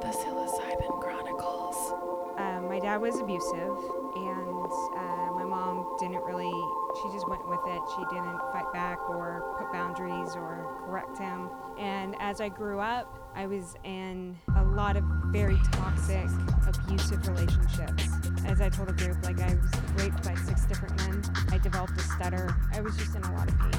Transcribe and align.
The 0.00 0.14
Psilocybin 0.14 1.00
Chronicles. 1.00 1.92
Uh, 2.38 2.60
my 2.68 2.78
dad 2.78 2.98
was 2.98 3.18
abusive, 3.18 3.76
and 4.14 4.70
uh, 4.94 5.32
my 5.34 5.44
mom 5.44 5.96
didn't 5.98 6.22
really, 6.22 6.52
she 7.02 7.10
just 7.12 7.28
went 7.28 7.46
with 7.48 7.58
it. 7.66 7.80
She 7.96 8.04
didn't 8.14 8.38
fight 8.52 8.72
back 8.72 9.00
or 9.10 9.56
put 9.58 9.72
boundaries 9.72 10.36
or 10.36 10.84
correct 10.86 11.18
him. 11.18 11.50
And 11.80 12.14
as 12.20 12.40
I 12.40 12.48
grew 12.48 12.78
up, 12.78 13.32
I 13.34 13.46
was 13.46 13.74
in 13.82 14.38
a 14.56 14.62
lot 14.62 14.96
of 14.96 15.02
very 15.32 15.58
toxic, 15.72 16.28
abusive 16.68 17.26
relationships. 17.26 18.08
As 18.46 18.60
I 18.60 18.68
told 18.68 18.90
the 18.90 18.92
group, 18.92 19.20
like 19.24 19.40
I 19.40 19.54
was 19.56 19.70
raped 19.96 20.22
by 20.22 20.36
six 20.36 20.64
different 20.66 20.96
men. 20.98 21.24
I 21.50 21.58
developed 21.58 21.98
a 21.98 22.02
stutter. 22.02 22.54
I 22.72 22.80
was 22.80 22.96
just 22.96 23.16
in 23.16 23.24
a 23.24 23.32
lot 23.34 23.48
of 23.48 23.58
pain. 23.58 23.72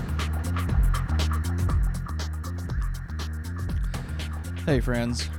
Hey, 4.65 4.81
friends. 4.81 5.29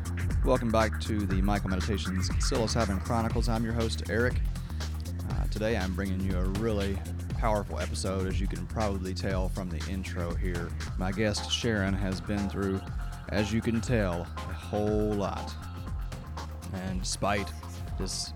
Welcome 0.43 0.70
back 0.70 0.98
to 1.02 1.27
the 1.27 1.42
MycoMeditations 1.42 2.30
Psilocybin 2.41 3.05
Chronicles. 3.05 3.46
I'm 3.46 3.62
your 3.62 3.74
host, 3.74 4.05
Eric. 4.09 4.41
Uh, 5.28 5.45
today 5.51 5.77
I'm 5.77 5.95
bringing 5.95 6.19
you 6.19 6.34
a 6.38 6.45
really 6.60 6.98
powerful 7.37 7.78
episode, 7.78 8.27
as 8.27 8.41
you 8.41 8.46
can 8.46 8.66
probably 8.66 9.12
tell 9.12 9.51
from 9.51 9.68
the 9.68 9.79
intro 9.91 10.34
here. 10.34 10.70
My 10.96 11.12
guest, 11.12 11.52
Sharon, 11.52 11.92
has 11.92 12.23
been 12.23 12.48
through, 12.48 12.80
as 13.29 13.52
you 13.52 13.60
can 13.60 13.82
tell, 13.82 14.23
a 14.23 14.52
whole 14.55 15.12
lot. 15.12 15.55
And 16.73 17.02
despite 17.02 17.52
this 17.98 18.32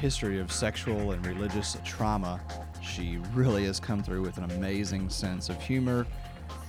history 0.00 0.40
of 0.40 0.50
sexual 0.50 1.12
and 1.12 1.24
religious 1.26 1.76
trauma, 1.84 2.40
she 2.82 3.18
really 3.34 3.66
has 3.66 3.78
come 3.78 4.02
through 4.02 4.22
with 4.22 4.38
an 4.38 4.50
amazing 4.52 5.10
sense 5.10 5.50
of 5.50 5.60
humor 5.62 6.06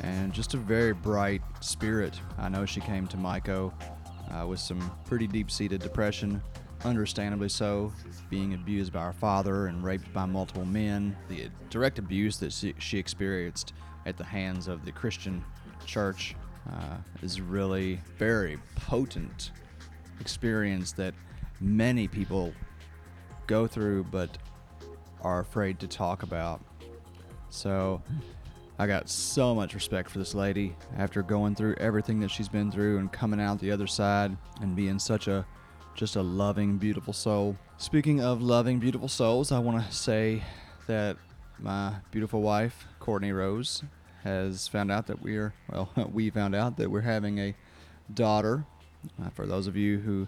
and 0.02 0.34
just 0.34 0.54
a 0.54 0.58
very 0.58 0.94
bright 0.94 1.42
spirit. 1.62 2.20
I 2.38 2.50
know 2.50 2.66
she 2.66 2.82
came 2.82 3.08
to 3.08 3.18
Myco 3.18 3.72
uh, 4.34 4.46
with 4.46 4.60
some 4.60 4.92
pretty 5.06 5.28
deep 5.28 5.52
seated 5.52 5.82
depression, 5.82 6.42
understandably 6.84 7.50
so, 7.50 7.92
being 8.30 8.54
abused 8.54 8.92
by 8.92 9.04
her 9.04 9.14
father 9.14 9.68
and 9.68 9.84
raped 9.84 10.12
by 10.14 10.26
multiple 10.26 10.66
men. 10.66 11.16
The 11.30 11.50
direct 11.70 12.00
abuse 12.00 12.38
that 12.38 12.52
she, 12.52 12.98
experienced 12.98 13.74
at 14.06 14.18
the 14.18 14.24
hands 14.24 14.68
of 14.68 14.86
the 14.86 14.92
Christian 14.92 15.44
church 15.86 16.36
uh, 16.70 16.98
is 17.22 17.42
really 17.42 18.00
very 18.18 18.58
potent 18.76 19.52
experience 20.20 20.94
that 20.94 21.14
many 21.60 22.08
people 22.08 22.54
go 23.48 23.68
through 23.68 24.04
but 24.06 24.38
are 25.22 25.40
afraid 25.40 25.80
to 25.80 25.88
talk 25.88 26.24
about. 26.24 26.62
So 27.50 28.02
I 28.80 28.88
got 28.88 29.08
so 29.08 29.54
much 29.54 29.76
respect 29.76 30.10
for 30.10 30.18
this 30.18 30.34
lady 30.34 30.76
after 30.98 31.22
going 31.22 31.54
through 31.54 31.76
everything 31.76 32.20
that 32.22 32.32
she's 32.32 32.50
been 32.50 32.72
through 32.72 32.98
and 32.98 33.12
coming 33.12 33.40
out 33.40 33.60
the 33.60 33.72
other 33.72 33.86
side 33.86 34.36
and 34.62 34.76
being 34.76 34.98
such 34.98 35.28
a 35.28 35.46
just 35.96 36.16
a 36.16 36.22
loving, 36.24 36.78
beautiful 36.78 37.14
soul. 37.14 37.56
Speaking 37.78 38.20
of 38.20 38.42
loving, 38.42 38.80
beautiful 38.80 39.08
souls, 39.08 39.52
I 39.52 39.60
want 39.60 39.86
to 39.86 39.94
say 39.94 40.44
that 40.88 41.18
my 41.60 41.94
beautiful 42.10 42.42
wife, 42.42 42.88
Courtney 43.00 43.32
Rose, 43.32 43.84
has 44.24 44.68
found 44.68 44.92
out 44.92 45.06
that 45.06 45.22
we're, 45.22 45.54
well, 45.72 45.92
we 46.12 46.32
found 46.32 46.56
out 46.56 46.78
that 46.78 46.90
we're 46.90 47.02
having 47.02 47.40
a 47.40 47.56
daughter. 48.12 48.66
Uh, 49.22 49.30
for 49.30 49.46
those 49.46 49.68
of 49.68 49.76
you 49.76 50.00
who 50.00 50.28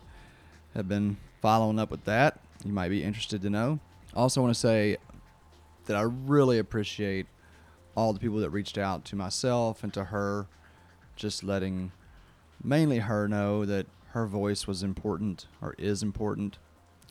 have 0.76 0.88
been 0.88 1.18
following 1.42 1.80
up 1.80 1.90
with 1.90 2.04
that, 2.06 2.40
you 2.64 2.72
might 2.72 2.90
be 2.90 3.04
interested 3.04 3.42
to 3.42 3.50
know. 3.50 3.80
Also 4.14 4.40
want 4.42 4.54
to 4.54 4.60
say 4.60 4.98
that 5.86 5.96
I 5.96 6.02
really 6.02 6.60
appreciate 6.60 7.26
all 7.96 8.14
the 8.14 8.20
people 8.20 8.38
that 8.40 8.50
reached 8.50 8.78
out 8.78 9.06
to 9.06 9.16
myself 9.16 9.84
and 9.84 9.94
to 9.94 10.06
her, 10.06 10.48
just 11.16 11.44
letting 11.44 11.92
mainly 12.64 13.00
her 13.00 13.28
know 13.28 13.66
that 13.66 13.88
her 14.10 14.26
voice 14.26 14.68
was 14.68 14.84
important 14.84 15.48
or 15.62 15.76
is 15.78 16.04
important 16.04 16.58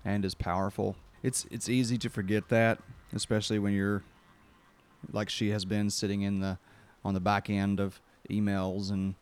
and 0.04 0.24
is 0.24 0.34
powerful. 0.34 0.96
It's 1.22 1.46
it's 1.50 1.68
easy 1.68 1.98
to 1.98 2.10
forget 2.10 2.48
that, 2.48 2.78
especially 3.12 3.58
when 3.58 3.72
you're 3.72 4.02
like 5.12 5.28
she 5.28 5.50
has 5.50 5.64
been 5.64 5.90
sitting 5.90 6.22
in 6.22 6.40
the 6.40 6.58
on 7.04 7.14
the 7.14 7.20
back 7.20 7.50
end 7.50 7.80
of 7.80 8.00
emails 8.30 8.90
and 8.90 9.14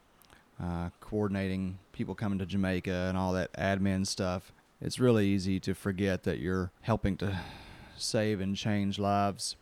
uh, 0.62 0.90
coordinating 1.00 1.78
people 1.92 2.14
coming 2.14 2.38
to 2.38 2.46
Jamaica 2.46 3.06
and 3.08 3.18
all 3.18 3.32
that 3.32 3.52
admin 3.54 4.06
stuff. 4.06 4.52
It's 4.80 4.98
really 4.98 5.26
easy 5.26 5.60
to 5.60 5.74
forget 5.74 6.24
that 6.24 6.38
you're 6.38 6.70
helping 6.82 7.16
to 7.18 7.40
save 7.96 8.40
and 8.40 8.56
change 8.56 8.98
lives. 8.98 9.56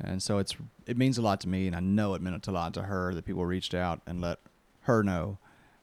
And 0.00 0.22
so 0.22 0.38
it's 0.38 0.54
it 0.86 0.96
means 0.96 1.18
a 1.18 1.22
lot 1.22 1.40
to 1.40 1.48
me, 1.48 1.66
and 1.66 1.74
I 1.74 1.80
know 1.80 2.14
it 2.14 2.22
meant 2.22 2.46
a 2.46 2.52
lot 2.52 2.74
to 2.74 2.82
her 2.82 3.14
that 3.14 3.24
people 3.24 3.46
reached 3.46 3.74
out 3.74 4.00
and 4.06 4.20
let 4.20 4.38
her 4.82 5.02
know 5.02 5.38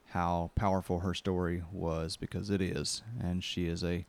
how 0.09 0.51
powerful 0.55 0.99
her 0.99 1.13
story 1.13 1.63
was 1.71 2.15
because 2.17 2.49
it 2.49 2.61
is, 2.61 3.01
and 3.19 3.43
she 3.43 3.65
is 3.65 3.83
a 3.83 4.05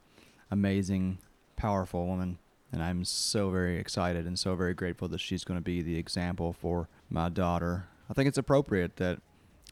amazing, 0.51 1.19
powerful 1.57 2.07
woman. 2.07 2.39
And 2.71 2.83
I'm 2.83 3.05
so 3.05 3.51
very 3.51 3.79
excited 3.79 4.27
and 4.27 4.39
so 4.39 4.55
very 4.57 4.75
grateful 4.75 5.09
that 5.09 5.21
she's 5.21 5.45
going 5.45 5.59
to 5.59 5.65
be 5.65 5.81
the 5.81 5.97
example 5.97 6.53
for 6.53 6.89
my 7.09 7.29
daughter. 7.29 7.87
I 8.11 8.15
think 8.15 8.29
it's 8.29 8.39
appropriate 8.39 8.97
that 8.97 9.21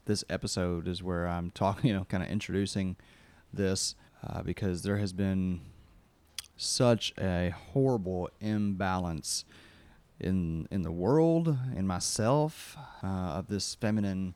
this 0.05 0.25
episode 0.31 0.87
is 0.87 1.03
where 1.03 1.27
I'm 1.27 1.51
talking, 1.51 1.89
you 1.89 1.95
know, 1.95 2.05
kind 2.05 2.23
of 2.23 2.29
introducing 2.29 2.97
this 3.53 3.95
uh, 4.27 4.43
because 4.43 4.83
there 4.83 4.99
has 4.99 5.13
been 5.13 5.61
such 6.57 7.13
a 7.19 7.51
horrible 7.73 8.31
imbalance 8.41 9.45
in 10.23 10.69
in 10.71 10.83
the 10.83 10.93
world, 10.93 11.57
in 11.77 11.87
myself, 11.87 12.77
uh, 13.03 13.07
of 13.07 13.49
this 13.49 13.75
feminine, 13.75 14.35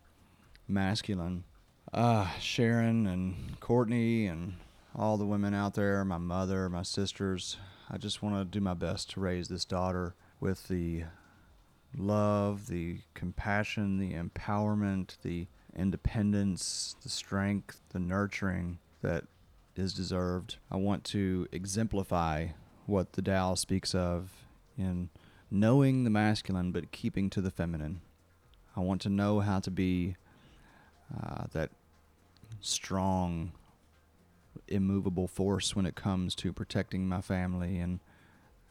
masculine. 0.69 1.44
Uh, 1.92 2.28
Sharon 2.41 3.06
and 3.06 3.58
Courtney 3.60 4.26
and 4.26 4.54
all 4.94 5.16
the 5.16 5.26
women 5.26 5.54
out 5.54 5.75
there, 5.75 6.04
my 6.04 6.19
mother, 6.19 6.69
my 6.69 6.82
sisters. 6.82 7.56
I 7.88 7.98
just 7.98 8.22
want 8.22 8.36
to 8.36 8.44
do 8.44 8.60
my 8.60 8.75
best 8.75 9.10
to 9.10 9.20
raise 9.20 9.48
this 9.48 9.64
daughter 9.64 10.14
with 10.41 10.66
the 10.69 11.04
love, 11.96 12.66
the 12.66 12.98
compassion, 13.14 13.98
the 13.98 14.14
empowerment, 14.14 15.16
the 15.22 15.46
independence, 15.76 16.96
the 17.02 17.08
strength, 17.08 17.80
the 17.91 17.98
nurturing 17.98 18.78
that 19.02 19.25
is 19.76 19.94
deserved. 19.94 20.56
I 20.70 20.76
want 20.76 21.04
to 21.04 21.46
exemplify 21.52 22.48
what 22.86 23.12
the 23.12 23.22
Tao 23.22 23.54
speaks 23.54 23.94
of 23.94 24.32
in 24.78 25.10
knowing 25.50 26.04
the 26.04 26.10
masculine 26.10 26.72
but 26.72 26.90
keeping 26.92 27.30
to 27.30 27.40
the 27.40 27.50
feminine. 27.50 28.00
I 28.76 28.80
want 28.80 29.00
to 29.02 29.08
know 29.08 29.40
how 29.40 29.60
to 29.60 29.70
be 29.70 30.16
uh, 31.14 31.44
that 31.52 31.70
strong, 32.60 33.52
immovable 34.68 35.28
force 35.28 35.74
when 35.74 35.86
it 35.86 35.94
comes 35.94 36.34
to 36.36 36.52
protecting 36.52 37.08
my 37.08 37.20
family 37.20 37.78
and 37.78 38.00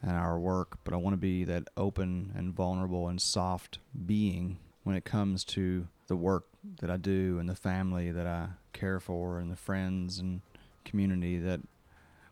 and 0.02 0.12
our 0.12 0.38
work, 0.38 0.78
but 0.84 0.94
I 0.94 0.98
want 0.98 1.14
to 1.14 1.18
be 1.18 1.46
that 1.46 1.68
open 1.76 2.32
and 2.36 2.54
vulnerable 2.54 3.08
and 3.08 3.20
soft 3.20 3.80
being 4.06 4.58
when 4.84 4.96
it 4.96 5.04
comes 5.04 5.44
to 5.46 5.88
the 6.08 6.16
work 6.16 6.46
that 6.80 6.92
I 6.92 6.98
do 6.98 7.40
and 7.40 7.50
the 7.50 7.56
family 7.56 8.12
that 8.12 8.28
I 8.28 8.50
care 8.72 9.00
for 9.00 9.40
and 9.40 9.52
the 9.52 9.56
friends 9.56 10.20
and 10.20 10.42
community 10.84 11.40
that 11.40 11.62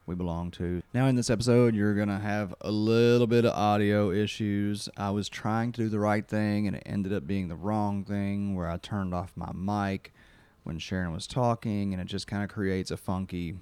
we 0.05 0.15
belong 0.15 0.51
to. 0.51 0.83
Now, 0.93 1.07
in 1.07 1.15
this 1.15 1.29
episode, 1.29 1.75
you're 1.75 1.95
going 1.95 2.09
to 2.09 2.19
have 2.19 2.53
a 2.61 2.71
little 2.71 3.27
bit 3.27 3.45
of 3.45 3.53
audio 3.53 4.11
issues. 4.11 4.89
I 4.97 5.11
was 5.11 5.29
trying 5.29 5.71
to 5.73 5.83
do 5.83 5.89
the 5.89 5.99
right 5.99 6.27
thing, 6.27 6.67
and 6.67 6.75
it 6.75 6.83
ended 6.85 7.13
up 7.13 7.25
being 7.25 7.47
the 7.47 7.55
wrong 7.55 8.03
thing 8.03 8.55
where 8.55 8.69
I 8.69 8.77
turned 8.77 9.13
off 9.13 9.31
my 9.35 9.51
mic 9.53 10.13
when 10.63 10.79
Sharon 10.79 11.13
was 11.13 11.27
talking, 11.27 11.93
and 11.93 12.01
it 12.01 12.07
just 12.07 12.27
kind 12.27 12.43
of 12.43 12.49
creates 12.49 12.91
a 12.91 12.97
funky 12.97 13.55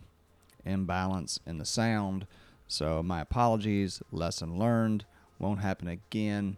imbalance 0.66 1.40
in 1.46 1.57
the 1.57 1.66
sound. 1.66 2.25
So, 2.68 3.03
my 3.03 3.22
apologies. 3.22 4.02
Lesson 4.12 4.58
learned. 4.58 5.06
Won't 5.40 5.59
happen 5.59 5.88
again. 5.88 6.58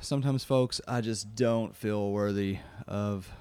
Sometimes, 0.00 0.44
folks, 0.44 0.80
I 0.86 1.00
just 1.00 1.34
don't 1.34 1.74
feel 1.74 2.12
worthy 2.12 2.58
of 2.86 3.32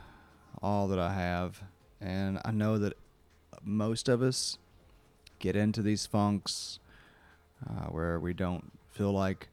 all 0.62 0.88
that 0.88 0.98
I 1.00 1.14
have. 1.14 1.62
And 2.02 2.40
I 2.44 2.52
know 2.52 2.78
that 2.80 2.94
most 3.64 4.10
of 4.10 4.22
us 4.22 4.58
get 5.40 5.56
into 5.56 5.82
these 5.82 6.06
funks 6.06 6.80
uh, 7.68 7.86
where 7.86 8.20
we 8.20 8.34
don't 8.34 8.72
feel 8.92 9.12
like 9.12 9.50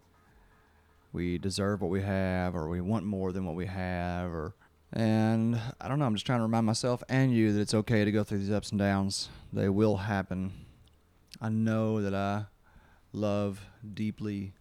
we 1.12 1.38
deserve 1.38 1.80
what 1.80 1.90
we 1.90 2.02
have 2.02 2.54
or 2.54 2.68
we 2.68 2.80
want 2.80 3.04
more 3.04 3.32
than 3.32 3.44
what 3.46 3.54
we 3.54 3.66
have 3.66 4.30
or 4.30 4.54
and 4.92 5.60
I 5.80 5.88
don't 5.88 5.98
know, 5.98 6.04
I'm 6.04 6.14
just 6.14 6.26
trying 6.26 6.38
to 6.38 6.44
remind 6.44 6.64
myself 6.64 7.02
and 7.08 7.34
you 7.34 7.52
that 7.52 7.60
it's 7.60 7.74
okay 7.74 8.04
to 8.04 8.12
go 8.12 8.22
through 8.22 8.38
these 8.38 8.52
ups 8.52 8.70
and 8.70 8.78
downs. 8.78 9.28
They 9.52 9.68
will 9.68 9.96
happen. 9.96 10.52
I 11.40 11.48
know 11.48 12.00
that 12.00 12.14
I 12.14 12.46
love 13.12 13.66
deeply 13.94 14.52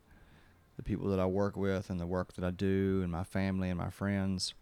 the 0.77 0.83
people 0.83 1.10
that 1.10 1.19
I 1.19 1.25
work 1.25 1.56
with 1.56 1.89
and 1.89 2.00
the 2.00 2.07
work 2.07 2.33
that 2.33 2.44
I 2.44 2.51
do 2.51 3.01
and 3.04 3.12
my 3.12 3.24
family 3.24 3.69
and 3.69 3.77
my 3.77 3.89
friends. 3.89 4.54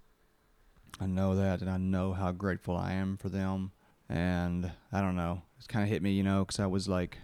I 1.00 1.08
know 1.08 1.36
that 1.36 1.62
and 1.62 1.70
I 1.70 1.78
know 1.78 2.14
how 2.14 2.32
grateful 2.32 2.78
I 2.78 2.94
am 2.94 3.18
for 3.18 3.30
them. 3.30 3.72
And 4.14 4.72
I 4.92 5.02
don't 5.02 5.16
know, 5.16 5.42
it's 5.58 5.68
kind 5.68 5.84
of 5.84 5.90
hit 5.90 6.04
me, 6.04 6.12
you 6.12 6.24
know, 6.24 6.46
because 6.46 6.60
I 6.60 6.68
was 6.68 6.88
like 6.88 7.18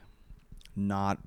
not 0.75 1.19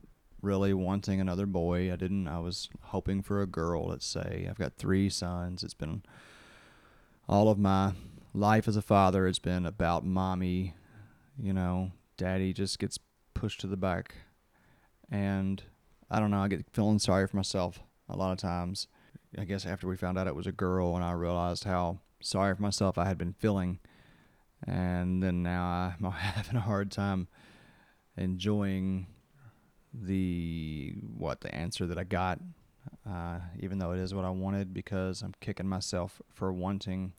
really 0.42 0.74
wanting 0.74 1.20
another 1.20 1.46
boy. 1.46 1.92
I 1.92 1.96
didn't, 1.96 2.26
I 2.26 2.40
was 2.40 2.68
hoping 2.80 3.22
for 3.22 3.40
a 3.40 3.46
girl, 3.46 3.86
let's 3.86 4.06
say. 4.06 4.46
I've 4.50 4.58
got 4.58 4.76
three 4.76 5.08
sons. 5.08 5.62
It's 5.62 5.74
been 5.74 6.02
all 7.28 7.48
of 7.48 7.58
my 7.58 7.92
life 8.34 8.66
as 8.66 8.76
a 8.76 8.82
father, 8.82 9.26
it's 9.26 9.38
been 9.38 9.64
about 9.64 10.04
mommy 10.04 10.74
you 11.38 11.52
know, 11.52 11.90
daddy 12.16 12.52
just 12.52 12.78
gets 12.78 12.98
pushed 13.34 13.60
to 13.60 13.66
the 13.66 13.76
back. 13.76 14.14
And 15.10 15.62
I 16.10 16.20
don't 16.20 16.30
know, 16.30 16.40
I 16.40 16.48
get 16.48 16.64
feeling 16.72 16.98
sorry 16.98 17.26
for 17.26 17.36
myself 17.36 17.80
a 18.08 18.16
lot 18.16 18.32
of 18.32 18.38
times. 18.38 18.88
I 19.38 19.44
guess 19.44 19.64
after 19.64 19.86
we 19.86 19.96
found 19.96 20.18
out 20.18 20.26
it 20.26 20.34
was 20.34 20.46
a 20.46 20.52
girl 20.52 20.94
and 20.94 21.04
I 21.04 21.12
realized 21.12 21.64
how 21.64 21.98
sorry 22.20 22.54
for 22.54 22.62
myself 22.62 22.98
I 22.98 23.06
had 23.06 23.18
been 23.18 23.32
feeling. 23.32 23.78
And 24.66 25.22
then 25.22 25.42
now 25.42 25.94
I'm 25.98 26.10
having 26.10 26.56
a 26.56 26.60
hard 26.60 26.90
time 26.90 27.28
enjoying 28.16 29.06
the 29.92 30.94
what 31.16 31.40
the 31.40 31.54
answer 31.54 31.86
that 31.86 31.98
I 31.98 32.04
got, 32.04 32.40
uh, 33.08 33.40
even 33.58 33.78
though 33.78 33.92
it 33.92 33.98
is 33.98 34.14
what 34.14 34.24
I 34.24 34.30
wanted, 34.30 34.72
because 34.72 35.22
I'm 35.22 35.34
kicking 35.40 35.68
myself 35.68 36.20
for 36.32 36.52
wanting 36.52 37.12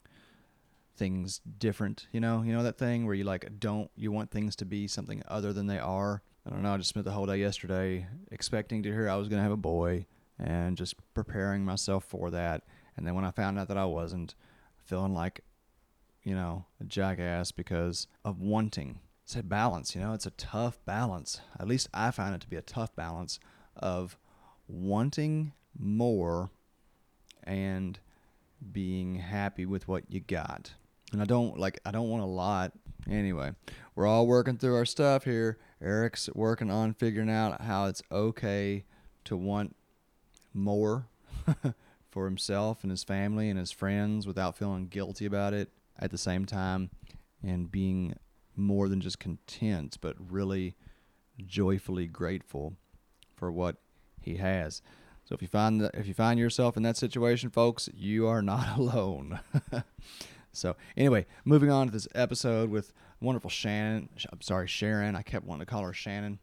things 0.96 1.40
different. 1.58 2.06
You 2.12 2.20
know, 2.20 2.42
you 2.42 2.52
know 2.52 2.62
that 2.62 2.78
thing 2.78 3.06
where 3.06 3.14
you 3.14 3.24
like 3.24 3.58
don't 3.58 3.90
you 3.96 4.10
want 4.12 4.30
things 4.30 4.56
to 4.56 4.64
be 4.64 4.88
something 4.88 5.22
other 5.28 5.52
than 5.52 5.66
they 5.66 5.78
are. 5.78 6.22
I 6.46 6.50
don't 6.50 6.62
know. 6.62 6.74
I 6.74 6.76
just 6.76 6.90
spent 6.90 7.04
the 7.06 7.12
whole 7.12 7.26
day 7.26 7.38
yesterday 7.38 8.06
expecting 8.30 8.82
to 8.82 8.90
hear 8.90 9.08
I 9.08 9.16
was 9.16 9.28
gonna 9.28 9.42
have 9.42 9.52
a 9.52 9.56
boy 9.56 10.06
and 10.38 10.76
just 10.76 10.94
preparing 11.14 11.64
myself 11.64 12.04
for 12.04 12.30
that. 12.30 12.64
And 12.96 13.06
then 13.06 13.14
when 13.14 13.24
I 13.24 13.30
found 13.30 13.58
out 13.58 13.68
that 13.68 13.78
I 13.78 13.84
wasn't, 13.84 14.34
feeling 14.84 15.14
like, 15.14 15.40
you 16.24 16.34
know, 16.34 16.64
a 16.80 16.84
jackass 16.84 17.52
because 17.52 18.08
of 18.24 18.40
wanting. 18.40 18.98
It's 19.22 19.36
a 19.36 19.42
balance, 19.42 19.94
you 19.94 20.00
know, 20.00 20.12
it's 20.12 20.26
a 20.26 20.32
tough 20.32 20.78
balance. 20.84 21.40
At 21.58 21.68
least 21.68 21.88
I 21.94 22.10
find 22.10 22.34
it 22.34 22.40
to 22.40 22.48
be 22.48 22.56
a 22.56 22.62
tough 22.62 22.94
balance 22.96 23.38
of 23.76 24.18
wanting 24.66 25.52
more 25.78 26.50
and 27.42 27.98
being 28.72 29.16
happy 29.16 29.66
with 29.66 29.86
what 29.86 30.04
you 30.10 30.20
got. 30.20 30.72
And 31.12 31.22
I 31.22 31.24
don't 31.24 31.58
like 31.58 31.78
I 31.84 31.90
don't 31.90 32.08
want 32.08 32.22
a 32.22 32.26
lot. 32.26 32.72
Anyway, 33.08 33.52
we're 33.94 34.06
all 34.06 34.26
working 34.26 34.56
through 34.56 34.76
our 34.76 34.86
stuff 34.86 35.24
here. 35.24 35.58
Eric's 35.82 36.28
working 36.34 36.70
on 36.70 36.94
figuring 36.94 37.30
out 37.30 37.60
how 37.62 37.86
it's 37.86 38.02
okay 38.10 38.84
to 39.24 39.36
want 39.36 39.76
more 40.54 41.06
for 42.10 42.24
himself 42.24 42.82
and 42.82 42.90
his 42.90 43.04
family 43.04 43.50
and 43.50 43.58
his 43.58 43.70
friends 43.70 44.26
without 44.26 44.56
feeling 44.56 44.86
guilty 44.86 45.26
about 45.26 45.52
it 45.52 45.70
at 45.98 46.10
the 46.10 46.18
same 46.18 46.44
time 46.44 46.90
and 47.42 47.70
being 47.70 48.16
more 48.56 48.88
than 48.88 49.00
just 49.00 49.18
content 49.18 49.96
but 50.00 50.16
really 50.18 50.74
joyfully 51.44 52.06
grateful 52.06 52.74
for 53.34 53.50
what 53.50 53.76
he 54.20 54.36
has. 54.36 54.82
So 55.24 55.34
if 55.34 55.42
you 55.42 55.48
find 55.48 55.80
that, 55.80 55.94
if 55.94 56.06
you 56.06 56.14
find 56.14 56.38
yourself 56.38 56.76
in 56.76 56.82
that 56.82 56.96
situation, 56.96 57.50
folks, 57.50 57.88
you 57.94 58.26
are 58.26 58.42
not 58.42 58.76
alone. 58.78 59.40
so 60.52 60.76
anyway, 60.96 61.26
moving 61.44 61.70
on 61.70 61.86
to 61.86 61.92
this 61.92 62.08
episode 62.14 62.70
with 62.70 62.92
wonderful 63.20 63.50
Shannon. 63.50 64.10
I'm 64.30 64.42
sorry, 64.42 64.68
Sharon. 64.68 65.16
I 65.16 65.22
kept 65.22 65.46
wanting 65.46 65.66
to 65.66 65.70
call 65.70 65.82
her 65.82 65.92
Shannon. 65.92 66.38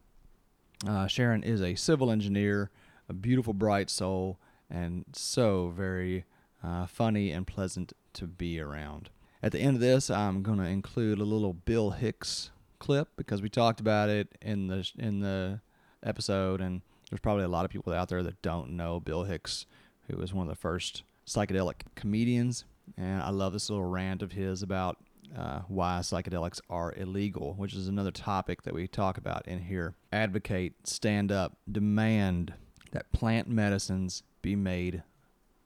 Uh, 0.86 1.06
Sharon 1.06 1.44
is 1.44 1.62
a 1.62 1.76
civil 1.76 2.10
engineer, 2.10 2.70
a 3.08 3.12
beautiful, 3.12 3.54
bright 3.54 3.88
soul, 3.88 4.40
and 4.68 5.04
so 5.12 5.72
very 5.76 6.24
uh, 6.62 6.86
funny 6.86 7.30
and 7.30 7.46
pleasant 7.46 7.92
to 8.14 8.26
be 8.26 8.58
around. 8.58 9.10
At 9.42 9.50
the 9.50 9.58
end 9.58 9.74
of 9.74 9.80
this, 9.80 10.08
I'm 10.08 10.42
going 10.42 10.58
to 10.58 10.64
include 10.64 11.18
a 11.18 11.24
little 11.24 11.52
Bill 11.52 11.90
Hicks 11.90 12.50
clip 12.78 13.08
because 13.16 13.42
we 13.42 13.48
talked 13.48 13.80
about 13.80 14.08
it 14.08 14.28
in 14.40 14.68
the 14.68 14.88
in 14.96 15.20
the 15.20 15.60
episode, 16.04 16.60
and 16.60 16.80
there's 17.10 17.20
probably 17.20 17.44
a 17.44 17.48
lot 17.48 17.64
of 17.64 17.70
people 17.70 17.92
out 17.92 18.08
there 18.08 18.22
that 18.22 18.40
don't 18.40 18.70
know 18.70 19.00
Bill 19.00 19.24
Hicks, 19.24 19.66
who 20.08 20.16
was 20.16 20.32
one 20.32 20.46
of 20.46 20.48
the 20.48 20.60
first 20.60 21.02
psychedelic 21.26 21.82
comedians. 21.96 22.64
And 22.96 23.20
I 23.20 23.30
love 23.30 23.52
this 23.52 23.68
little 23.68 23.84
rant 23.84 24.22
of 24.22 24.32
his 24.32 24.62
about 24.62 24.98
uh, 25.36 25.60
why 25.66 25.98
psychedelics 26.02 26.60
are 26.70 26.94
illegal, 26.96 27.54
which 27.54 27.74
is 27.74 27.88
another 27.88 28.10
topic 28.12 28.62
that 28.62 28.74
we 28.74 28.86
talk 28.86 29.18
about 29.18 29.48
in 29.48 29.60
here. 29.60 29.94
Advocate, 30.12 30.86
stand 30.86 31.32
up, 31.32 31.56
demand 31.70 32.54
that 32.92 33.10
plant 33.12 33.48
medicines 33.48 34.22
be 34.40 34.54
made 34.54 35.02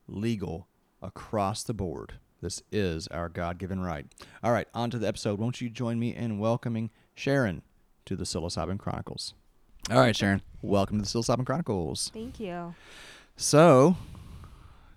legal 0.08 0.66
across 1.02 1.62
the 1.62 1.74
board. 1.74 2.14
This 2.42 2.62
is 2.70 3.08
our 3.08 3.28
God 3.28 3.58
given 3.58 3.80
right. 3.80 4.06
All 4.42 4.52
right, 4.52 4.68
on 4.74 4.90
to 4.90 4.98
the 4.98 5.08
episode. 5.08 5.38
Won't 5.38 5.60
you 5.60 5.70
join 5.70 5.98
me 5.98 6.14
in 6.14 6.38
welcoming 6.38 6.90
Sharon 7.14 7.62
to 8.04 8.14
the 8.14 8.24
Psilocybin 8.24 8.78
Chronicles? 8.78 9.34
All 9.90 9.98
right, 9.98 10.14
Sharon, 10.14 10.42
welcome 10.60 10.98
to 10.98 11.02
the 11.02 11.08
Psilocybin 11.08 11.46
Chronicles. 11.46 12.10
Thank 12.12 12.38
you. 12.38 12.74
So, 13.36 13.96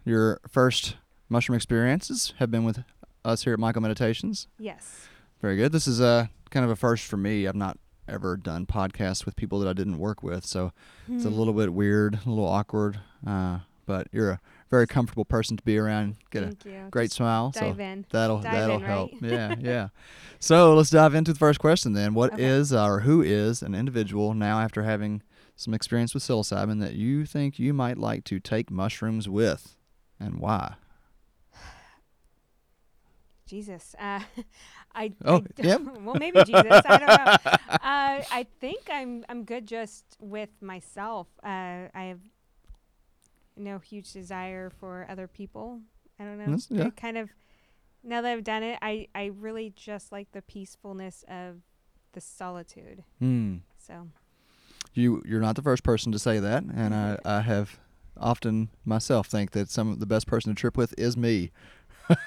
your 0.05 0.41
first 0.49 0.97
mushroom 1.29 1.55
experiences 1.55 2.33
have 2.39 2.51
been 2.51 2.65
with 2.65 2.83
us 3.23 3.43
here 3.43 3.53
at 3.53 3.59
MycoMeditations. 3.59 4.47
Yes. 4.57 5.07
Very 5.41 5.55
good. 5.55 5.71
This 5.71 5.87
is 5.87 6.01
a 6.01 6.29
kind 6.49 6.65
of 6.65 6.71
a 6.71 6.75
first 6.75 7.05
for 7.05 7.17
me. 7.17 7.47
I've 7.47 7.55
not 7.55 7.77
ever 8.07 8.35
done 8.35 8.65
podcasts 8.65 9.25
with 9.25 9.35
people 9.35 9.59
that 9.59 9.69
I 9.69 9.73
didn't 9.73 9.99
work 9.99 10.23
with, 10.23 10.45
so 10.45 10.73
it's 11.07 11.25
a 11.25 11.29
Hmm. 11.29 11.37
little 11.37 11.53
bit 11.53 11.73
weird, 11.73 12.15
a 12.25 12.29
little 12.29 12.47
awkward. 12.47 12.99
Uh, 13.25 13.59
but 13.85 14.07
you're 14.11 14.31
a 14.31 14.39
very 14.69 14.85
comfortable 14.87 15.25
person 15.25 15.57
to 15.57 15.63
be 15.63 15.77
around. 15.77 16.17
Get 16.31 16.43
Thank 16.43 16.65
you. 16.65 16.85
a 16.87 16.89
great 16.89 17.05
Just 17.05 17.17
smile, 17.17 17.51
so 17.53 17.75
in. 17.77 18.05
that'll 18.11 18.39
Dive 18.39 18.51
that'll 18.53 18.75
in, 18.77 18.81
help. 18.81 19.11
right? 19.13 19.21
Yeah, 19.31 19.55
yeah. 19.59 19.87
So 20.39 20.73
let's 20.75 20.89
dive 20.89 21.15
into 21.15 21.33
the 21.33 21.39
first 21.39 21.59
question 21.59 21.93
then. 21.93 22.13
What 22.13 22.33
Okay. 22.33 22.43
is 22.43 22.71
or 22.73 23.01
who 23.01 23.21
is 23.21 23.61
an 23.61 23.73
individual 23.75 24.33
now 24.33 24.59
after 24.59 24.83
having 24.83 25.21
some 25.55 25.73
experience 25.73 26.13
with 26.13 26.23
psilocybin 26.23 26.79
that 26.81 26.93
you 26.93 27.25
think 27.25 27.59
you 27.59 27.73
might 27.73 27.97
like 27.97 28.23
to 28.25 28.39
take 28.39 28.69
mushrooms 28.71 29.27
with, 29.27 29.75
and 30.19 30.39
why? 30.39 30.75
Jesus. 33.45 33.95
Uh, 33.99 34.19
I. 34.95 35.13
Oh, 35.25 35.37
I 35.37 35.41
yep. 35.61 35.81
well, 36.01 36.15
maybe 36.15 36.43
Jesus. 36.43 36.65
I 36.85 36.97
don't 36.97 37.07
know. 37.07 37.35
Uh, 37.71 38.23
I 38.31 38.45
think 38.59 38.89
I'm. 38.91 39.25
I'm 39.29 39.43
good 39.43 39.65
just 39.67 40.05
with 40.19 40.49
myself. 40.61 41.27
Uh, 41.43 41.89
I 41.93 42.03
have 42.09 42.19
no 43.59 43.79
huge 43.79 44.11
desire 44.11 44.69
for 44.69 45.05
other 45.09 45.27
people. 45.27 45.81
I 46.19 46.23
don't 46.23 46.37
know. 46.37 46.57
Yeah. 46.69 46.85
I 46.87 46.89
kind 46.91 47.17
of. 47.17 47.29
Now 48.03 48.21
that 48.21 48.31
I've 48.31 48.43
done 48.43 48.63
it, 48.63 48.79
I 48.81 49.07
I 49.13 49.25
really 49.25 49.73
just 49.75 50.11
like 50.11 50.31
the 50.31 50.41
peacefulness 50.41 51.23
of 51.27 51.57
the 52.13 52.21
solitude. 52.21 53.03
Hmm. 53.19 53.57
So 53.77 54.07
You 54.93 55.21
you're 55.25 55.41
not 55.41 55.55
the 55.55 55.61
first 55.61 55.83
person 55.83 56.11
to 56.13 56.19
say 56.19 56.39
that, 56.39 56.63
and 56.63 56.95
I, 56.95 57.17
I 57.25 57.41
have 57.41 57.79
often 58.17 58.69
myself 58.85 59.27
think 59.27 59.51
that 59.51 59.69
some 59.69 59.91
of 59.91 59.99
the 59.99 60.05
best 60.05 60.27
person 60.27 60.53
to 60.53 60.59
trip 60.59 60.77
with 60.77 60.93
is 60.97 61.15
me. 61.17 61.51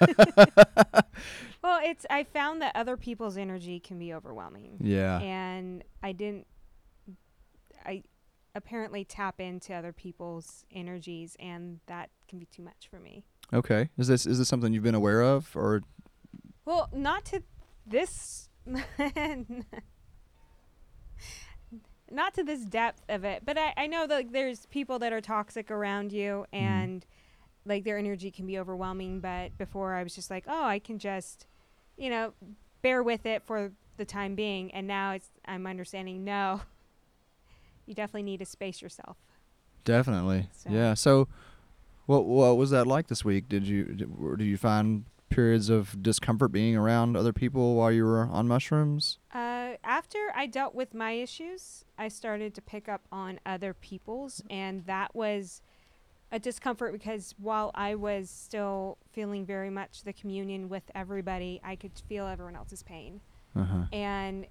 Well, 1.62 1.80
it's 1.82 2.04
I 2.10 2.24
found 2.24 2.60
that 2.62 2.74
other 2.74 2.96
people's 2.96 3.36
energy 3.36 3.78
can 3.78 3.98
be 3.98 4.12
overwhelming. 4.12 4.78
Yeah. 4.80 5.20
And 5.20 5.84
I 6.02 6.10
didn't 6.12 6.46
I 7.86 8.02
apparently 8.54 9.04
tap 9.04 9.40
into 9.40 9.72
other 9.74 9.92
people's 9.92 10.64
energies 10.72 11.36
and 11.40 11.80
that 11.86 12.10
can 12.28 12.38
be 12.38 12.46
too 12.46 12.62
much 12.62 12.88
for 12.90 12.98
me. 13.00 13.24
Okay. 13.52 13.88
Is 13.98 14.08
this 14.08 14.26
is 14.26 14.38
this 14.38 14.48
something 14.48 14.72
you've 14.72 14.82
been 14.82 14.94
aware 14.94 15.22
of, 15.22 15.54
or 15.56 15.82
Well, 16.64 16.88
not 16.92 17.24
to 17.26 17.42
this 17.86 18.48
not 22.10 22.34
to 22.34 22.44
this 22.44 22.64
depth 22.66 23.02
of 23.08 23.24
it, 23.24 23.42
but 23.44 23.56
I, 23.56 23.72
I 23.76 23.86
know 23.86 24.06
that 24.06 24.14
like, 24.14 24.32
there's 24.32 24.66
people 24.66 24.98
that 25.00 25.12
are 25.12 25.20
toxic 25.20 25.70
around 25.70 26.12
you 26.12 26.44
Mm-hmm. 26.52 26.64
and 26.64 27.06
like 27.64 27.84
their 27.84 27.96
energy 27.96 28.30
can 28.30 28.44
be 28.46 28.58
overwhelming. 28.58 29.20
But 29.20 29.56
before 29.56 29.94
I 29.94 30.02
was 30.02 30.14
just 30.14 30.30
like, 30.30 30.44
oh, 30.48 30.64
I 30.64 30.78
can 30.80 30.98
just, 30.98 31.46
you 31.96 32.10
know, 32.10 32.32
bear 32.82 33.02
with 33.04 33.24
it 33.24 33.42
for 33.44 33.70
the 33.98 34.04
time 34.04 34.34
being. 34.34 34.72
And 34.74 34.86
now 34.86 35.12
it's 35.12 35.28
I'm 35.46 35.66
understanding 35.66 36.24
no, 36.24 36.60
you 37.86 37.94
definitely 37.94 38.22
need 38.24 38.38
to 38.38 38.46
space 38.46 38.80
yourself. 38.82 39.16
definitely? 39.84 40.48
So- 40.52 40.70
Yeah. 40.70 40.94
So, 40.94 41.28
what 42.06 42.24
what 42.26 42.56
was 42.56 42.70
that 42.70 42.86
like 42.86 43.06
this 43.08 43.24
week? 43.24 43.48
Did 43.48 43.66
you 43.66 43.84
did, 43.84 44.38
did 44.38 44.44
you 44.46 44.56
find 44.56 45.04
periods 45.28 45.70
of 45.70 46.02
discomfort 46.02 46.52
being 46.52 46.76
around 46.76 47.16
other 47.16 47.32
people 47.32 47.74
while 47.74 47.90
you 47.90 48.04
were 48.04 48.24
on 48.26 48.46
mushrooms? 48.48 49.18
Uh, 49.32 49.74
after 49.82 50.18
I 50.34 50.46
dealt 50.46 50.74
with 50.74 50.92
my 50.94 51.12
issues, 51.12 51.84
I 51.96 52.08
started 52.08 52.54
to 52.56 52.60
pick 52.62 52.86
up 52.88 53.02
on 53.10 53.40
other 53.46 53.72
people's, 53.72 54.42
and 54.50 54.84
that 54.86 55.14
was 55.14 55.62
a 56.30 56.38
discomfort 56.38 56.92
because 56.92 57.34
while 57.38 57.70
I 57.74 57.94
was 57.94 58.28
still 58.30 58.98
feeling 59.12 59.46
very 59.46 59.70
much 59.70 60.02
the 60.04 60.12
communion 60.12 60.68
with 60.68 60.90
everybody, 60.94 61.60
I 61.64 61.76
could 61.76 61.92
feel 62.08 62.26
everyone 62.26 62.56
else's 62.56 62.82
pain, 62.82 63.20
Uh 63.56 63.64
huh. 63.64 63.84
and 63.92 64.46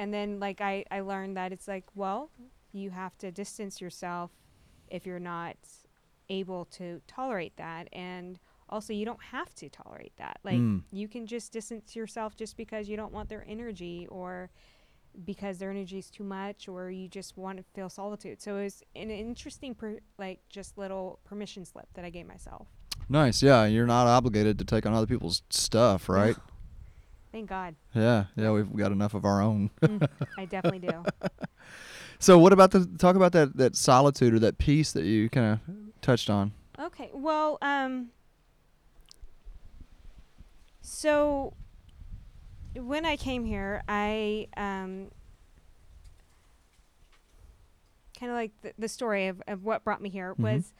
and 0.00 0.12
then 0.14 0.40
like 0.40 0.60
I 0.60 0.84
I 0.90 1.00
learned 1.12 1.36
that 1.36 1.52
it's 1.52 1.68
like 1.68 1.84
well, 1.94 2.30
you 2.72 2.90
have 2.90 3.14
to 3.18 3.30
distance 3.42 3.80
yourself 3.84 4.30
if 4.88 5.06
you're 5.06 5.26
not 5.36 5.56
able 6.28 6.64
to 6.78 7.00
tolerate 7.06 7.56
that, 7.56 7.88
and 7.92 8.38
also 8.68 8.92
you 8.92 9.04
don't 9.04 9.22
have 9.36 9.54
to 9.56 9.68
tolerate 9.68 10.12
that. 10.16 10.36
Like 10.44 10.58
Mm. 10.60 10.82
you 10.92 11.06
can 11.08 11.26
just 11.26 11.52
distance 11.52 11.96
yourself 11.96 12.36
just 12.36 12.56
because 12.56 12.88
you 12.88 12.96
don't 12.96 13.12
want 13.12 13.28
their 13.28 13.44
energy 13.56 14.06
or 14.10 14.50
because 15.24 15.58
their 15.58 15.70
energy 15.70 15.98
is 15.98 16.08
too 16.08 16.22
much 16.22 16.68
or 16.68 16.88
you 16.90 17.08
just 17.08 17.36
want 17.36 17.58
to 17.58 17.64
feel 17.74 17.88
solitude. 17.88 18.40
So 18.40 18.56
it 18.58 18.62
was 18.64 18.82
an 18.94 19.10
interesting 19.10 19.74
per, 19.74 19.98
like 20.18 20.38
just 20.48 20.78
little 20.78 21.18
permission 21.24 21.64
slip 21.64 21.88
that 21.94 22.04
I 22.04 22.10
gave 22.10 22.26
myself. 22.28 22.68
Nice. 23.08 23.42
Yeah. 23.42 23.64
You're 23.64 23.88
not 23.88 24.06
obligated 24.06 24.56
to 24.60 24.64
take 24.64 24.86
on 24.86 24.94
other 24.94 25.08
people's 25.08 25.42
stuff, 25.50 26.08
right? 26.08 26.36
Thank 27.32 27.48
God. 27.48 27.76
Yeah, 27.94 28.24
yeah, 28.36 28.50
we've 28.50 28.74
got 28.76 28.90
enough 28.92 29.14
of 29.14 29.24
our 29.24 29.40
own. 29.40 29.70
Mm, 29.82 30.08
I 30.36 30.44
definitely 30.46 30.80
do. 30.80 31.04
so, 32.18 32.38
what 32.38 32.52
about 32.52 32.72
the 32.72 32.86
talk 32.98 33.16
about 33.16 33.32
that 33.32 33.56
that 33.56 33.76
solitude 33.76 34.34
or 34.34 34.38
that 34.40 34.58
peace 34.58 34.92
that 34.92 35.04
you 35.04 35.28
kind 35.30 35.52
of 35.54 35.60
touched 36.00 36.28
on? 36.28 36.52
Okay. 36.78 37.10
Well, 37.12 37.58
um, 37.62 38.08
so 40.80 41.54
when 42.74 43.04
I 43.04 43.16
came 43.16 43.44
here, 43.44 43.82
I 43.88 44.48
um, 44.56 45.10
kind 48.18 48.30
of 48.32 48.36
like 48.36 48.52
the, 48.62 48.72
the 48.78 48.88
story 48.88 49.28
of, 49.28 49.42
of 49.46 49.62
what 49.64 49.84
brought 49.84 50.02
me 50.02 50.08
here 50.08 50.34
Mhm. 50.34 50.42
was 50.42 50.72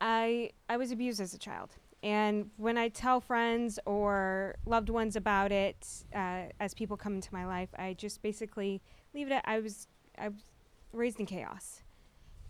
I 0.00 0.50
I 0.68 0.76
was 0.76 0.90
abused 0.92 1.20
as 1.20 1.34
a 1.34 1.38
child, 1.38 1.70
and 2.04 2.50
when 2.58 2.76
I 2.76 2.88
tell 2.88 3.18
friends 3.18 3.78
or 3.86 4.56
loved 4.66 4.90
ones 4.90 5.16
about 5.16 5.50
it, 5.50 6.04
uh, 6.14 6.42
as 6.60 6.74
people 6.74 6.98
come 6.98 7.14
into 7.14 7.32
my 7.32 7.46
life, 7.46 7.70
I 7.78 7.94
just 7.94 8.20
basically 8.20 8.82
leave 9.14 9.28
it 9.28 9.32
at 9.32 9.44
I 9.46 9.60
was 9.60 9.88
I 10.18 10.28
was 10.28 10.44
raised 10.92 11.18
in 11.18 11.24
chaos, 11.24 11.80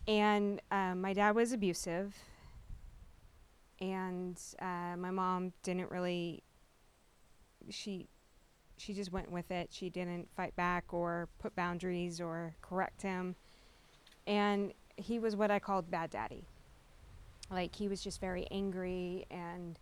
and 0.08 0.60
um, 0.72 1.00
my 1.00 1.12
dad 1.12 1.36
was 1.36 1.52
abusive. 1.52 2.16
And 3.80 4.40
uh, 4.60 4.96
my 4.96 5.10
mom 5.10 5.52
didn't 5.62 5.90
really 5.90 6.42
she 7.70 8.08
she 8.76 8.92
just 8.92 9.12
went 9.12 9.30
with 9.30 9.52
it. 9.52 9.68
She 9.70 9.88
didn't 9.88 10.28
fight 10.34 10.56
back 10.56 10.92
or 10.92 11.28
put 11.38 11.54
boundaries 11.54 12.20
or 12.20 12.56
correct 12.60 13.02
him. 13.02 13.36
And 14.26 14.72
he 14.96 15.18
was 15.18 15.34
what 15.34 15.50
i 15.50 15.58
called 15.58 15.90
bad 15.90 16.08
daddy 16.08 16.46
like 17.50 17.74
he 17.74 17.88
was 17.88 18.02
just 18.02 18.20
very 18.20 18.46
angry 18.50 19.26
and 19.30 19.78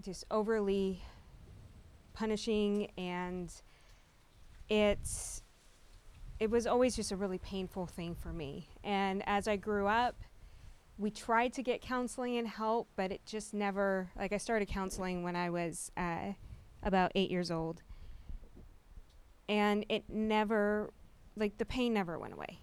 just 0.00 0.24
overly 0.30 1.02
punishing 2.12 2.90
and 2.96 3.52
it's 4.68 5.42
it 6.38 6.50
was 6.50 6.66
always 6.66 6.96
just 6.96 7.12
a 7.12 7.16
really 7.16 7.38
painful 7.38 7.86
thing 7.86 8.14
for 8.14 8.32
me 8.32 8.68
and 8.82 9.22
as 9.26 9.46
i 9.46 9.56
grew 9.56 9.86
up 9.86 10.16
we 10.98 11.10
tried 11.10 11.52
to 11.54 11.62
get 11.62 11.80
counseling 11.80 12.38
and 12.38 12.48
help, 12.48 12.88
but 12.96 13.12
it 13.12 13.20
just 13.26 13.52
never, 13.52 14.10
like, 14.16 14.32
I 14.32 14.38
started 14.38 14.66
counseling 14.68 15.22
when 15.22 15.36
I 15.36 15.50
was 15.50 15.92
uh, 15.96 16.32
about 16.82 17.12
eight 17.14 17.30
years 17.30 17.50
old. 17.50 17.82
And 19.48 19.84
it 19.88 20.04
never, 20.08 20.90
like, 21.36 21.58
the 21.58 21.66
pain 21.66 21.92
never 21.92 22.18
went 22.18 22.32
away. 22.32 22.60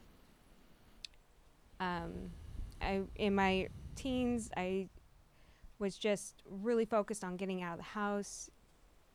Um, 1.80 2.32
I, 2.82 3.02
in 3.16 3.36
my 3.36 3.68
teens, 3.96 4.50
I 4.56 4.90
was 5.80 5.98
just 5.98 6.42
really 6.50 6.86
focused 6.86 7.24
on 7.24 7.38
getting 7.38 7.62
out 7.62 7.74
of 7.74 7.80
the 7.80 7.84
house, 7.84 8.50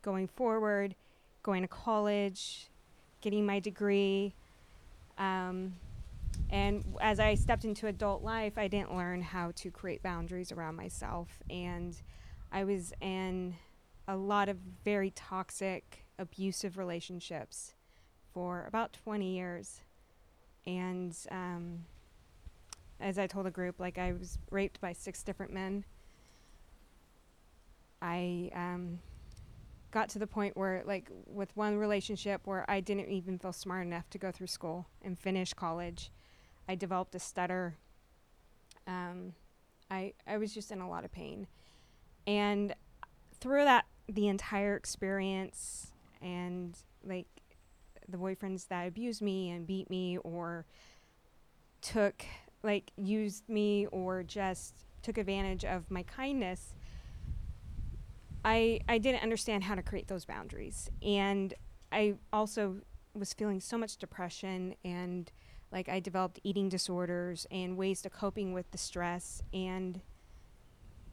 going 0.01 0.27
forward, 0.27 0.95
going 1.43 1.61
to 1.61 1.67
college, 1.67 2.69
getting 3.21 3.45
my 3.45 3.59
degree. 3.59 4.35
Um, 5.17 5.73
and 6.49 6.83
as 7.01 7.19
I 7.19 7.35
stepped 7.35 7.65
into 7.65 7.87
adult 7.87 8.23
life, 8.23 8.57
I 8.57 8.67
didn't 8.67 8.95
learn 8.95 9.21
how 9.21 9.51
to 9.55 9.71
create 9.71 10.01
boundaries 10.01 10.51
around 10.51 10.75
myself. 10.75 11.41
And 11.49 11.99
I 12.51 12.63
was 12.63 12.93
in 13.01 13.55
a 14.07 14.15
lot 14.15 14.49
of 14.49 14.57
very 14.83 15.11
toxic, 15.11 16.05
abusive 16.17 16.77
relationships 16.77 17.73
for 18.33 18.65
about 18.67 18.93
20 18.93 19.35
years. 19.35 19.81
And 20.65 21.15
um, 21.29 21.85
as 22.99 23.17
I 23.17 23.27
told 23.27 23.47
a 23.47 23.51
group, 23.51 23.79
like 23.79 23.97
I 23.97 24.13
was 24.13 24.37
raped 24.51 24.81
by 24.81 24.93
six 24.93 25.23
different 25.23 25.53
men. 25.53 25.85
I 28.01 28.49
um, 28.53 28.99
got 29.91 30.09
to 30.09 30.19
the 30.19 30.27
point 30.27 30.55
where, 30.55 30.83
like, 30.85 31.09
with 31.25 31.55
one 31.55 31.77
relationship 31.77 32.41
where 32.45 32.69
I 32.69 32.79
didn't 32.79 33.09
even 33.09 33.37
feel 33.37 33.53
smart 33.53 33.85
enough 33.85 34.09
to 34.11 34.17
go 34.17 34.31
through 34.31 34.47
school 34.47 34.87
and 35.01 35.17
finish 35.17 35.53
college. 35.53 36.11
I 36.67 36.75
developed 36.75 37.15
a 37.15 37.19
stutter. 37.19 37.75
Um, 38.87 39.33
I 39.91 40.13
I 40.27 40.37
was 40.37 40.53
just 40.53 40.71
in 40.71 40.81
a 40.81 40.89
lot 40.89 41.03
of 41.03 41.11
pain, 41.11 41.47
and 42.27 42.73
through 43.39 43.63
that 43.63 43.85
the 44.07 44.27
entire 44.27 44.75
experience 44.75 45.91
and 46.21 46.77
like 47.03 47.27
the 48.07 48.17
boyfriends 48.17 48.67
that 48.67 48.87
abused 48.87 49.21
me 49.21 49.49
and 49.49 49.67
beat 49.67 49.89
me 49.89 50.17
or 50.17 50.65
took 51.81 52.25
like 52.63 52.91
used 52.97 53.47
me 53.49 53.87
or 53.87 54.23
just 54.23 54.73
took 55.01 55.17
advantage 55.17 55.63
of 55.63 55.89
my 55.89 56.03
kindness 56.03 56.73
I 58.43 58.79
I 58.87 58.97
didn't 58.97 59.23
understand 59.23 59.63
how 59.63 59.75
to 59.75 59.81
create 59.81 60.07
those 60.07 60.25
boundaries. 60.25 60.89
And 61.03 61.53
I 61.91 62.15
also 62.31 62.77
was 63.13 63.33
feeling 63.33 63.59
so 63.59 63.77
much 63.77 63.97
depression 63.97 64.75
and 64.85 65.31
like 65.71 65.89
I 65.89 65.99
developed 65.99 66.39
eating 66.43 66.69
disorders 66.69 67.45
and 67.51 67.77
ways 67.77 68.01
to 68.03 68.09
coping 68.09 68.53
with 68.53 68.71
the 68.71 68.77
stress. 68.77 69.41
And 69.53 70.01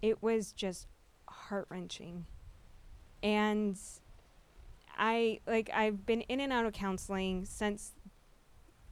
it 0.02 0.22
was 0.22 0.52
just 0.52 0.86
heart-wrenching. 1.28 2.26
And 3.22 3.78
I 4.96 5.40
like 5.46 5.70
I've 5.74 6.06
been 6.06 6.22
in 6.22 6.40
and 6.40 6.52
out 6.52 6.64
of 6.64 6.72
counseling 6.72 7.44
since 7.44 7.92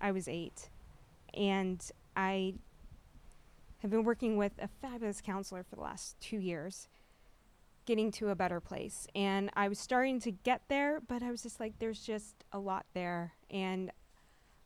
I 0.00 0.11
was 0.12 0.28
8 0.28 0.68
and 1.34 1.90
I 2.16 2.54
have 3.78 3.90
been 3.90 4.04
working 4.04 4.37
with 4.37 4.52
a 4.59 4.68
fabulous 4.80 5.21
counselor 5.21 5.62
for 5.62 5.76
the 5.76 5.83
last 5.83 6.18
2 6.21 6.38
years 6.38 6.88
getting 7.87 8.11
to 8.11 8.30
a 8.30 8.35
better 8.35 8.61
place. 8.61 9.06
And 9.14 9.50
I 9.54 9.68
was 9.68 9.78
starting 9.78 10.21
to 10.21 10.30
get 10.30 10.62
there 10.68 11.00
but 11.06 11.23
I 11.23 11.30
was 11.30 11.42
just 11.42 11.61
like 11.61 11.78
there's 11.78 12.00
just 12.00 12.44
a 12.52 12.59
lot 12.59 12.87
there. 12.94 13.35
And 13.50 13.90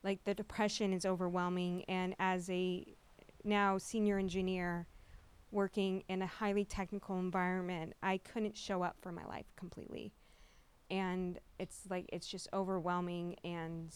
like 0.05 0.25
the 0.25 0.35
depression 0.35 0.93
is 0.93 1.05
overwhelming. 1.05 1.85
And 1.88 2.14
as 2.19 2.49
a 2.50 2.85
now 3.45 3.78
senior 3.78 4.19
engineer 4.19 4.87
working 5.50 6.05
in 6.09 6.23
a 6.23 6.26
highly 6.26 6.64
technical 6.64 7.19
environment 7.19 7.95
i 8.02 8.19
couldn't 8.19 8.55
show 8.55 8.83
up 8.83 8.97
for 9.00 9.11
my 9.11 9.25
life 9.26 9.47
completely. 9.57 10.12
And 10.90 11.38
it's 11.59 11.81
like 11.90 12.09
it's 12.12 12.28
just 12.28 12.49
overwhelming. 12.52 13.37
And 13.45 13.95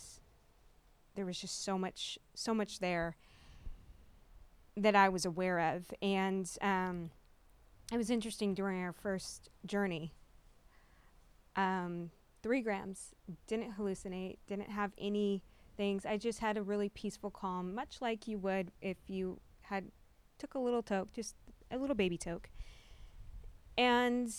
there 1.15 1.27
was 1.27 1.41
just 1.41 1.65
so 1.65 1.79
much 1.79 2.19
so 2.35 2.55
much 2.55 2.81
there 2.81 3.17
that 4.76 4.95
i 4.95 5.09
was 5.09 5.25
aware 5.25 5.59
of 5.59 5.93
and 6.00 6.57
um, 6.61 7.11
it 7.93 7.97
was 7.97 8.11
interesting 8.11 8.55
during 8.55 8.81
our 8.83 8.93
first 8.93 9.50
journey 9.67 10.12
um, 11.57 12.11
three 12.43 12.62
grams 12.62 13.12
didn't 13.47 13.76
hallucinate 13.76 14.38
didn't 14.47 14.71
have 14.71 14.93
any 14.99 15.43
things. 15.76 16.07
I 16.07 16.17
just 16.17 16.41
had 16.41 16.57
a 16.57 16.62
really 16.62 16.88
peaceful 16.88 17.31
calm, 17.31 17.75
much 17.75 18.00
like 18.00 18.29
you 18.29 18.38
would 18.38 18.71
if 18.81 18.97
you 19.09 19.41
had 19.62 19.87
took 20.38 20.55
a 20.55 20.59
little 20.59 20.83
toke, 20.83 21.12
just 21.12 21.35
a 21.71 21.79
little 21.79 21.97
baby 21.97 22.19
toke. 22.19 22.50
And 23.76 24.33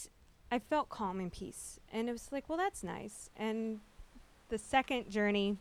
I 0.51 0.59
felt 0.59 0.89
calm 0.89 1.19
and 1.19 1.31
peace. 1.31 1.79
And 1.91 2.07
it 2.07 2.11
was 2.11 2.29
like, 2.31 2.49
well, 2.49 2.57
that's 2.57 2.83
nice. 2.83 3.29
And 3.35 3.79
the 4.49 4.57
second 4.57 5.09
journey, 5.09 5.57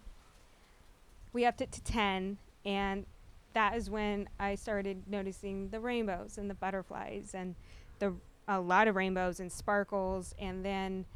we 1.32 1.44
upped 1.44 1.60
it 1.60 1.72
to 1.72 1.82
10. 1.82 2.38
And 2.64 3.06
that 3.54 3.76
is 3.76 3.90
when 3.90 4.28
I 4.38 4.54
started 4.54 5.04
noticing 5.08 5.68
the 5.70 5.80
rainbows 5.80 6.38
and 6.38 6.48
the 6.48 6.54
butterflies 6.54 7.32
and 7.34 7.54
the 7.98 8.14
a 8.48 8.60
lot 8.60 8.88
of 8.88 8.96
rainbows 8.96 9.40
and 9.40 9.50
sparkles. 9.50 10.34
And 10.38 10.64
then 10.64 11.06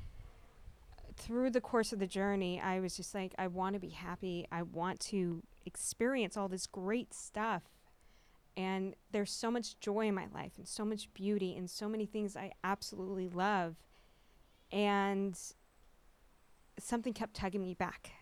uh, 0.98 1.12
through 1.16 1.50
the 1.50 1.60
course 1.60 1.92
of 1.92 1.98
the 1.98 2.06
journey, 2.06 2.60
I 2.60 2.80
was 2.80 2.96
just 2.96 3.14
like, 3.14 3.34
I 3.38 3.46
want 3.46 3.74
to 3.74 3.80
be 3.80 3.90
happy. 3.90 4.46
I 4.50 4.62
want 4.62 5.00
to 5.00 5.42
experience 5.64 6.36
all 6.36 6.48
this 6.48 6.66
great 6.66 7.12
stuff. 7.12 7.62
And 8.56 8.94
there's 9.12 9.32
so 9.32 9.50
much 9.50 9.78
joy 9.80 10.08
in 10.08 10.14
my 10.14 10.26
life 10.32 10.52
and 10.56 10.66
so 10.66 10.84
much 10.84 11.12
beauty 11.12 11.54
and 11.56 11.68
so 11.68 11.88
many 11.88 12.06
things 12.06 12.36
I 12.36 12.52
absolutely 12.64 13.28
love. 13.28 13.76
And 14.72 15.38
something 16.78 17.12
kept 17.12 17.34
tugging 17.34 17.60
me 17.60 17.74
back. 17.74 18.12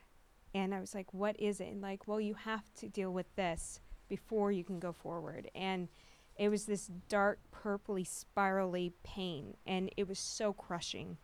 And 0.52 0.74
I 0.74 0.80
was 0.80 0.94
like, 0.94 1.12
what 1.12 1.38
is 1.38 1.60
it? 1.60 1.68
And 1.68 1.82
like, 1.82 2.08
well, 2.08 2.20
you 2.20 2.34
have 2.34 2.72
to 2.76 2.88
deal 2.88 3.12
with 3.12 3.26
this 3.36 3.80
before 4.08 4.52
you 4.52 4.64
can 4.64 4.78
go 4.78 4.92
forward. 4.92 5.50
And 5.54 5.88
it 6.36 6.48
was 6.48 6.64
this 6.64 6.90
dark, 7.08 7.38
purpley, 7.52 8.06
spirally 8.06 8.92
pain. 9.02 9.56
And 9.66 9.90
it 9.96 10.08
was 10.08 10.18
so 10.18 10.52
crushing. 10.52 11.18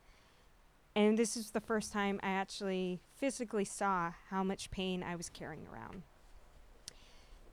And 0.95 1.19
this 1.19 1.37
is 1.37 1.51
the 1.51 1.61
first 1.61 1.93
time 1.93 2.21
I 2.23 2.31
actually 2.31 3.01
physically 3.17 3.65
saw 3.65 4.13
how 4.31 4.43
much 4.43 4.71
pain 4.71 5.03
I 5.03 5.17
was 5.17 5.29
carrying 5.29 5.67
around. 5.73 6.03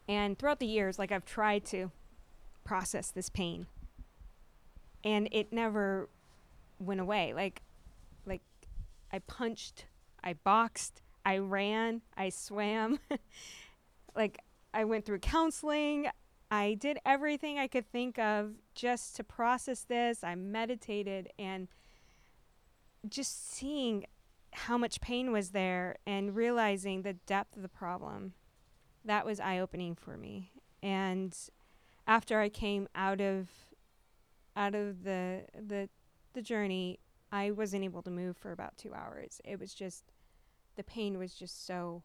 And 0.07 0.37
throughout 0.37 0.59
the 0.59 0.67
years, 0.67 0.97
like 0.97 1.11
I've 1.11 1.25
tried 1.25 1.65
to 1.65 1.91
process 2.63 3.11
this 3.11 3.29
pain. 3.29 3.67
And 5.03 5.29
it 5.31 5.53
never 5.53 6.09
went 6.79 6.99
away. 6.99 7.33
Like 7.33 7.61
like 8.25 8.41
I 9.11 9.19
punched, 9.19 9.85
I 10.23 10.33
boxed, 10.33 11.01
I 11.25 11.37
ran, 11.37 12.01
I 12.15 12.29
swam. 12.29 12.99
like 14.15 14.39
I 14.73 14.83
went 14.83 15.05
through 15.05 15.19
counseling. 15.19 16.07
I 16.49 16.75
did 16.75 16.99
everything 17.05 17.59
I 17.59 17.67
could 17.67 17.91
think 17.91 18.17
of 18.17 18.53
just 18.73 19.15
to 19.17 19.23
process 19.23 19.81
this. 19.83 20.23
I 20.23 20.35
meditated 20.35 21.29
and 21.37 21.67
just 23.07 23.51
seeing 23.53 24.05
how 24.53 24.77
much 24.77 25.01
pain 25.01 25.31
was 25.31 25.51
there 25.51 25.97
and 26.05 26.35
realizing 26.35 27.01
the 27.01 27.13
depth 27.13 27.55
of 27.55 27.61
the 27.61 27.69
problem 27.69 28.33
that 29.05 29.25
was 29.25 29.39
eye 29.39 29.59
opening 29.59 29.95
for 29.95 30.17
me 30.17 30.51
and 30.81 31.37
after 32.07 32.39
i 32.39 32.49
came 32.49 32.87
out 32.95 33.21
of 33.21 33.49
out 34.55 34.73
of 34.73 35.03
the 35.03 35.43
the 35.55 35.87
the 36.33 36.41
journey 36.41 36.99
i 37.31 37.51
wasn't 37.51 37.83
able 37.83 38.01
to 38.01 38.09
move 38.09 38.35
for 38.35 38.51
about 38.51 38.77
two 38.77 38.93
hours 38.93 39.39
it 39.45 39.59
was 39.59 39.73
just 39.73 40.05
the 40.75 40.83
pain 40.83 41.17
was 41.17 41.33
just 41.33 41.65
so 41.65 42.03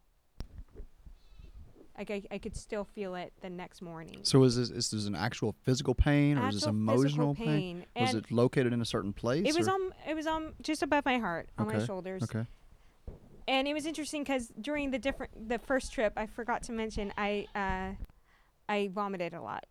like 1.98 2.10
I, 2.10 2.22
I 2.30 2.38
could 2.38 2.56
still 2.56 2.84
feel 2.84 3.14
it 3.14 3.32
the 3.42 3.50
next 3.50 3.82
morning 3.82 4.20
So 4.22 4.42
is 4.44 4.56
this, 4.56 4.70
is 4.70 4.90
this 4.90 5.06
an 5.06 5.14
actual 5.14 5.54
physical 5.64 5.94
pain 5.94 6.38
or 6.38 6.48
is 6.48 6.54
this 6.56 6.66
emotional 6.66 7.34
pain? 7.34 7.84
pain. 7.94 8.04
Was 8.06 8.14
it 8.14 8.30
located 8.30 8.72
in 8.72 8.80
a 8.80 8.84
certain 8.84 9.12
place? 9.12 9.46
it 9.46 9.56
was 9.56 9.68
or? 9.68 9.72
on 9.72 9.92
it 10.08 10.14
was 10.14 10.26
on 10.26 10.54
just 10.62 10.82
above 10.82 11.04
my 11.04 11.18
heart 11.18 11.48
on 11.58 11.66
my 11.66 11.84
shoulders 11.84 12.22
Okay. 12.24 12.46
and 13.48 13.68
it 13.68 13.74
was 13.74 13.86
interesting 13.86 14.22
because 14.22 14.48
during 14.60 14.90
the 14.90 14.98
different 14.98 15.48
the 15.48 15.58
first 15.58 15.92
trip 15.92 16.12
i 16.16 16.26
forgot 16.26 16.62
to 16.64 16.72
mention 16.72 17.12
i 17.18 17.46
uh 17.54 17.94
i 18.68 18.88
vomited 18.92 19.34
a 19.34 19.40
lot 19.42 19.64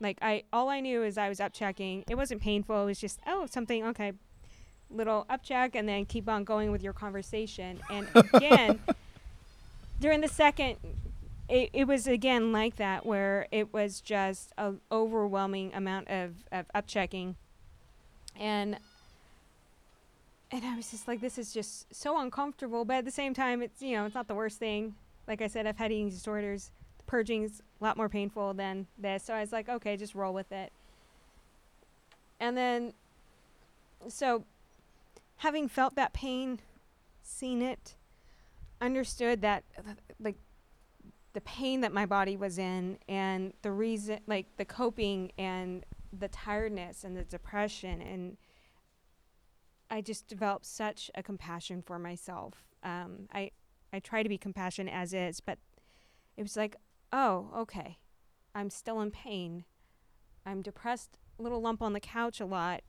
like 0.00 0.18
i 0.22 0.42
all 0.52 0.68
i 0.68 0.80
knew 0.80 1.02
is 1.02 1.16
i 1.18 1.28
was 1.28 1.40
up 1.40 1.52
checking 1.52 2.04
it 2.08 2.14
wasn't 2.16 2.40
painful 2.40 2.82
it 2.82 2.86
was 2.86 3.00
just 3.00 3.18
oh 3.26 3.46
something 3.46 3.84
okay 3.84 4.12
little 4.90 5.24
up 5.28 5.42
check 5.42 5.74
and 5.74 5.88
then 5.88 6.04
keep 6.04 6.28
on 6.28 6.44
going 6.44 6.70
with 6.70 6.82
your 6.82 6.92
conversation 6.92 7.80
and 7.90 8.06
again 8.34 8.78
during 10.00 10.20
the 10.20 10.28
second 10.28 10.76
it, 11.48 11.70
it 11.72 11.86
was 11.86 12.06
again 12.06 12.52
like 12.52 12.76
that 12.76 13.04
where 13.04 13.46
it 13.50 13.72
was 13.72 14.00
just 14.00 14.52
an 14.56 14.80
overwhelming 14.90 15.72
amount 15.74 16.08
of, 16.08 16.34
of 16.50 16.66
up 16.74 16.86
checking 16.86 17.36
and 18.38 18.78
and 20.50 20.64
I 20.64 20.76
was 20.76 20.90
just 20.92 21.08
like, 21.08 21.20
this 21.20 21.36
is 21.36 21.52
just 21.52 21.92
so 21.92 22.20
uncomfortable. 22.20 22.84
But 22.84 22.98
at 22.98 23.04
the 23.04 23.10
same 23.10 23.34
time, 23.34 23.60
it's 23.60 23.82
you 23.82 23.96
know, 23.96 24.04
it's 24.04 24.14
not 24.14 24.28
the 24.28 24.34
worst 24.34 24.58
thing. 24.58 24.94
Like 25.26 25.42
I 25.42 25.48
said, 25.48 25.66
I've 25.66 25.76
had 25.76 25.90
eating 25.90 26.10
disorders. 26.10 26.70
The 26.98 27.04
purging's 27.04 27.60
a 27.80 27.84
lot 27.84 27.96
more 27.96 28.08
painful 28.08 28.54
than 28.54 28.86
this. 28.96 29.24
So 29.24 29.34
I 29.34 29.40
was 29.40 29.52
like, 29.52 29.68
okay, 29.68 29.96
just 29.96 30.14
roll 30.14 30.32
with 30.32 30.52
it. 30.52 30.72
And 32.38 32.56
then, 32.56 32.92
so 34.08 34.44
having 35.38 35.66
felt 35.66 35.96
that 35.96 36.12
pain, 36.12 36.60
seen 37.22 37.62
it, 37.62 37.94
understood 38.80 39.40
that 39.40 39.64
like 40.20 40.36
the 41.34 41.40
pain 41.42 41.82
that 41.82 41.92
my 41.92 42.06
body 42.06 42.36
was 42.36 42.58
in 42.58 42.98
and 43.08 43.52
the 43.62 43.70
reason 43.70 44.20
like 44.26 44.46
the 44.56 44.64
coping 44.64 45.32
and 45.36 45.84
the 46.16 46.28
tiredness 46.28 47.04
and 47.04 47.16
the 47.16 47.24
depression 47.24 48.00
and 48.00 48.36
I 49.90 50.00
just 50.00 50.26
developed 50.26 50.66
such 50.66 51.10
a 51.14 51.22
compassion 51.22 51.82
for 51.82 51.98
myself. 51.98 52.54
Um, 52.82 53.28
I 53.32 53.50
I 53.92 54.00
try 54.00 54.22
to 54.22 54.28
be 54.28 54.38
compassionate 54.38 54.92
as 54.92 55.14
is, 55.14 55.40
but 55.40 55.58
it 56.36 56.42
was 56.42 56.56
like, 56.56 56.74
oh, 57.12 57.50
okay, 57.56 57.98
I'm 58.54 58.70
still 58.70 59.00
in 59.00 59.12
pain. 59.12 59.64
I'm 60.44 60.62
depressed, 60.62 61.18
little 61.38 61.60
lump 61.60 61.80
on 61.80 61.92
the 61.92 62.00
couch 62.00 62.40
a 62.40 62.44
lot 62.44 62.82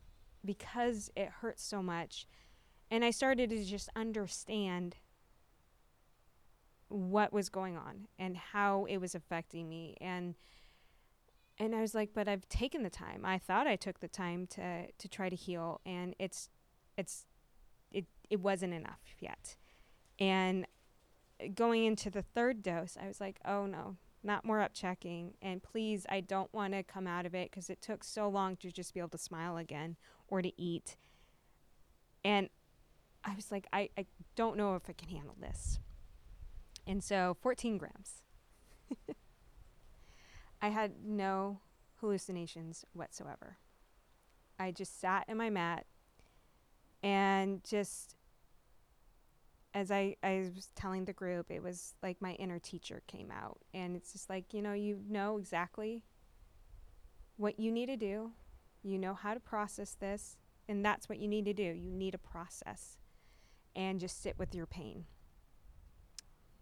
because 0.44 1.12
it 1.16 1.30
hurts 1.42 1.64
so 1.64 1.84
much, 1.84 2.26
and 2.90 3.06
I 3.06 3.12
started 3.12 3.52
to 3.52 3.64
just 3.64 3.90
understand 3.96 4.98
what 6.90 7.34
was 7.34 7.50
going 7.50 7.78
on 7.78 8.08
and 8.20 8.38
how 8.38 8.86
it 8.86 8.98
was 8.98 9.16
affecting 9.16 9.68
me 9.68 9.96
and 10.00 10.36
and 11.58 11.74
I 11.74 11.82
was 11.82 11.96
like 11.96 12.12
but 12.14 12.28
I've 12.28 12.48
taken 12.50 12.84
the 12.84 12.90
time. 12.90 13.26
I 13.26 13.38
thought 13.38 13.68
I 13.68 13.76
took 13.76 14.00
the 14.00 14.08
time 14.08 14.48
to 14.48 14.92
to 14.92 15.08
try 15.08 15.30
to 15.30 15.36
heal 15.36 15.82
and 15.86 16.16
it's 16.20 16.50
it's 16.98 17.26
it 17.92 18.06
it 18.30 18.40
wasn't 18.40 18.74
enough 18.74 19.02
yet. 19.20 19.56
And 20.20 20.68
going 21.54 21.84
into 21.84 22.10
the 22.10 22.22
third 22.22 22.62
dose, 22.62 22.98
I 23.02 23.08
was 23.08 23.20
like, 23.20 23.40
"Oh 23.46 23.66
no, 23.66 23.98
not 24.24 24.46
more 24.46 24.62
up 24.62 24.74
checking 24.74 25.36
and 25.42 25.64
please 25.64 26.06
I 26.10 26.22
don't 26.22 26.54
want 26.54 26.74
to 26.74 26.84
come 26.84 27.08
out 27.08 27.26
of 27.26 27.34
it 27.34 27.52
cuz 27.52 27.70
it 27.70 27.82
took 27.82 28.04
so 28.04 28.28
long 28.28 28.58
to 28.58 28.72
just 28.72 28.94
be 28.94 29.00
able 29.00 29.10
to 29.10 29.18
smile 29.18 29.58
again 29.58 29.98
or 30.28 30.42
to 30.42 30.52
eat." 30.62 30.98
And 32.24 32.50
I 33.24 33.36
was 33.36 33.52
like, 33.52 33.68
I, 33.74 33.90
I 33.98 34.06
don't 34.36 34.58
know 34.58 34.76
if 34.76 34.84
I 34.90 34.94
can 34.94 35.10
handle 35.10 35.36
this. 35.40 35.80
And 36.88 37.04
so 37.04 37.36
14 37.42 37.78
grams. 37.78 38.24
I 40.62 40.70
had 40.70 40.94
no 41.04 41.60
hallucinations 42.00 42.86
whatsoever. 42.94 43.58
I 44.60 44.72
just 44.72 45.00
sat 45.00 45.26
in 45.28 45.38
my 45.38 45.50
mat 45.50 45.86
and 47.04 47.64
just 47.64 48.16
as 49.76 49.92
I, 49.92 50.16
I 50.24 50.50
was 50.56 50.70
telling 50.74 51.06
the 51.06 51.14
group, 51.14 51.52
it 51.52 51.62
was 51.62 51.96
like 52.02 52.22
my 52.22 52.32
inner 52.34 52.60
teacher 52.60 53.04
came 53.08 53.30
out. 53.30 53.60
And 53.74 53.96
it's 53.96 54.14
just 54.14 54.30
like, 54.30 54.54
you 54.54 54.62
know, 54.62 54.74
you 54.74 55.02
know 55.08 55.38
exactly 55.38 56.04
what 57.36 57.60
you 57.60 57.72
need 57.72 57.88
to 57.88 57.98
do. 57.98 58.32
You 58.84 58.98
know 58.98 59.14
how 59.14 59.34
to 59.34 59.40
process 59.40 59.96
this. 60.00 60.38
And 60.70 60.84
that's 60.84 61.10
what 61.10 61.20
you 61.20 61.28
need 61.28 61.46
to 61.46 61.54
do. 61.54 61.64
You 61.64 61.92
need 61.92 62.16
a 62.16 62.18
process 62.18 62.98
and 63.76 64.00
just 64.00 64.24
sit 64.24 64.40
with 64.40 64.56
your 64.56 64.66
pain. 64.66 65.06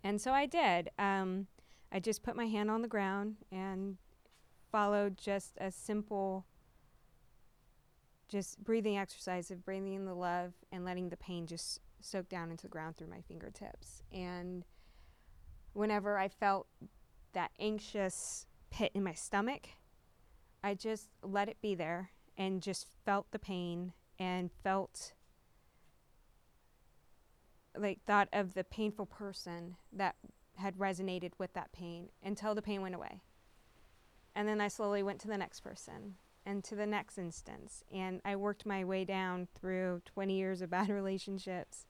And 0.04 0.20
so 0.20 0.32
I 0.32 0.46
did. 0.46 0.90
Um, 1.00 1.48
I 1.92 2.00
just 2.00 2.24
put 2.24 2.36
my 2.36 2.46
hand 2.46 2.70
on 2.70 2.82
the 2.82 2.88
ground 2.88 3.38
and 3.52 3.98
followed 4.72 5.18
just 5.18 5.54
a 5.60 5.72
simple, 5.72 6.46
just 8.28 8.64
breathing 8.64 8.98
exercise 8.98 9.52
of 9.52 9.64
breathing 9.64 9.94
in 9.94 10.06
the 10.06 10.14
love 10.14 10.54
and 10.72 10.84
letting 10.84 11.10
the 11.10 11.18
pain 11.18 11.48
just 11.48 11.80
soak 12.02 12.28
down 12.28 12.52
into 12.52 12.64
the 12.64 12.70
ground 12.70 12.98
through 12.98 13.10
my 13.10 13.22
fingertips. 13.22 14.04
And 14.12 14.66
whenever 15.74 16.18
I 16.18 16.28
felt 16.28 16.68
that 17.34 17.52
anxious 17.60 18.46
pit 18.72 18.92
in 18.94 19.04
my 19.04 19.14
stomach, 19.14 19.70
I 20.64 20.74
just 20.74 21.10
let 21.22 21.48
it 21.48 21.58
be 21.62 21.76
there 21.76 22.12
and 22.38 22.62
just 22.62 22.88
felt 23.06 23.32
the 23.32 23.40
pain 23.40 23.94
and 24.20 24.50
felt 24.64 25.14
like 27.78 28.00
thought 28.06 28.30
of 28.34 28.54
the 28.54 28.64
painful 28.64 29.06
person 29.06 29.76
that 29.92 30.16
had 30.58 30.78
resonated 30.78 31.32
with 31.38 31.54
that 31.54 31.72
pain 31.72 32.10
until 32.24 32.54
the 32.54 32.62
pain 32.62 32.82
went 32.82 32.96
away. 32.96 33.22
And 34.36 34.48
then 34.48 34.62
I 34.62 34.68
slowly 34.68 35.04
went 35.04 35.20
to 35.22 35.28
the 35.28 35.38
next 35.38 35.62
person 35.62 36.16
and 36.46 36.64
to 36.64 36.76
the 36.76 36.86
next 36.86 37.18
instance. 37.18 37.84
And 37.94 38.22
I 38.26 38.36
worked 38.36 38.66
my 38.66 38.84
way 38.84 39.06
down 39.06 39.48
through 39.60 40.02
20 40.06 40.36
years 40.36 40.62
of 40.62 40.70
bad 40.72 40.90
relationships 40.90 41.86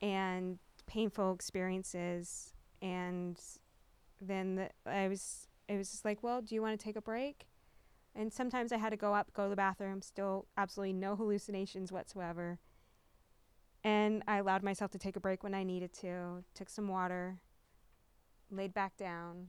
and 0.00 0.58
painful 0.86 1.32
experiences. 1.32 2.52
And 2.80 3.38
then 4.20 4.56
the, 4.56 4.70
I 4.86 5.08
was, 5.08 5.48
it 5.68 5.76
was 5.76 5.90
just 5.90 6.04
like, 6.04 6.22
well, 6.22 6.40
do 6.42 6.54
you 6.54 6.62
want 6.62 6.78
to 6.78 6.84
take 6.84 6.96
a 6.96 7.02
break? 7.02 7.46
And 8.14 8.32
sometimes 8.32 8.72
I 8.72 8.76
had 8.76 8.90
to 8.90 8.96
go 8.96 9.14
up, 9.14 9.32
go 9.32 9.44
to 9.44 9.50
the 9.50 9.56
bathroom, 9.56 10.02
still 10.02 10.46
absolutely 10.56 10.94
no 10.94 11.14
hallucinations 11.14 11.92
whatsoever. 11.92 12.58
And 13.82 14.22
I 14.28 14.38
allowed 14.38 14.62
myself 14.62 14.90
to 14.92 14.98
take 14.98 15.16
a 15.16 15.20
break 15.20 15.42
when 15.42 15.54
I 15.54 15.62
needed 15.62 15.92
to, 16.00 16.44
took 16.54 16.68
some 16.68 16.88
water, 16.88 17.38
laid 18.50 18.74
back 18.74 18.96
down. 18.96 19.48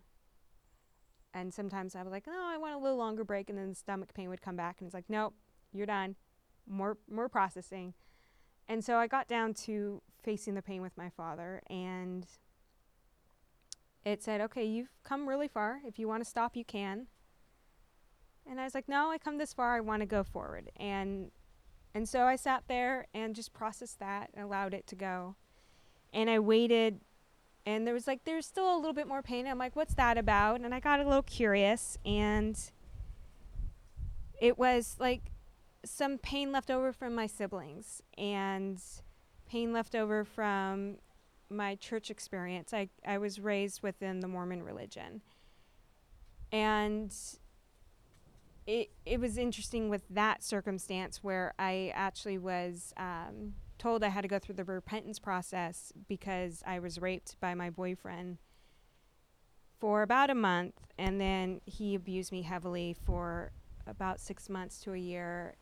And 1.33 1.53
sometimes 1.53 1.95
I 1.95 2.03
was 2.03 2.11
like, 2.11 2.25
oh, 2.27 2.49
I 2.53 2.57
want 2.57 2.75
a 2.75 2.77
little 2.77 2.97
longer 2.97 3.23
break. 3.23 3.49
And 3.49 3.57
then 3.57 3.69
the 3.69 3.75
stomach 3.75 4.13
pain 4.13 4.29
would 4.29 4.41
come 4.41 4.55
back. 4.55 4.77
And 4.79 4.87
it's 4.87 4.93
like, 4.93 5.09
nope, 5.09 5.33
you're 5.73 5.85
done. 5.85 6.15
More, 6.67 6.97
more 7.09 7.29
processing. 7.29 7.93
And 8.67 8.83
so 8.83 8.97
I 8.97 9.07
got 9.07 9.27
down 9.27 9.53
to 9.65 10.01
facing 10.23 10.55
the 10.55 10.61
pain 10.61 10.81
with 10.81 10.95
my 10.97 11.09
father. 11.09 11.61
And 11.69 12.25
it 14.05 14.23
said, 14.23 14.41
okay, 14.41 14.65
you've 14.65 14.91
come 15.03 15.27
really 15.27 15.47
far. 15.47 15.79
If 15.85 15.99
you 15.99 16.07
want 16.07 16.23
to 16.23 16.29
stop, 16.29 16.55
you 16.55 16.65
can. 16.65 17.07
And 18.49 18.59
I 18.59 18.63
was 18.63 18.73
like, 18.73 18.89
no, 18.89 19.11
I 19.11 19.17
come 19.17 19.37
this 19.37 19.53
far. 19.53 19.75
I 19.75 19.81
want 19.81 20.01
to 20.01 20.05
go 20.05 20.23
forward. 20.23 20.71
And 20.77 21.31
and 21.93 22.07
so 22.07 22.23
I 22.23 22.35
sat 22.35 22.63
there 22.67 23.07
and 23.13 23.35
just 23.35 23.53
processed 23.53 23.99
that 23.99 24.29
and 24.33 24.43
allowed 24.43 24.73
it 24.73 24.87
to 24.87 24.95
go. 24.95 25.35
And 26.13 26.29
I 26.29 26.39
waited 26.39 27.01
and 27.65 27.85
there 27.85 27.93
was 27.93 28.07
like 28.07 28.23
there's 28.23 28.45
still 28.45 28.75
a 28.75 28.77
little 28.77 28.93
bit 28.93 29.07
more 29.07 29.21
pain. 29.21 29.45
I'm 29.47 29.57
like, 29.57 29.75
what's 29.75 29.93
that 29.95 30.17
about? 30.17 30.61
And 30.61 30.73
I 30.73 30.79
got 30.79 30.99
a 30.99 31.03
little 31.03 31.21
curious 31.21 31.97
and 32.05 32.59
it 34.39 34.57
was 34.57 34.95
like 34.99 35.31
some 35.85 36.17
pain 36.17 36.51
left 36.51 36.71
over 36.71 36.91
from 36.91 37.13
my 37.13 37.27
siblings 37.27 38.01
and 38.17 38.81
pain 39.47 39.73
left 39.73 39.95
over 39.95 40.23
from 40.23 40.97
my 41.49 41.75
church 41.75 42.09
experience. 42.09 42.73
I, 42.73 42.89
I 43.05 43.17
was 43.17 43.39
raised 43.39 43.83
within 43.83 44.21
the 44.21 44.27
Mormon 44.27 44.63
religion. 44.63 45.21
And 46.51 47.13
it 48.67 48.89
it 49.05 49.19
was 49.19 49.37
interesting 49.37 49.89
with 49.89 50.03
that 50.09 50.43
circumstance 50.43 51.23
where 51.23 51.53
I 51.57 51.91
actually 51.95 52.37
was 52.37 52.93
um, 52.97 53.53
told 53.77 54.03
I 54.03 54.09
had 54.09 54.21
to 54.21 54.27
go 54.27 54.39
through 54.39 54.55
the 54.55 54.63
repentance 54.63 55.19
process 55.19 55.91
because 56.07 56.63
I 56.65 56.79
was 56.79 56.99
raped 56.99 57.39
by 57.39 57.55
my 57.55 57.69
boyfriend 57.69 58.37
for 59.79 60.03
about 60.03 60.29
a 60.29 60.35
month, 60.35 60.75
and 60.99 61.19
then 61.19 61.59
he 61.65 61.95
abused 61.95 62.31
me 62.31 62.43
heavily 62.43 62.95
for 63.03 63.51
about 63.87 64.19
six 64.19 64.47
months 64.47 64.79
to 64.81 64.93
a 64.93 64.97
year, 64.97 65.55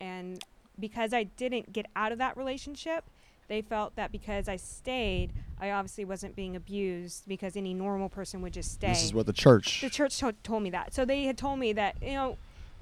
and 0.00 0.40
because 0.78 1.12
I 1.12 1.24
didn't 1.24 1.72
get 1.72 1.86
out 1.96 2.12
of 2.12 2.18
that 2.18 2.36
relationship, 2.36 3.04
They 3.48 3.62
felt 3.62 3.96
that 3.96 4.10
because 4.10 4.48
I 4.48 4.56
stayed, 4.56 5.32
I 5.60 5.70
obviously 5.70 6.04
wasn't 6.04 6.34
being 6.34 6.56
abused 6.56 7.24
because 7.28 7.56
any 7.56 7.74
normal 7.74 8.08
person 8.08 8.40
would 8.42 8.52
just 8.52 8.72
stay. 8.72 8.88
This 8.88 9.04
is 9.04 9.14
what 9.14 9.26
the 9.26 9.32
church. 9.32 9.80
the 9.80 9.90
church 9.90 10.18
to- 10.18 10.34
told 10.42 10.62
me 10.62 10.70
that. 10.70 10.94
So 10.94 11.04
they 11.04 11.24
had 11.24 11.36
told 11.36 11.58
me 11.58 11.72
that 11.74 11.96
you 12.02 12.12
know, 12.12 12.38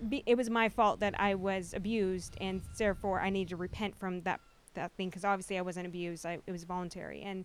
be, 0.08 0.22
it 0.26 0.36
was 0.36 0.48
my 0.50 0.68
fault 0.68 1.00
that 1.00 1.18
I 1.20 1.34
was 1.34 1.74
abused, 1.74 2.36
and 2.40 2.62
therefore 2.78 3.20
I 3.20 3.30
need 3.30 3.48
to 3.48 3.56
repent 3.56 3.96
from 3.96 4.22
that 4.22 4.40
that 4.74 4.92
thing 4.92 5.10
because 5.10 5.24
obviously 5.24 5.58
I 5.58 5.62
wasn't 5.62 5.86
abused. 5.86 6.24
I, 6.24 6.38
it 6.46 6.52
was 6.52 6.64
voluntary, 6.64 7.22
and 7.22 7.44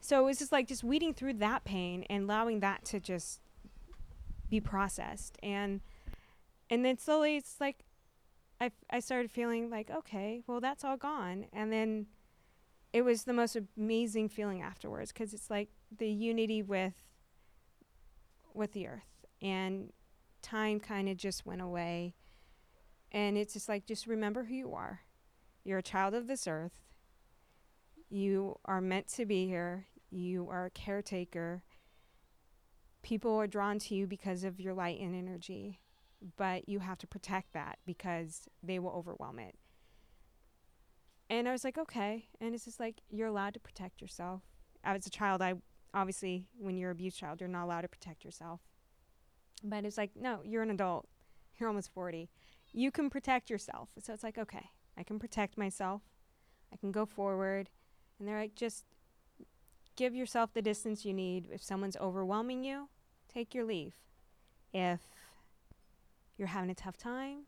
so 0.00 0.22
it 0.22 0.24
was 0.24 0.38
just 0.38 0.52
like 0.52 0.68
just 0.68 0.84
weeding 0.84 1.14
through 1.14 1.34
that 1.34 1.64
pain 1.64 2.04
and 2.08 2.24
allowing 2.24 2.60
that 2.60 2.84
to 2.86 3.00
just 3.00 3.40
be 4.48 4.60
processed, 4.60 5.36
and 5.42 5.80
and 6.70 6.84
then 6.84 6.96
slowly 6.98 7.36
it's 7.36 7.56
like 7.60 7.84
I 8.60 8.70
I 8.90 9.00
started 9.00 9.30
feeling 9.30 9.68
like 9.68 9.90
okay, 9.90 10.42
well 10.46 10.60
that's 10.60 10.84
all 10.84 10.96
gone, 10.96 11.46
and 11.52 11.72
then 11.72 12.06
it 12.96 13.04
was 13.04 13.24
the 13.24 13.34
most 13.34 13.58
amazing 13.76 14.30
feeling 14.30 14.62
afterwards 14.62 15.12
because 15.12 15.34
it's 15.34 15.50
like 15.50 15.68
the 15.94 16.08
unity 16.08 16.62
with 16.62 16.94
with 18.54 18.72
the 18.72 18.86
earth 18.86 19.26
and 19.42 19.92
time 20.40 20.80
kind 20.80 21.06
of 21.06 21.18
just 21.18 21.44
went 21.44 21.60
away. 21.60 22.14
And 23.12 23.36
it's 23.36 23.52
just 23.52 23.68
like 23.68 23.84
just 23.84 24.06
remember 24.06 24.44
who 24.44 24.54
you 24.54 24.72
are. 24.72 25.00
You're 25.62 25.80
a 25.80 25.82
child 25.82 26.14
of 26.14 26.26
this 26.26 26.46
earth. 26.46 26.80
You 28.08 28.56
are 28.64 28.80
meant 28.80 29.08
to 29.08 29.26
be 29.26 29.46
here. 29.46 29.88
You 30.10 30.48
are 30.48 30.64
a 30.64 30.70
caretaker. 30.70 31.64
People 33.02 33.36
are 33.36 33.46
drawn 33.46 33.78
to 33.80 33.94
you 33.94 34.06
because 34.06 34.42
of 34.42 34.58
your 34.58 34.72
light 34.72 35.00
and 35.00 35.14
energy 35.14 35.80
but 36.38 36.66
you 36.66 36.78
have 36.78 36.96
to 36.96 37.06
protect 37.06 37.52
that 37.52 37.78
because 37.84 38.48
they 38.62 38.78
will 38.78 38.90
overwhelm 38.90 39.38
it 39.38 39.54
and 41.28 41.48
i 41.48 41.52
was 41.52 41.64
like 41.64 41.78
okay. 41.78 42.28
And 42.40 42.54
it's 42.54 42.64
just 42.64 42.80
like 42.80 43.00
you're 43.10 43.26
allowed 43.26 43.54
to 43.54 43.60
protect 43.60 44.00
yourself. 44.00 44.42
As 44.84 45.06
a 45.06 45.10
child 45.10 45.42
i 45.42 45.54
obviously 45.94 46.46
when 46.58 46.76
you're 46.76 46.90
a 46.90 46.92
abused 46.92 47.18
child 47.18 47.40
you're 47.40 47.48
not 47.48 47.64
allowed 47.64 47.82
to 47.82 47.88
protect 47.88 48.24
yourself. 48.24 48.60
But 49.64 49.84
it's 49.84 49.98
like 49.98 50.12
no 50.14 50.40
you're 50.44 50.62
an 50.62 50.70
adult. 50.70 51.08
You're 51.58 51.68
almost 51.68 51.92
40 51.92 52.28
you 52.72 52.90
can 52.90 53.08
protect 53.08 53.48
yourself. 53.48 53.90
So 53.98 54.12
it's 54.12 54.24
like 54.24 54.38
okay 54.38 54.70
i 54.96 55.02
can 55.02 55.18
protect 55.18 55.58
myself. 55.58 56.02
I 56.72 56.76
can 56.76 56.90
go 56.92 57.06
forward. 57.06 57.70
And 58.18 58.26
they're 58.26 58.40
like 58.40 58.54
just 58.54 58.84
give 59.96 60.14
yourself 60.14 60.52
the 60.52 60.62
distance 60.62 61.04
you 61.04 61.12
need. 61.14 61.48
If 61.50 61.62
someone's 61.62 61.96
overwhelming 61.96 62.64
you 62.64 62.88
take 63.32 63.54
your 63.54 63.64
leave. 63.64 63.94
If 64.72 65.00
you're 66.36 66.48
having 66.48 66.70
a 66.70 66.74
tough 66.74 66.96
time 66.96 67.46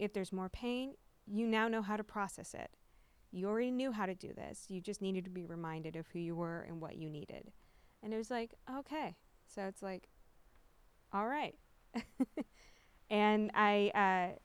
if 0.00 0.14
there's 0.14 0.32
more 0.32 0.48
pain 0.48 0.94
you 1.32 1.46
now 1.46 1.68
know 1.68 1.82
how 1.82 1.96
to 1.96 2.04
process 2.04 2.54
it 2.54 2.70
you 3.32 3.46
already 3.48 3.70
knew 3.70 3.92
how 3.92 4.06
to 4.06 4.14
do 4.14 4.32
this. 4.32 4.66
You 4.68 4.80
just 4.80 5.00
needed 5.00 5.24
to 5.24 5.30
be 5.30 5.46
reminded 5.46 5.96
of 5.96 6.06
who 6.08 6.18
you 6.18 6.34
were 6.34 6.62
and 6.62 6.80
what 6.80 6.96
you 6.96 7.08
needed. 7.08 7.52
And 8.02 8.12
it 8.12 8.16
was 8.16 8.30
like, 8.30 8.54
okay. 8.78 9.16
So 9.46 9.62
it's 9.62 9.82
like, 9.82 10.08
all 11.12 11.26
right. 11.26 11.54
and 13.10 13.50
I, 13.54 13.92
uh, 13.94 14.38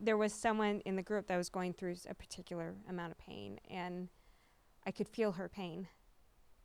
there 0.00 0.16
was 0.16 0.32
someone 0.32 0.80
in 0.80 0.96
the 0.96 1.02
group 1.02 1.28
that 1.28 1.36
was 1.36 1.48
going 1.48 1.74
through 1.74 1.96
a 2.08 2.14
particular 2.14 2.74
amount 2.88 3.12
of 3.12 3.18
pain, 3.18 3.60
and 3.70 4.08
I 4.84 4.90
could 4.90 5.08
feel 5.08 5.32
her 5.32 5.48
pain. 5.48 5.86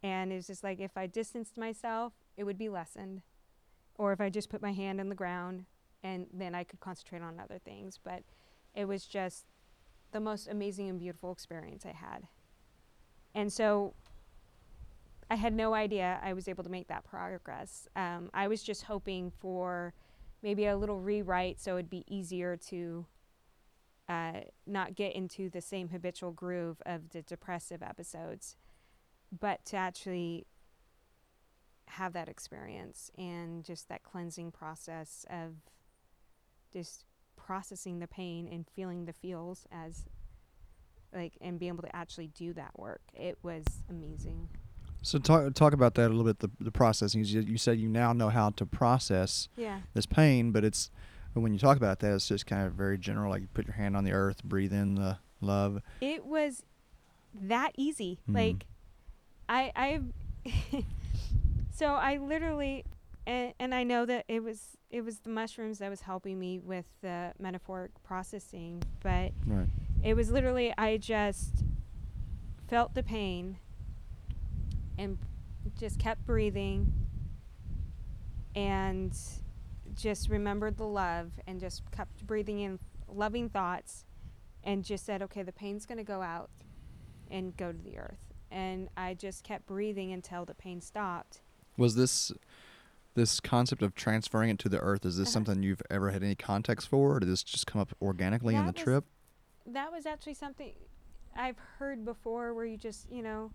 And 0.02 0.32
it 0.32 0.36
was 0.36 0.48
just 0.48 0.64
like, 0.64 0.80
if 0.80 0.98
I 0.98 1.06
distanced 1.06 1.58
myself, 1.58 2.14
it 2.36 2.46
would 2.46 2.58
be 2.58 2.70
lessened. 2.70 3.22
Or 3.96 4.12
if 4.12 4.22
I 4.22 4.30
just 4.30 4.50
put 4.50 4.62
my 4.62 4.74
hand 4.74 5.00
on 5.00 5.10
the 5.10 5.16
ground, 5.16 5.66
and 6.04 6.28
then 6.34 6.56
I 6.56 6.64
could 6.64 6.80
concentrate 6.80 7.22
on 7.22 7.40
other 7.40 7.60
things. 7.60 8.00
But 8.04 8.24
it 8.76 8.86
was 8.86 9.06
just 9.06 9.46
the 10.12 10.20
most 10.20 10.48
amazing 10.48 10.90
and 10.90 11.00
beautiful 11.00 11.32
experience 11.32 11.86
I 11.86 11.94
had. 11.94 12.28
And 13.36 13.52
so 13.52 13.94
I 15.30 15.36
had 15.36 15.54
no 15.54 15.74
idea 15.74 16.20
I 16.24 16.34
was 16.34 16.48
able 16.48 16.64
to 16.64 16.70
make 16.70 16.88
that 16.88 17.04
progress. 17.04 17.88
Um, 17.96 18.30
I 18.34 18.48
was 18.48 18.64
just 18.64 18.84
hoping 18.84 19.32
for 19.32 19.94
maybe 20.42 20.66
a 20.66 20.78
little 20.78 21.00
rewrite 21.00 21.60
so 21.60 21.76
it'd 21.76 21.90
be 21.90 22.06
easier 22.08 22.56
to 22.56 23.06
uh, 24.08 24.42
not 24.66 24.96
get 24.96 25.14
into 25.14 25.50
the 25.50 25.62
same 25.62 25.90
habitual 25.90 26.32
groove 26.32 26.82
of 26.86 27.10
the 27.10 27.22
depressive 27.22 27.84
episodes, 27.84 28.56
but 29.38 29.66
to 29.66 29.76
actually 29.76 30.46
have 31.88 32.14
that 32.14 32.30
experience 32.30 33.12
and 33.18 33.66
just 33.66 33.90
that 33.90 34.04
cleansing 34.04 34.52
process 34.52 35.26
of 35.30 35.56
just 36.72 37.06
processing 37.48 38.00
the 38.00 38.08
pain 38.08 38.46
and 38.52 38.66
feeling 38.76 39.06
the 39.06 39.14
feels 39.14 39.66
as 39.72 40.04
like 41.14 41.34
and 41.40 41.58
being 41.60 41.72
able 41.72 41.82
to 41.84 41.96
actually 41.96 42.28
do 42.28 42.52
that 42.54 42.78
work 42.78 43.00
it 43.14 43.38
was 43.42 43.64
amazing 43.90 44.50
So 45.02 45.18
talk 45.20 45.54
talk 45.54 45.72
about 45.74 45.94
that 45.96 46.08
a 46.08 46.14
little 46.14 46.26
bit. 46.26 46.40
The 46.40 46.50
the 46.60 46.72
processing. 46.72 47.24
You, 47.24 47.40
you 47.54 47.58
said 47.58 47.80
you 47.80 47.88
now 47.88 48.12
know 48.12 48.30
how 48.30 48.50
to 48.60 48.66
process 48.66 49.48
yeah 49.56 49.80
this 49.94 50.06
pain, 50.06 50.52
but 50.52 50.66
it's 50.66 50.92
when 51.34 51.54
you 51.54 51.60
talk 51.60 51.78
about 51.78 52.00
that, 52.00 52.14
it's 52.16 52.28
just 52.28 52.46
kind 52.48 52.66
of 52.68 52.74
very 52.74 52.98
general. 52.98 53.30
Like 53.32 53.42
you 53.44 53.48
put 53.54 53.66
your 53.68 53.76
hand 53.76 53.96
on 53.96 54.04
the 54.04 54.12
earth, 54.12 54.44
breathe 54.44 54.74
in 54.74 54.96
the 54.96 55.20
love. 55.40 55.82
it 56.02 56.26
was 56.26 56.64
that 57.54 57.72
easy 57.78 58.20
Mhm. 58.28 58.36
like 58.36 58.66
i 59.48 59.72
i 59.86 59.90
so 61.80 61.86
i 61.94 62.18
literally 62.18 62.84
and, 63.28 63.54
and 63.60 63.76
i 63.76 63.84
know 63.84 64.06
that 64.06 64.26
it 64.28 64.42
was 64.42 64.78
it 64.90 65.02
was 65.04 65.20
the 65.20 65.30
mushrooms 65.30 65.78
that 65.80 65.90
was 65.90 66.02
helping 66.02 66.40
me 66.40 66.58
with 66.60 66.86
the 67.02 67.34
metaphoric 67.38 67.92
processing 68.04 68.82
but 69.04 69.32
Right. 69.46 69.68
it 70.04 70.16
was 70.16 70.32
literally 70.32 70.74
i 70.78 70.98
just 70.98 71.64
felt 72.68 72.96
the 72.96 73.04
pain 73.04 73.58
and 74.98 75.20
just 75.78 76.00
kept 76.00 76.26
breathing 76.26 76.92
and 78.56 79.16
just 79.96 80.30
remembered 80.30 80.78
the 80.78 80.86
love 80.88 81.32
and 81.46 81.60
just 81.60 81.84
kept 81.92 82.26
breathing 82.26 82.60
in 82.62 82.80
loving 83.08 83.50
thoughts 83.50 84.06
and 84.64 84.84
just 84.84 85.06
said 85.06 85.22
okay 85.22 85.44
the 85.44 85.52
pain's 85.52 85.86
going 85.86 85.98
to 85.98 86.04
go 86.04 86.22
out 86.22 86.50
and 87.30 87.56
go 87.58 87.72
to 87.72 87.78
the 87.84 87.98
earth 87.98 88.34
and 88.52 88.90
i 88.98 89.14
just 89.14 89.44
kept 89.44 89.66
breathing 89.66 90.12
until 90.14 90.46
the 90.46 90.54
pain 90.54 90.82
stopped 90.82 91.42
Was 91.78 91.96
this 91.96 92.32
this 93.18 93.40
concept 93.42 93.82
of 93.82 93.94
transferring 93.96 94.50
it 94.50 94.60
to 94.60 94.70
the 94.70 94.80
earth? 94.80 95.06
Is 95.06 95.18
this 95.18 95.28
Uh-huh. 95.28 95.34
something 95.34 95.64
you've 95.64 95.82
ever 95.90 96.12
had 96.12 96.24
any 96.24 96.36
context 96.36 96.88
for, 96.88 97.16
or 97.16 97.20
did 97.20 97.28
this 97.28 97.44
just 97.44 97.68
come 97.68 97.82
up 97.82 97.92
organically 98.02 98.56
in 98.56 98.66
the 98.66 98.72
was- 98.72 98.82
trip? 98.82 99.06
that 99.70 99.92
was 99.92 100.06
actually 100.06 100.34
something 100.34 100.74
I've 101.36 101.58
heard 101.78 102.06
before 102.06 102.54
where 102.54 102.64
you 102.64 102.78
just, 102.78 103.12
you 103.12 103.22
know, 103.22 103.52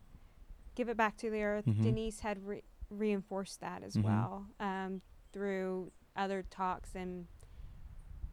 give 0.75 0.91
it 0.91 0.97
back 0.99 1.17
to 1.19 1.31
the 1.31 1.43
earth. 1.43 1.65
Mhm. 1.65 1.83
Denise 1.83 2.21
had 2.21 2.45
re- 2.47 2.63
reinforced 2.91 3.61
that 3.61 3.83
as 3.83 3.97
Mhm. 3.97 4.03
well 4.03 4.47
um, 4.61 5.01
through 5.33 5.91
other 6.15 6.43
talks 6.43 6.95
and 6.95 7.29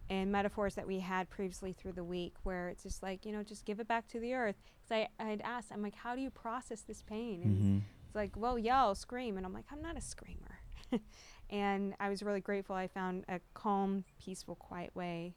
and 0.10 0.32
metaphors 0.32 0.74
that 0.74 0.88
we 0.88 1.00
had 1.02 1.30
previously 1.30 1.72
through 1.72 1.92
the 1.94 2.04
week 2.04 2.34
where 2.44 2.68
it's 2.70 2.82
just 2.82 3.04
like, 3.04 3.26
you 3.28 3.32
know, 3.32 3.44
just 3.44 3.64
give 3.64 3.80
it 3.80 3.88
back 3.88 4.08
to 4.08 4.20
the 4.20 4.34
earth. 4.34 4.56
Because 4.82 5.08
I, 5.20 5.24
I'd 5.24 5.40
asked, 5.42 5.72
I'm 5.72 5.84
like, 5.84 5.94
how 5.94 6.16
do 6.16 6.22
you 6.22 6.32
process 6.32 6.82
this 6.82 7.04
pain? 7.04 7.44
And 7.44 7.58
Mm-hmm. 7.58 7.78
it's 8.08 8.16
like, 8.16 8.36
well, 8.36 8.58
yell, 8.58 8.96
scream. 8.96 9.38
And 9.38 9.46
I'm 9.46 9.54
like, 9.54 9.66
I'm 9.72 9.84
not 9.84 9.96
a 9.96 10.02
screamer. 10.02 10.59
and 11.50 11.96
I 12.00 12.10
was 12.10 12.22
really 12.24 12.42
grateful 12.42 12.76
I 12.76 12.88
found 12.88 13.26
a 13.28 13.40
calm, 13.54 14.04
peaceful, 14.20 14.56
quiet 14.56 14.96
way 14.96 15.36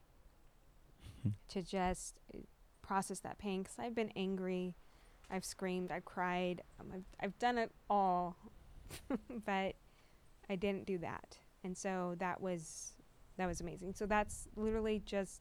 Mhm. 1.27 1.33
to 1.49 1.63
just 1.63 2.21
uh, 2.35 2.39
process 2.83 3.21
that 3.21 3.39
pain 3.39 3.63
because 3.63 3.79
I've 3.79 3.95
been 3.95 4.13
angry, 4.17 4.75
I've 5.31 5.45
screamed, 5.45 5.91
I've 5.93 6.05
cried, 6.05 6.63
um, 6.81 6.89
I've, 6.93 7.05
I've 7.21 7.39
done 7.39 7.59
it 7.59 7.71
all, 7.89 8.37
but 9.47 9.77
I 10.51 10.57
didn't 10.57 10.87
do 10.87 10.99
that, 10.99 11.39
and 11.65 11.77
so 11.77 12.15
that 12.19 12.41
was 12.41 12.93
that 13.39 13.47
was 13.47 13.61
amazing. 13.61 13.95
So 13.95 14.05
that's 14.07 14.49
literally 14.57 15.01
just 15.07 15.41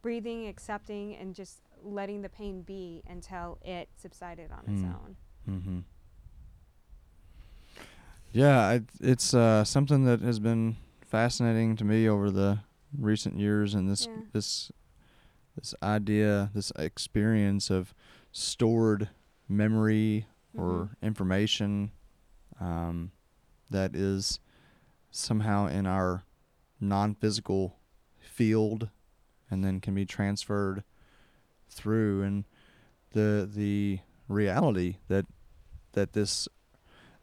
breathing, 0.00 0.46
accepting, 0.48 1.14
and 1.16 1.34
just 1.34 1.60
letting 1.82 2.22
the 2.22 2.28
pain 2.30 2.62
be 2.62 3.02
until 3.06 3.58
it 3.62 3.88
subsided 3.96 4.50
on 4.50 4.60
its 4.72 4.82
Mm. 4.82 4.94
own. 4.94 5.16
Mm-hmm. 5.48 5.80
Yeah, 8.32 8.58
I, 8.60 8.80
it's 9.00 9.34
uh, 9.34 9.64
something 9.64 10.04
that 10.04 10.20
has 10.20 10.38
been 10.38 10.76
fascinating 11.04 11.76
to 11.76 11.84
me 11.84 12.08
over 12.08 12.30
the 12.30 12.60
recent 12.96 13.36
years, 13.38 13.74
and 13.74 13.88
this 13.90 14.08
Yeah. 14.14 14.22
this 14.32 14.72
this 15.56 15.74
idea, 15.82 16.50
this 16.54 16.70
experience 16.78 17.70
of 17.70 17.92
stored 18.32 19.10
memory 19.48 20.26
or 20.56 20.90
Mhm. 20.92 21.02
information 21.02 21.90
um, 22.60 23.10
that 23.68 23.96
is 23.96 24.38
somehow 25.10 25.66
in 25.66 25.86
our 25.86 26.24
non-physical 26.80 27.76
field, 28.20 28.90
and 29.50 29.64
then 29.64 29.80
can 29.80 29.94
be 29.94 30.06
transferred 30.06 30.84
through, 31.68 32.22
and 32.22 32.44
the 33.10 33.48
the 33.52 34.00
reality 34.28 34.98
that 35.08 35.26
that 35.92 36.12
this 36.12 36.48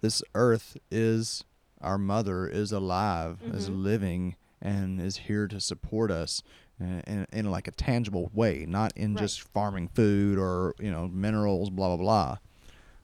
this 0.08 0.24
earth 0.36 0.78
is 0.90 1.44
our 1.82 1.98
mother 1.98 2.48
is 2.48 2.72
alive 2.72 3.40
is 3.44 3.70
Mhm. 3.70 3.84
living 3.84 4.36
and 4.62 5.02
is 5.02 5.18
here 5.18 5.50
to 5.50 5.60
support 5.60 6.10
us 6.12 6.42
in, 6.80 7.02
in, 7.02 7.28
in 7.34 7.52
like 7.52 7.68
a 7.68 7.72
tangible 7.72 8.32
way, 8.34 8.66
not 8.66 8.94
in 8.96 9.14
Right. 9.16 9.20
just 9.24 9.42
farming 9.42 9.90
food 9.90 10.38
or 10.40 10.74
you 10.80 10.90
know 10.90 11.10
minerals, 11.10 11.70
blah 11.70 11.90
blah 11.90 11.98
blah, 11.98 12.38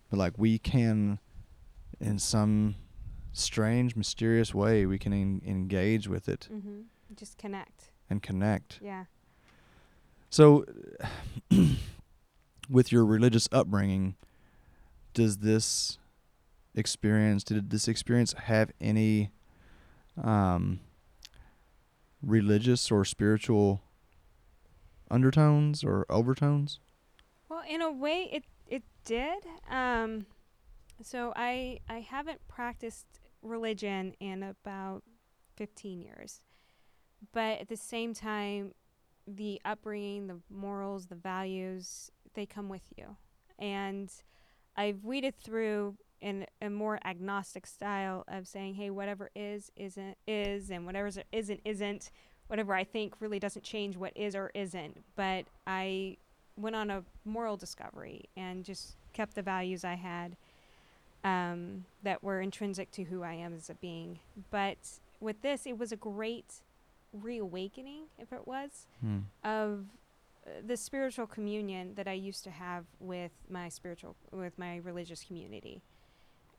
but 0.10 0.18
like 0.18 0.38
we 0.38 0.58
can, 0.58 1.20
in 2.00 2.20
some 2.20 2.76
strange, 3.34 3.98
mysterious 3.98 4.54
way, 4.56 4.86
we 4.86 4.98
can 4.98 5.12
en- 5.12 5.42
engage 5.46 6.08
with 6.08 6.30
it 6.30 6.48
Mm-hmm. 6.50 6.84
Just 7.18 7.38
connect. 7.38 7.92
and 8.10 8.24
connect. 8.24 8.80
Yeah. 8.82 9.06
So, 10.30 10.66
with 12.70 12.92
your 12.94 13.06
religious 13.06 13.50
upbringing, 13.52 14.16
does 15.14 15.40
this 15.40 16.00
experience 16.76 17.44
did 17.44 17.70
this 17.70 17.88
experience 17.88 18.34
have 18.34 18.72
any 18.82 19.32
um, 20.22 20.80
religious 22.22 22.92
or 22.92 23.06
spiritual 23.06 23.82
undertones 25.10 25.84
or 25.84 26.06
overtones? 26.10 26.80
Well, 27.50 27.64
in 27.70 27.82
a 27.82 27.92
way, 27.92 28.30
it 28.32 28.44
it 28.68 28.84
did. 29.06 29.44
Um, 29.70 30.26
so 31.02 31.34
I 31.36 31.80
I 31.90 32.00
haven't 32.00 32.48
practiced 32.48 33.06
religion 33.42 34.14
in 34.20 34.44
about 34.44 35.04
fifteen 35.56 36.02
years, 36.02 36.42
but 37.32 37.60
at 37.60 37.70
the 37.70 37.78
same 37.78 38.14
time, 38.14 38.74
the 39.28 39.62
upbringing, 39.66 40.28
the 40.28 40.40
morals, 40.50 41.08
the 41.08 41.16
values, 41.16 42.10
they 42.34 42.46
come 42.46 42.70
with 42.70 42.84
you, 42.98 43.18
and 43.60 44.12
I've 44.76 45.04
weeded 45.04 45.36
through 45.38 45.98
in 46.24 46.46
a 46.62 46.70
more 46.70 46.98
agnostic 47.06 47.68
style 47.68 48.24
of 48.28 48.48
saying, 48.48 48.76
hey, 48.76 48.90
whatever 48.90 49.30
is 49.36 49.72
isn't 49.76 50.18
is, 50.26 50.72
and 50.72 50.86
whatever 50.86 51.12
isn't 51.32 51.60
isn't. 51.66 52.10
Whatever 52.48 52.74
I 52.76 52.84
think 52.84 53.14
really 53.20 53.40
doesn't 53.40 53.64
change 53.64 53.96
what 53.98 54.12
is 54.16 54.36
or 54.36 54.52
isn't, 54.54 55.02
but 55.16 55.46
I 55.66 56.18
went 56.58 56.76
on 56.76 56.90
a 56.92 57.04
moral 57.26 57.58
discovery 57.58 58.26
and 58.38 58.64
just 58.64 58.96
kept 59.14 59.34
the 59.36 59.42
values 59.42 59.84
I 59.84 59.96
had 59.96 60.36
um, 61.24 61.86
that 62.04 62.24
were 62.24 62.42
intrinsic 62.42 62.92
to 62.92 63.04
who 63.06 63.24
I 63.24 63.34
am 63.34 63.54
as 63.56 63.70
a 63.70 63.76
being. 63.76 64.20
But 64.52 64.78
with 65.20 65.42
this, 65.42 65.66
it 65.66 65.78
was 65.78 65.92
a 65.92 65.96
great 65.96 66.62
reawakening, 67.14 68.04
if 68.20 68.34
it 68.34 68.46
was, 68.48 68.88
Hmm. 69.02 69.20
of 69.44 69.86
uh, 70.46 70.50
the 70.66 70.76
spiritual 70.78 71.26
communion 71.28 71.96
that 71.96 72.08
I 72.08 72.14
used 72.14 72.44
to 72.44 72.52
have 72.52 72.86
with 73.00 73.32
my 73.50 73.70
spiritual, 73.70 74.16
with 74.32 74.58
my 74.60 74.78
religious 74.78 75.24
community. 75.24 75.82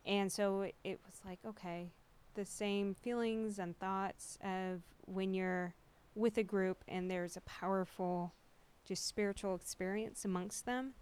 And 0.07 0.31
so 0.31 0.63
it, 0.63 0.75
it 0.85 1.01
was 1.07 1.21
like, 1.25 1.39
okay, 1.47 1.89
the 2.35 2.45
same 2.45 2.95
feelings 2.95 3.59
and 3.59 3.79
thoughts 3.79 4.39
of 4.45 4.81
when 5.07 5.35
you're 5.35 5.75
with 6.15 6.37
a 6.39 6.43
group 6.43 6.85
and 6.89 7.11
there's 7.11 7.37
a 7.37 7.41
powerful, 7.43 8.33
just 8.87 9.07
spiritual 9.07 9.55
experience 9.55 10.25
amongst 10.25 10.67
them. 10.67 10.93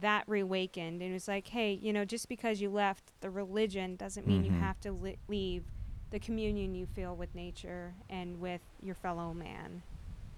That 0.00 0.24
reawakened, 0.26 1.02
and 1.02 1.10
it 1.10 1.12
was 1.12 1.28
like, 1.28 1.48
hey, 1.48 1.72
you 1.74 1.92
know, 1.92 2.04
just 2.06 2.28
because 2.28 2.60
you 2.60 2.70
left 2.70 3.12
the 3.20 3.28
religion 3.30 3.96
doesn't 3.96 4.26
mean 4.26 4.42
Mhm. 4.42 4.46
you 4.46 4.52
have 4.52 4.80
to 4.80 4.92
li- 4.92 5.18
leave 5.28 5.64
the 6.10 6.18
communion 6.18 6.74
you 6.74 6.86
feel 6.86 7.14
with 7.14 7.34
nature 7.34 7.94
and 8.08 8.40
with 8.40 8.62
your 8.82 8.94
fellow 8.94 9.34
man. 9.34 9.82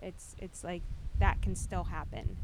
It's 0.02 0.34
it's 0.38 0.64
like 0.64 0.82
that 1.20 1.42
can 1.42 1.54
still 1.54 1.84
happen. 1.84 2.36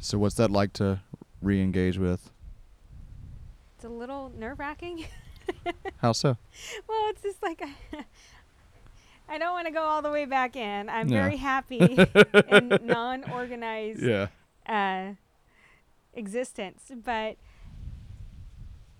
So, 0.00 0.16
what's 0.18 0.36
that 0.36 0.50
like 0.50 0.72
to 0.74 1.00
re-engage 1.42 1.98
with? 1.98 2.30
It's 3.76 3.84
a 3.84 3.88
little 3.88 4.32
nerve 4.36 4.58
wracking. 4.58 5.04
How 5.98 6.12
so? 6.12 6.36
well, 6.88 7.10
it's 7.10 7.22
just 7.22 7.42
like 7.42 7.62
I 9.28 9.38
don't 9.38 9.52
want 9.52 9.66
to 9.66 9.72
go 9.72 9.82
all 9.82 10.02
the 10.02 10.10
way 10.10 10.24
back 10.24 10.56
in. 10.56 10.88
I'm 10.88 11.08
Yeah. 11.08 11.22
very 11.22 11.36
happy 11.36 11.78
in 12.48 12.78
non-organized 12.82 14.02
Yeah. 14.02 14.28
uh, 14.68 15.14
existence, 16.14 16.90
but 17.04 17.36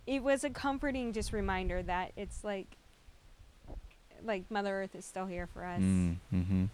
it 0.06 0.22
was 0.22 0.44
a 0.44 0.50
comforting 0.50 1.12
just 1.12 1.32
reminder 1.32 1.82
that 1.82 2.12
it's 2.16 2.44
like 2.44 2.76
like 4.24 4.50
Mother 4.50 4.82
Earth 4.82 4.94
is 4.94 5.04
still 5.04 5.26
here 5.26 5.46
for 5.46 5.64
us. 5.64 5.80
Mm, 5.80 6.16
mm-hmm. 6.34 6.64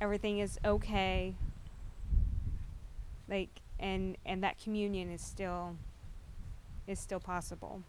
Everything 0.00 0.38
is 0.38 0.58
okay. 0.64 1.34
Like 3.28 3.60
and 3.78 4.16
and 4.24 4.42
that 4.42 4.58
communion 4.58 5.10
is 5.10 5.20
still 5.22 5.76
is 6.86 6.98
still 6.98 7.20
possible. 7.20 7.82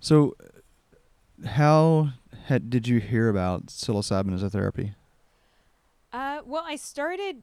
So, 0.00 0.36
how 1.46 2.10
had, 2.46 2.70
did 2.70 2.88
you 2.88 3.00
hear 3.00 3.28
about 3.28 3.66
psilocybin 3.66 4.34
as 4.34 4.42
a 4.42 4.50
therapy? 4.50 4.94
Uh, 6.12 6.40
well, 6.44 6.64
I 6.66 6.76
started 6.76 7.42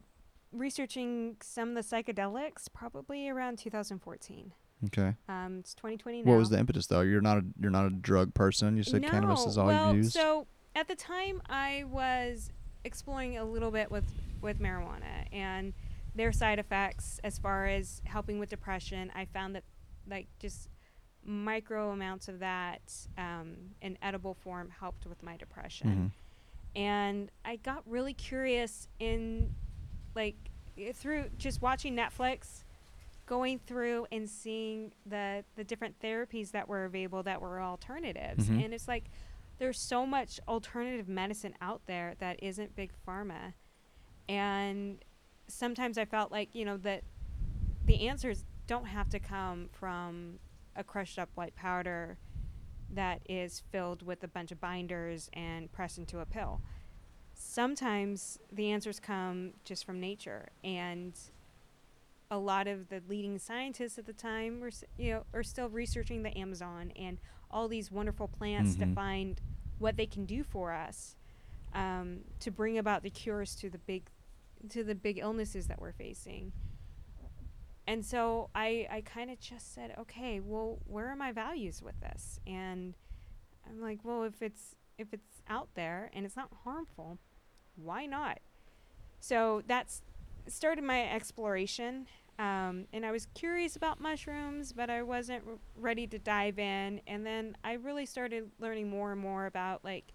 researching 0.52 1.38
some 1.42 1.76
of 1.76 1.76
the 1.76 1.82
psychedelics 1.96 2.68
probably 2.74 3.30
around 3.30 3.60
2014. 3.60 4.52
Okay. 4.86 5.16
Um, 5.30 5.58
it's 5.60 5.74
2020 5.74 6.24
now. 6.24 6.32
What 6.32 6.38
was 6.38 6.50
the 6.50 6.60
impetus 6.60 6.88
though? 6.88 7.02
You're 7.02 7.22
not 7.22 7.38
a 7.38 7.46
you're 7.60 7.72
not 7.72 7.86
a 7.86 7.90
drug 7.90 8.34
person. 8.34 8.76
You 8.78 8.84
said 8.84 9.02
no, 9.02 9.10
cannabis 9.10 9.46
is 9.46 9.58
all 9.58 9.68
well, 9.68 9.92
you 9.92 9.98
used. 9.98 10.14
So 10.14 10.48
at 10.76 10.88
the 10.88 10.96
time, 10.96 11.42
I 11.50 11.86
was 11.90 12.52
exploring 12.84 13.38
a 13.38 13.46
little 13.46 13.72
bit 13.72 13.90
with 13.90 14.06
with 14.42 14.60
marijuana 14.60 15.32
and 15.32 15.74
their 16.14 16.32
side 16.32 16.60
effects 16.60 17.20
as 17.24 17.38
far 17.38 17.68
as 17.68 18.02
helping 18.06 18.40
with 18.40 18.50
depression. 18.50 19.12
I 19.16 19.26
found 19.26 19.56
that 19.56 19.64
like 20.10 20.28
just 20.40 20.70
micro 21.24 21.92
amounts 21.92 22.28
of 22.28 22.40
that 22.40 22.82
um, 23.18 23.56
in 23.82 23.98
edible 24.02 24.34
form 24.36 24.70
helped 24.70 25.06
with 25.08 25.22
my 25.24 25.36
depression. 25.38 26.12
Mhm. 26.12 26.12
and 26.78 27.32
I 27.46 27.56
got 27.56 27.84
really 27.90 28.14
curious 28.14 28.88
in 29.00 29.54
like 30.14 30.36
through 30.94 31.30
just 31.38 31.62
watching 31.62 31.96
Netflix, 31.96 32.64
going 33.26 33.60
through 33.60 34.06
and 34.12 34.30
seeing 34.30 34.92
the 35.06 35.44
the 35.56 35.64
different 35.64 36.00
therapies 36.00 36.52
that 36.52 36.68
were 36.68 36.84
available 36.86 37.24
that 37.24 37.42
were 37.42 37.62
alternatives, 37.62 38.50
Mhm. 38.50 38.66
and 38.66 38.74
it's 38.74 38.88
like 38.88 39.06
there's 39.58 39.80
so 39.80 40.06
much 40.06 40.40
alternative 40.50 41.08
medicine 41.08 41.56
out 41.62 41.82
there 41.86 42.14
that 42.20 42.44
isn't 42.44 42.76
big 42.76 42.92
pharma, 43.08 43.54
and 44.28 45.04
sometimes 45.48 45.98
I 45.98 46.06
felt 46.06 46.32
like 46.32 46.54
you 46.54 46.66
know 46.66 46.78
that 46.78 47.04
the 47.86 48.08
answers 48.08 48.44
don't 48.68 48.86
have 48.88 49.10
to 49.10 49.20
come 49.20 49.70
from 49.72 50.40
a 50.76 50.84
crushed 50.84 51.18
up 51.20 51.30
white 51.36 51.56
powder 51.56 52.18
that 52.90 53.22
is 53.28 53.64
filled 53.72 54.04
with 54.04 54.24
a 54.24 54.28
bunch 54.28 54.52
of 54.52 54.60
binders 54.60 55.30
and 55.34 55.72
pressed 55.72 55.98
into 55.98 56.20
a 56.20 56.26
pill. 56.26 56.62
Sometimes 57.34 58.40
the 58.52 58.72
answers 58.72 59.00
come 59.00 59.54
just 59.66 59.86
from 59.86 60.00
nature, 60.00 60.48
and 60.64 61.14
a 62.32 62.38
lot 62.38 62.68
of 62.68 62.90
the 62.90 63.02
leading 63.08 63.38
scientists 63.38 63.98
at 63.98 64.06
the 64.06 64.14
time 64.14 64.60
were, 64.60 64.72
you 64.98 65.12
know, 65.14 65.24
are 65.34 65.44
still 65.44 65.70
researching 65.70 66.24
the 66.24 66.36
Amazon 66.38 66.92
and 66.96 67.18
all 67.52 67.68
these 67.68 67.92
wonderful 67.92 68.28
plants 68.28 68.76
to 68.76 68.86
Mhm. 68.86 68.96
find 68.96 69.42
what 69.78 69.96
they 69.98 70.06
can 70.08 70.26
do 70.26 70.44
for 70.44 70.72
us 70.72 71.16
um, 71.74 72.24
to 72.40 72.50
bring 72.52 72.78
about 72.78 73.04
the 73.04 73.10
cures 73.10 73.54
to 73.58 73.70
the 73.70 73.78
big, 73.80 74.10
to 74.70 74.82
the 74.84 74.96
big 74.96 75.18
illnesses 75.18 75.68
that 75.68 75.80
we're 75.82 75.92
facing. 75.92 76.54
And 77.88 78.04
so 78.06 78.50
I, 78.56 78.88
I 78.92 79.02
kind 79.02 79.30
of 79.30 79.40
just 79.40 79.74
said, 79.74 79.96
okay, 80.00 80.40
well, 80.40 80.80
where 80.88 81.08
are 81.08 81.16
my 81.16 81.32
values 81.32 81.82
with 81.84 82.00
this? 82.02 82.40
And 82.48 82.96
I'm 83.70 83.82
like, 83.82 84.00
well, 84.04 84.24
if 84.24 84.42
it's 84.42 84.76
if 84.98 85.14
it's 85.14 85.42
out 85.50 85.68
there 85.76 86.10
and 86.14 86.26
it's 86.26 86.38
not 86.38 86.50
harmful, 86.64 87.18
why 87.76 88.06
not? 88.06 88.40
So 89.20 89.62
that's 89.68 90.02
started 90.48 90.84
my 90.84 91.12
exploration. 91.12 92.08
Um, 92.38 92.86
and 92.92 93.06
I 93.06 93.12
was 93.12 93.28
curious 93.34 93.76
about 93.76 94.02
mushrooms, 94.02 94.74
but 94.74 94.90
I 94.90 95.04
wasn't 95.04 95.44
r- 95.48 95.54
ready 95.78 96.06
to 96.08 96.20
dive 96.20 96.60
in. 96.60 97.02
And 97.08 97.26
then 97.26 97.56
I 97.64 97.74
really 97.74 98.06
started 98.06 98.52
learning 98.60 98.90
more 98.90 99.12
and 99.12 99.22
more 99.22 99.46
about 99.46 99.84
like 99.84 100.14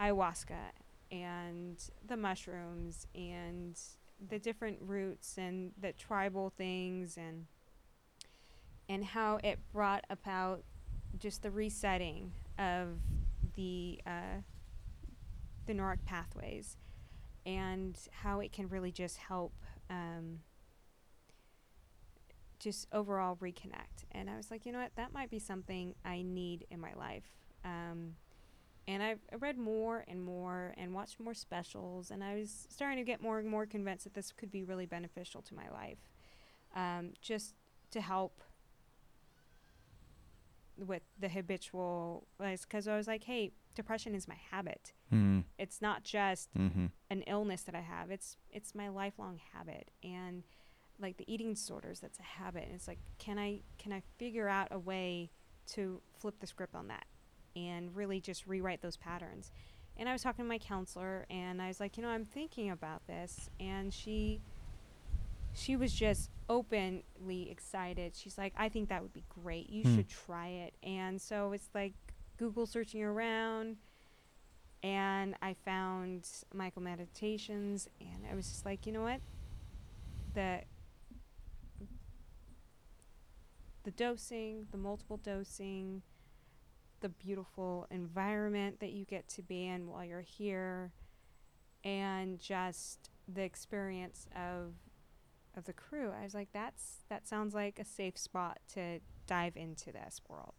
ayahuasca 0.00 0.72
and 1.10 1.76
the 2.06 2.16
mushrooms 2.16 3.06
and 3.14 3.78
the 4.26 4.38
different 4.38 4.78
roots 4.80 5.36
and 5.38 5.72
the 5.80 5.92
tribal 5.92 6.50
things 6.56 7.16
and 7.16 7.46
and 8.88 9.04
how 9.04 9.38
it 9.44 9.58
brought 9.72 10.04
about 10.08 10.62
just 11.18 11.42
the 11.42 11.50
resetting 11.50 12.32
of 12.58 12.98
the 13.54 14.00
uh, 14.06 14.40
the 15.66 15.74
neuric 15.74 16.04
pathways 16.04 16.76
and 17.44 17.98
how 18.10 18.40
it 18.40 18.52
can 18.52 18.68
really 18.68 18.90
just 18.90 19.18
help 19.18 19.52
um, 19.90 20.40
just 22.58 22.86
overall 22.92 23.36
reconnect. 23.36 24.04
And 24.12 24.28
I 24.28 24.36
was 24.36 24.50
like, 24.50 24.66
you 24.66 24.72
know 24.72 24.80
what, 24.80 24.96
that 24.96 25.12
might 25.12 25.30
be 25.30 25.38
something 25.38 25.94
I 26.04 26.22
need 26.22 26.66
in 26.70 26.80
my 26.80 26.92
life. 26.94 27.24
Um, 27.64 28.16
and 28.88 29.02
I 29.02 29.14
I 29.32 29.36
read 29.36 29.56
more 29.58 30.04
and 30.08 30.20
more 30.22 30.74
and 30.76 30.92
watched 30.94 31.20
more 31.20 31.34
specials, 31.34 32.10
and 32.10 32.24
I 32.24 32.34
was 32.34 32.66
starting 32.70 32.98
to 32.98 33.04
get 33.04 33.20
more 33.22 33.38
and 33.38 33.48
more 33.48 33.66
convinced 33.66 34.02
that 34.04 34.14
this 34.14 34.32
could 34.32 34.50
be 34.50 34.64
really 34.64 34.86
beneficial 34.86 35.42
to 35.42 35.54
my 35.54 35.68
life, 35.70 35.98
um, 36.74 37.12
just 37.20 37.54
to 37.92 38.00
help 38.00 38.42
with 40.76 41.02
the 41.18 41.28
habitual 41.28 42.26
because 42.38 42.86
I 42.86 42.96
was 42.96 43.06
like, 43.08 43.24
hey, 43.24 43.52
depression 43.74 44.14
is 44.14 44.28
my 44.28 44.36
habit. 44.50 44.92
Mm-hmm. 45.12 45.40
It's 45.58 45.82
not 45.82 46.04
just 46.04 46.48
Mm-hmm. 46.56 46.86
an 47.10 47.22
illness 47.22 47.62
that 47.62 47.74
I 47.74 47.80
have. 47.80 48.10
It's 48.10 48.36
it's 48.50 48.74
my 48.74 48.88
lifelong 48.88 49.38
habit 49.52 49.90
and 50.02 50.44
like 51.00 51.16
the 51.16 51.32
eating 51.32 51.54
disorders 51.54 52.00
that's 52.00 52.18
a 52.18 52.22
habit 52.40 52.64
and 52.64 52.74
it's 52.74 52.88
like 52.88 52.98
can 53.18 53.38
I 53.38 53.60
can 53.78 53.92
I 53.92 54.02
figure 54.18 54.48
out 54.48 54.68
a 54.72 54.78
way 54.78 55.30
to 55.74 56.00
flip 56.18 56.40
the 56.40 56.46
script 56.46 56.74
on 56.74 56.88
that 56.88 57.06
and 57.66 57.94
really 57.96 58.20
just 58.20 58.46
rewrite 58.46 58.82
those 58.82 58.96
patterns. 58.96 59.50
And 59.96 60.08
I 60.08 60.12
was 60.12 60.22
talking 60.22 60.44
to 60.44 60.48
my 60.48 60.58
counselor 60.58 61.26
and 61.30 61.60
I 61.60 61.68
was 61.68 61.80
like, 61.80 61.96
you 61.96 62.02
know, 62.02 62.10
I'm 62.10 62.24
thinking 62.24 62.70
about 62.70 63.06
this 63.06 63.50
and 63.60 63.92
she 63.92 64.40
she 65.52 65.76
was 65.76 65.92
just 65.92 66.30
openly 66.48 67.50
excited. 67.50 68.14
She's 68.16 68.38
like, 68.38 68.54
I 68.56 68.68
think 68.68 68.88
that 68.90 69.02
would 69.02 69.12
be 69.12 69.24
great. 69.28 69.70
You 69.70 69.84
Hmm. 69.84 69.94
should 69.96 70.08
try 70.08 70.48
it. 70.48 70.74
And 70.82 71.20
so 71.20 71.52
it's 71.52 71.68
like 71.74 71.94
Google 72.38 72.66
searching 72.66 73.02
around 73.02 73.76
and 74.82 75.34
I 75.42 75.54
found 75.64 76.28
MycoMeditations, 76.54 77.88
and 78.00 78.26
I 78.30 78.34
was 78.34 78.48
just 78.48 78.64
like, 78.64 78.86
you 78.86 78.92
know 78.92 79.02
what, 79.02 79.20
the 80.34 80.60
the 83.84 83.90
dosing, 83.92 84.66
the 84.70 84.78
multiple 84.78 85.16
dosing, 85.18 86.02
the 87.00 87.08
beautiful 87.08 87.86
environment 87.90 88.80
that 88.80 88.90
you 88.90 89.04
get 89.04 89.28
to 89.28 89.42
be 89.42 89.66
in 89.66 89.88
while 89.88 90.04
you're 90.04 90.20
here, 90.20 90.92
and 91.84 92.38
just 92.38 93.10
the 93.32 93.42
experience 93.42 94.26
of 94.34 94.74
of 95.56 95.64
the 95.64 95.72
crew. 95.72 96.12
I 96.18 96.24
was 96.24 96.34
like, 96.34 96.48
that's 96.52 97.04
that 97.08 97.26
sounds 97.26 97.54
like 97.54 97.78
a 97.78 97.84
safe 97.84 98.18
spot 98.18 98.58
to 98.74 99.00
dive 99.26 99.56
into 99.56 99.92
this 99.92 100.20
world 100.28 100.54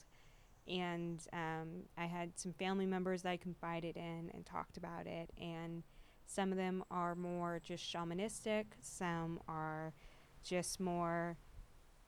and 0.70 1.20
um, 1.34 1.84
I 1.98 2.06
had 2.06 2.40
some 2.40 2.54
family 2.54 2.86
members 2.86 3.24
that 3.24 3.30
I 3.30 3.38
confided 3.38 3.98
in 3.98 4.30
and 4.34 4.46
talked 4.46 4.78
about 4.78 5.08
it. 5.08 5.32
And 5.42 5.84
some 6.26 6.52
of 6.52 6.58
them 6.58 6.84
are 6.92 7.16
more 7.16 7.60
just 7.64 7.84
shamanistic, 7.84 8.66
some 8.82 9.40
are 9.48 9.94
just 10.44 10.80
more, 10.80 11.38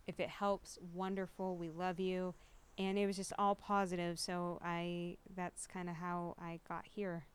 if 0.06 0.20
it 0.20 0.30
helps, 0.30 0.78
wonderful, 0.94 1.58
we 1.58 1.72
love 1.72 2.00
you. 2.00 2.36
And 2.82 2.98
it 2.98 3.06
was 3.06 3.16
just 3.16 3.34
all 3.38 3.56
positive. 3.56 4.20
So 4.20 4.60
I, 4.64 5.18
that's 5.36 5.68
kind 5.68 5.90
of 5.90 5.96
how 5.96 6.36
I 6.40 6.60
got 6.68 6.86
here. 6.90 7.26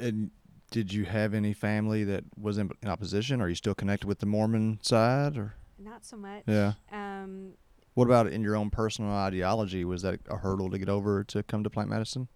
And 0.00 0.30
did 0.70 0.92
you 0.92 1.04
have 1.04 1.34
any 1.34 1.52
family 1.52 2.04
that 2.04 2.24
was 2.38 2.58
in, 2.58 2.70
in 2.82 2.88
opposition? 2.88 3.40
Are 3.40 3.48
you 3.48 3.54
still 3.54 3.74
connected 3.74 4.06
with 4.06 4.18
the 4.18 4.26
Mormon 4.26 4.78
side, 4.82 5.36
or 5.36 5.54
Not 5.78 6.04
so 6.04 6.16
much. 6.16 6.44
yeah? 6.46 6.72
Um, 6.90 7.52
What 7.94 8.04
about 8.06 8.28
in 8.28 8.42
your 8.42 8.56
own 8.56 8.70
personal 8.70 9.10
ideology? 9.12 9.84
Was 9.84 10.02
that 10.02 10.20
a 10.28 10.36
hurdle 10.36 10.70
to 10.70 10.78
get 10.78 10.88
over 10.88 11.24
to 11.24 11.42
come 11.42 11.64
to 11.64 11.70
plant 11.70 11.90
medicine? 11.90 12.28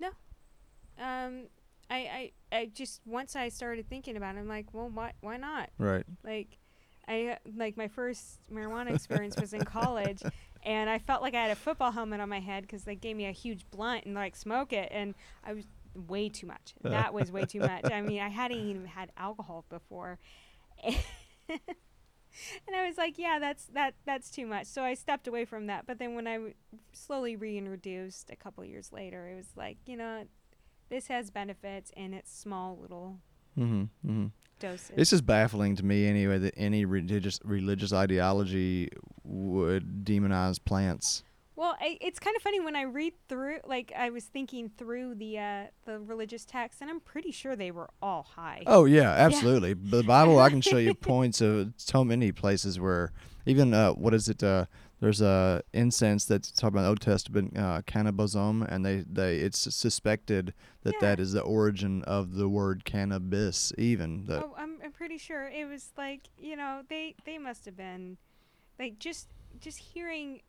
No. 0.00 0.08
Um, 0.98 1.44
I, 1.90 2.30
I, 2.52 2.56
I 2.56 2.70
just, 2.74 3.00
once 3.06 3.36
I 3.36 3.48
started 3.48 3.88
thinking 3.88 4.16
about 4.16 4.34
it, 4.36 4.38
I'm 4.40 4.48
like, 4.48 4.66
well, 4.72 4.88
why, 4.88 5.12
why 5.20 5.36
not? 5.36 5.70
Right. 5.78 6.04
like 6.24 6.58
I 7.08 7.38
like 7.56 7.76
my 7.76 7.88
first 7.88 8.38
marijuana 8.52 8.94
experience 8.94 9.36
was 9.40 9.52
in 9.52 9.64
college, 9.64 10.22
and 10.62 10.88
I 10.88 10.98
felt 10.98 11.22
like 11.22 11.34
I 11.34 11.42
had 11.42 11.50
a 11.50 11.56
football 11.56 11.90
helmet 11.90 12.20
on 12.20 12.28
my 12.28 12.40
head 12.40 12.62
because 12.62 12.84
they 12.84 12.94
gave 12.96 13.16
me 13.16 13.26
a 13.26 13.32
huge 13.32 13.64
blunt 13.70 14.04
and 14.06 14.14
like 14.14 14.36
smoke 14.36 14.72
it, 14.72 14.88
and 14.92 15.14
I 15.44 15.52
was 15.54 15.64
way 15.94 16.28
too 16.28 16.46
much. 16.46 16.74
That 16.82 17.14
was 17.14 17.30
way 17.30 17.44
too 17.44 17.60
much. 17.60 17.90
I 17.90 18.00
mean, 18.00 18.20
I 18.20 18.28
hadn't 18.40 18.58
even 18.58 18.86
had 18.86 19.12
alcohol 19.16 19.64
before, 19.68 20.18
and 20.84 21.60
I 22.74 22.86
was 22.86 22.96
like, 22.98 23.18
yeah, 23.18 23.38
that's 23.38 23.66
that 23.66 23.94
that's 24.04 24.30
too 24.30 24.46
much. 24.46 24.66
So 24.66 24.82
I 24.82 24.94
stepped 24.94 25.28
away 25.28 25.44
from 25.44 25.66
that. 25.66 25.86
But 25.86 25.98
then 25.98 26.14
when 26.14 26.26
I 26.26 26.34
w- 26.34 26.54
slowly 26.92 27.36
reintroduced 27.36 28.30
a 28.30 28.36
couple 28.36 28.64
years 28.64 28.92
later, 28.92 29.28
it 29.28 29.36
was 29.36 29.48
like, 29.56 29.78
you 29.86 29.96
know, 29.96 30.24
this 30.88 31.08
has 31.08 31.30
benefits 31.30 31.92
and 31.96 32.14
it's 32.14 32.32
small 32.36 32.78
little 32.80 33.18
Mm-hmm. 33.58 33.82
Mm-hmm. 34.10 34.26
It's 34.96 35.10
just 35.10 35.26
baffling 35.26 35.76
to 35.76 35.84
me 35.84 36.06
anyway 36.06 36.38
that 36.38 36.54
any 36.56 36.84
religious 36.84 37.40
religious 37.44 37.92
ideology 37.92 38.88
would 39.24 40.04
demonize 40.04 40.62
plants. 40.62 41.22
Well, 41.56 41.76
I, 41.80 41.98
it's 42.00 42.18
kind 42.18 42.34
of 42.36 42.42
funny 42.42 42.58
when 42.58 42.74
I 42.74 42.82
read 42.82 43.12
through. 43.28 43.58
Like 43.64 43.92
I 43.96 44.10
was 44.10 44.24
thinking 44.24 44.70
through 44.76 45.14
the 45.14 45.38
uh, 45.38 45.64
the 45.84 46.00
religious 46.00 46.44
texts, 46.44 46.80
and 46.82 46.90
I'm 46.90 47.00
pretty 47.00 47.30
sure 47.30 47.54
they 47.54 47.70
were 47.70 47.90
all 48.02 48.24
high. 48.24 48.64
Oh 48.66 48.86
yeah, 48.86 49.10
absolutely. 49.10 49.74
The 49.74 50.02
Bible, 50.02 50.40
I 50.40 50.50
can 50.50 50.60
show 50.60 50.78
you 50.78 50.94
points 51.12 51.40
of 51.40 51.72
so 51.76 52.02
many 52.02 52.32
places 52.32 52.80
where 52.80 53.12
even 53.46 53.72
uh, 53.72 53.92
what 53.92 54.14
is 54.14 54.28
it? 54.28 54.42
Uh, 54.42 54.66
there's 55.00 55.20
a 55.20 55.62
incense 55.72 56.24
that's 56.24 56.50
talking 56.50 56.78
about 56.78 56.88
Old 56.88 57.00
Testament 57.00 57.56
uh, 57.58 57.82
and 57.86 58.84
they, 58.84 59.04
they 59.10 59.36
it's 59.38 59.58
suspected 59.74 60.54
that 60.82 60.94
Yeah. 60.94 61.00
that 61.00 61.20
is 61.20 61.32
the 61.32 61.42
origin 61.42 62.02
of 62.04 62.34
the 62.34 62.48
word 62.48 62.84
cannabis. 62.84 63.72
Even 63.78 64.24
that 64.26 64.42
Oh, 64.44 64.54
I'm, 64.56 64.78
I'm 64.84 64.92
pretty 64.92 65.18
sure 65.18 65.48
it 65.48 65.68
was 65.68 65.92
like 65.96 66.22
you 66.38 66.56
know 66.56 66.82
they 66.88 67.14
they 67.24 67.38
must 67.38 67.64
have 67.66 67.76
been 67.76 68.16
like 68.78 68.98
just 68.98 69.28
just 69.60 69.78
hearing 69.78 70.40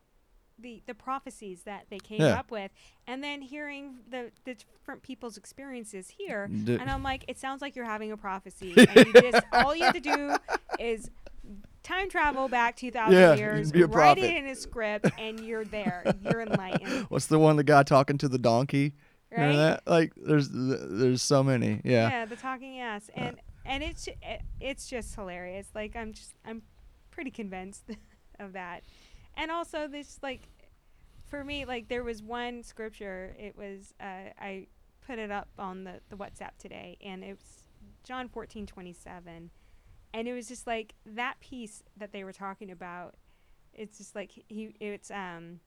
the 0.57 0.81
the 0.85 0.93
prophecies 0.95 1.63
that 1.63 1.85
they 1.89 1.99
came 1.99 2.21
Yeah. 2.21 2.39
up 2.39 2.49
with, 2.49 2.71
and 3.07 3.21
then 3.23 3.41
hearing 3.41 3.97
the 4.09 4.31
the 4.45 4.55
different 4.55 5.01
people's 5.03 5.35
experiences 5.35 6.09
here, 6.17 6.47
D- 6.47 6.75
and 6.75 6.89
I'm 6.89 7.03
like, 7.03 7.25
it 7.27 7.37
sounds 7.37 7.61
like 7.61 7.75
you're 7.75 7.83
having 7.83 8.11
a 8.13 8.17
prophecy, 8.17 8.73
and 8.89 9.05
you 9.07 9.13
just 9.13 9.45
all 9.51 9.75
you 9.75 9.83
have 9.83 9.95
to 9.95 9.99
do 9.99 10.35
is 10.79 11.11
time 11.85 12.09
travel 12.09 12.49
back 12.49 12.75
2,000 12.75 13.13
Yeah, 13.13 13.35
years, 13.35 13.71
be 13.71 13.81
a 13.83 13.87
write 13.87 14.17
prophet. 14.17 14.23
it 14.23 14.37
in 14.37 14.47
a 14.47 14.55
script, 14.55 15.09
and 15.17 15.39
you're 15.39 15.63
there. 15.65 16.03
You're 16.21 16.41
enlightened, 16.41 17.05
what's 17.09 17.27
the 17.27 17.39
one 17.39 17.55
the 17.55 17.63
guy 17.63 17.83
talking 17.83 18.17
to 18.17 18.27
the 18.27 18.37
donkey? 18.37 18.93
right? 19.31 19.39
Remember 19.39 19.57
that? 19.57 19.83
Like 19.85 20.13
there's 20.17 20.49
there's 20.51 21.21
so 21.21 21.43
many. 21.43 21.81
Yeah. 21.83 22.09
Yeah, 22.09 22.25
the 22.25 22.35
talking 22.35 22.79
ass, 22.79 23.09
and 23.15 23.37
and 23.65 23.83
it's 23.83 24.07
it's 24.59 24.87
just 24.87 25.15
hilarious. 25.15 25.67
Like 25.73 25.95
I'm 25.95 26.13
just 26.13 26.33
I'm 26.45 26.61
pretty 27.11 27.31
convinced 27.31 27.83
of 28.39 28.53
that, 28.53 28.83
and 29.37 29.51
also 29.51 29.87
this 29.87 30.19
like 30.21 30.41
for 31.27 31.43
me 31.43 31.65
like 31.65 31.87
there 31.87 32.03
was 32.03 32.21
one 32.21 32.63
scripture. 32.63 33.35
It 33.39 33.57
was 33.57 33.93
uh, 33.99 34.31
I 34.39 34.67
put 35.05 35.19
it 35.19 35.31
up 35.31 35.49
on 35.59 35.83
the 35.83 35.99
the 36.09 36.15
WhatsApp 36.15 36.57
today, 36.59 36.97
and 37.03 37.23
it 37.23 37.37
was 37.37 37.63
John 38.03 38.29
fourteen 38.29 38.65
twenty 38.65 38.93
seven, 38.93 39.49
and 40.15 40.27
it 40.27 40.33
was 40.33 40.47
just 40.47 40.65
like 40.67 40.95
that 41.05 41.39
piece 41.41 41.83
that 41.97 42.11
they 42.11 42.23
were 42.23 42.33
talking 42.33 42.71
about. 42.71 43.15
It's 43.73 43.97
just 43.97 44.15
like 44.15 44.31
he 44.47 44.75
it's 44.79 45.11
um. 45.11 45.59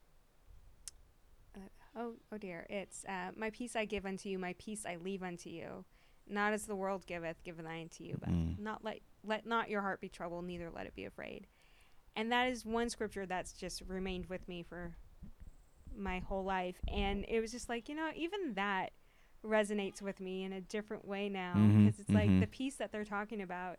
uh, 1.57 1.61
Oh, 1.97 2.13
oh 2.33 2.39
dear! 2.39 2.67
It's 2.71 3.05
uh, 3.07 3.31
my 3.37 3.51
peace 3.51 3.75
I 3.75 3.85
give 3.85 4.07
unto 4.07 4.29
you, 4.29 4.39
my 4.39 4.55
peace 4.59 4.85
I 4.87 4.97
leave 4.97 5.23
unto 5.23 5.51
you 5.51 5.85
not 6.31 6.53
as 6.53 6.67
the 6.67 6.77
world 6.77 7.07
giveth, 7.07 7.43
giveth 7.43 7.67
I 7.67 7.81
unto 7.81 8.05
you, 8.05 8.17
but 8.21 8.29
Mm. 8.29 8.59
not 8.59 8.85
let 8.85 9.01
let 9.25 9.47
not 9.47 9.71
your 9.71 9.81
heart 9.81 10.01
be 10.01 10.09
troubled, 10.11 10.45
neither 10.45 10.71
let 10.71 10.87
it 10.87 10.95
be 10.95 11.07
afraid. 11.07 11.47
And 12.17 12.31
that 12.33 12.49
is 12.51 12.67
one 12.67 12.91
scripture 12.91 13.27
that's 13.27 13.53
just 13.55 13.83
remained 13.89 14.27
with 14.27 14.47
me 14.49 14.63
for 14.63 14.97
my 15.97 16.19
whole 16.21 16.45
life. 16.45 16.77
And 16.89 17.25
it 17.29 17.41
was 17.41 17.51
just 17.51 17.69
like, 17.69 17.89
you 17.89 17.95
know, 17.95 18.11
even 18.15 18.55
that 18.55 18.93
resonates 19.45 20.03
with 20.03 20.21
me 20.21 20.45
in 20.45 20.53
a 20.53 20.61
different 20.61 21.07
way 21.07 21.29
now. 21.31 21.55
Mhm, 21.57 21.87
Because 21.87 22.01
it's 22.01 22.11
like 22.11 22.29
mhm. 22.29 22.41
the 22.41 22.47
peace 22.47 22.77
that 22.77 22.93
they're 22.93 23.05
talking 23.05 23.41
about, 23.41 23.79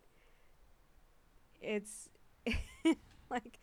it's 1.62 2.10
like, 3.30 3.60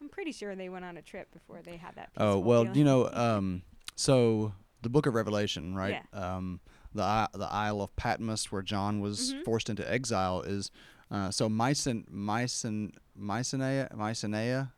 I'm 0.00 0.08
pretty 0.08 0.32
sure 0.32 0.54
they 0.54 0.68
went 0.68 0.84
on 0.84 0.96
a 0.96 1.02
trip 1.02 1.32
before 1.32 1.60
they 1.62 1.76
had 1.76 1.94
that 1.96 2.10
Oh 2.16 2.38
well, 2.38 2.62
feeling. 2.64 2.78
you 2.78 2.84
know, 2.84 3.10
um, 3.12 3.62
so 3.96 4.52
the 4.82 4.88
Book 4.88 5.06
of 5.06 5.14
Revelation, 5.14 5.74
right? 5.74 6.02
Yeah. 6.12 6.36
Um, 6.36 6.60
the 6.94 7.28
the 7.34 7.48
Isle 7.50 7.80
of 7.82 7.94
Patmos, 7.96 8.52
where 8.52 8.62
John 8.62 9.00
was 9.00 9.32
Mhm. 9.34 9.44
forced 9.44 9.68
into 9.70 9.90
exile, 9.90 10.42
is 10.42 10.70
uh, 11.10 11.30
so 11.30 11.48
Mycen 11.48 12.08
Mycen 12.08 12.92
Mycenae 13.16 13.88
Mycenae 13.94 14.68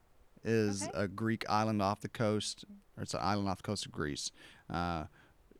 is 0.44 0.82
Okay. 0.84 0.92
a 0.94 1.08
Greek 1.08 1.44
island 1.48 1.82
off 1.82 2.00
the 2.00 2.08
coast, 2.08 2.64
or 2.96 3.02
it's 3.02 3.14
an 3.14 3.20
island 3.22 3.48
off 3.48 3.58
the 3.58 3.62
coast 3.64 3.84
of 3.86 3.92
Greece. 3.92 4.30
Uh, 4.70 5.04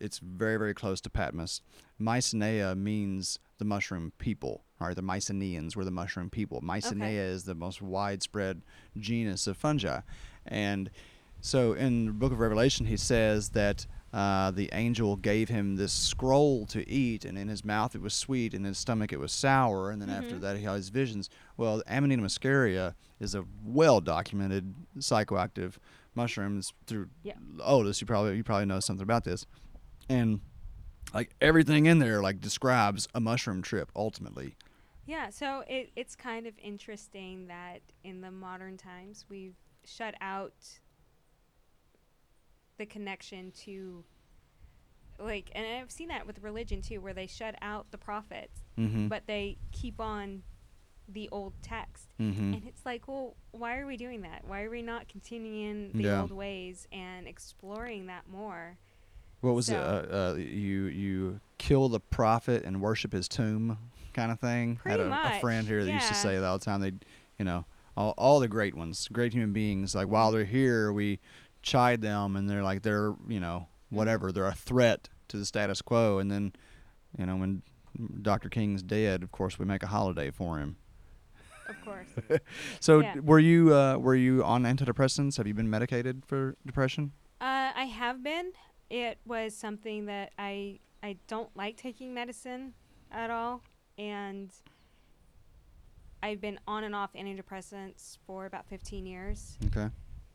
it's 0.01 0.19
very 0.19 0.57
very 0.59 0.75
close 0.75 1.01
to 1.03 1.11
Patmos. 1.11 1.61
Mycenae 1.99 2.75
means 2.75 3.39
the 3.59 3.65
mushroom 3.65 4.13
people, 4.19 4.65
or 4.81 4.95
the 4.95 5.03
Mycenaeans 5.03 5.77
were 5.77 5.85
the 5.85 5.91
mushroom 5.91 6.31
people. 6.31 6.61
Mycenae 6.63 7.17
is 7.17 7.45
the 7.45 7.55
most 7.55 7.81
widespread 7.83 8.63
genus 8.99 9.47
of 9.47 9.57
fungi, 9.57 10.01
and 10.47 10.91
so 11.41 11.75
in 11.75 12.07
the 12.07 12.13
book 12.13 12.33
of 12.33 12.41
Revelation, 12.41 12.87
he 12.87 12.97
says 12.97 13.51
that 13.51 13.87
uh, 14.13 14.51
the 14.51 14.71
angel 14.73 15.17
gave 15.17 15.49
him 15.51 15.77
this 15.77 15.93
scroll 15.93 16.65
to 16.67 16.89
eat, 16.89 17.25
and 17.25 17.37
in 17.37 17.49
his 17.49 17.65
mouth 17.65 17.95
it 17.95 18.01
was 18.01 18.15
sweet, 18.15 18.55
and 18.55 18.65
in 18.65 18.69
his 18.69 18.79
stomach 18.79 19.13
it 19.13 19.21
was 19.21 19.33
sour, 19.33 19.91
and 19.91 20.01
then 20.01 20.09
after 20.09 20.37
Mhm. 20.37 20.41
that 20.41 20.57
he 20.57 20.65
had 20.65 20.77
his 20.77 20.89
visions. 20.89 21.29
Well, 21.57 21.83
Amanita 21.87 22.23
muscaria 22.23 22.95
is 23.21 23.35
a 23.35 23.45
well-documented 23.65 24.75
psychoactive 24.99 25.75
mushroom. 26.15 26.59
It's 26.59 26.73
through 26.87 27.09
Yeah. 27.23 27.35
Otis. 27.63 28.01
You 28.01 28.07
probably 28.07 28.37
you 28.37 28.45
probably 28.45 28.67
know 28.67 28.81
something 28.81 29.03
about 29.03 29.25
this, 29.25 29.45
and 30.09 30.41
like 31.17 31.35
everything 31.41 31.87
in 31.87 31.99
there 31.99 32.21
like 32.21 32.41
describes 32.41 33.09
a 33.15 33.21
mushroom 33.21 33.63
trip 33.63 33.91
ultimately. 33.97 34.55
Yeah, 35.07 35.31
so 35.31 35.63
it, 35.69 35.91
it's 35.97 36.17
kind 36.17 36.47
of 36.47 36.55
interesting 36.59 37.47
that 37.47 37.81
in 38.05 38.21
the 38.21 38.31
modern 38.31 38.77
times 38.77 39.25
we've 39.29 39.55
shut 39.85 40.15
out 40.21 40.53
the 42.79 42.87
connection 42.87 43.53
to 43.65 44.05
like 45.19 45.51
and 45.55 45.67
I've 45.67 45.91
seen 45.91 46.09
that 46.09 46.27
with 46.27 46.43
religion 46.43 46.83
too 46.83 47.01
where 47.01 47.15
they 47.15 47.27
shut 47.27 47.55
out 47.63 47.91
the 47.91 47.99
prophets 47.99 48.61
Mm-hmm. 48.79 49.09
but 49.09 49.23
they 49.27 49.57
keep 49.73 50.03
on 50.03 50.43
the 51.09 51.31
old 51.33 51.55
text 51.63 52.11
mm-hmm. 52.21 52.53
and 52.53 52.63
it's 52.69 52.85
like 52.85 53.09
well 53.09 53.35
why 53.53 53.79
are 53.79 53.87
we 53.87 53.97
doing 53.97 54.21
that 54.21 54.43
why 54.47 54.65
are 54.65 54.69
we 54.71 54.83
not 54.83 55.09
continuing 55.09 55.93
the 55.95 56.03
Yeah. 56.03 56.21
old 56.21 56.33
ways 56.33 56.87
and 56.93 57.27
exploring 57.27 58.07
that 58.09 58.29
more 58.29 58.77
What 59.41 59.55
was 59.55 59.69
it? 59.69 59.77
Uh, 59.77 59.79
uh, 59.79 60.35
you 60.37 60.85
you 60.87 61.41
kill 61.59 61.89
the 61.89 62.01
prophet 62.01 62.65
and 62.65 62.81
worship 62.81 63.13
his 63.13 63.29
tomb, 63.29 63.79
kind 64.13 64.33
of 64.33 64.41
thing. 64.41 64.81
Had 64.85 64.97
Pretty 64.99 65.11
a, 65.11 65.21
a 65.29 65.41
friend 65.41 65.67
here 65.67 65.85
that 65.85 65.91
used 65.91 66.09
to 66.09 66.15
say 66.15 66.35
that 66.37 66.45
all 66.45 66.59
the 66.59 66.65
time. 66.65 66.81
They, 66.81 66.93
you 67.39 67.45
know, 67.45 67.65
all 67.97 68.15
all 68.17 68.41
the 68.41 68.49
great 68.49 68.75
ones, 68.75 69.09
great 69.13 69.33
human 69.33 69.53
beings. 69.53 69.95
Like 69.95 70.09
while 70.09 70.31
they're 70.33 70.45
here, 70.45 70.93
we 70.93 71.21
chide 71.63 72.01
them, 72.03 72.35
and 72.37 72.49
they're 72.49 72.63
like 72.63 72.83
they're 72.83 73.15
you 73.29 73.41
know 73.41 73.69
Mm-hmm. 73.87 73.97
whatever. 73.97 74.33
They're 74.33 74.47
a 74.47 74.53
threat 74.53 75.09
to 75.29 75.37
the 75.37 75.45
status 75.47 75.81
quo, 75.81 76.19
and 76.19 76.29
then, 76.29 76.53
you 77.17 77.25
know, 77.25 77.37
when 77.37 77.63
Dr. 78.21 78.49
King's 78.49 78.83
dead, 78.83 79.23
of 79.23 79.31
course 79.31 79.61
we 79.61 79.65
make 79.65 79.85
a 79.85 79.87
holiday 79.87 80.31
for 80.33 80.59
him. 80.59 80.77
of 81.69 81.81
course 81.85 82.09
So 82.81 83.01
Yeah. 83.01 83.15
were 83.21 83.39
you 83.39 83.73
uh, 83.73 83.97
were 83.99 84.17
you 84.17 84.43
on 84.43 84.65
antidepressants? 84.65 85.37
Have 85.37 85.47
you 85.47 85.55
been 85.55 85.71
medicated 85.71 86.25
for 86.27 86.57
depression? 86.67 87.13
Uh, 87.41 87.71
I 87.77 87.85
have 87.85 88.23
been. 88.25 88.51
It 88.91 89.19
was 89.27 89.55
something 89.55 90.07
that 90.07 90.33
I 90.39 90.81
I 91.03 91.17
don't 91.29 91.55
like 91.57 91.77
taking 91.77 92.15
medicine 92.15 92.73
at 93.11 93.31
all, 93.31 93.63
and 93.99 94.51
I've 96.23 96.41
been 96.41 96.59
on 96.67 96.85
and 96.85 96.95
off 96.95 97.13
antidepressants 97.13 98.19
for 98.27 98.47
about 98.47 98.67
15 98.69 99.07
years. 99.07 99.57
Okay. 99.67 99.89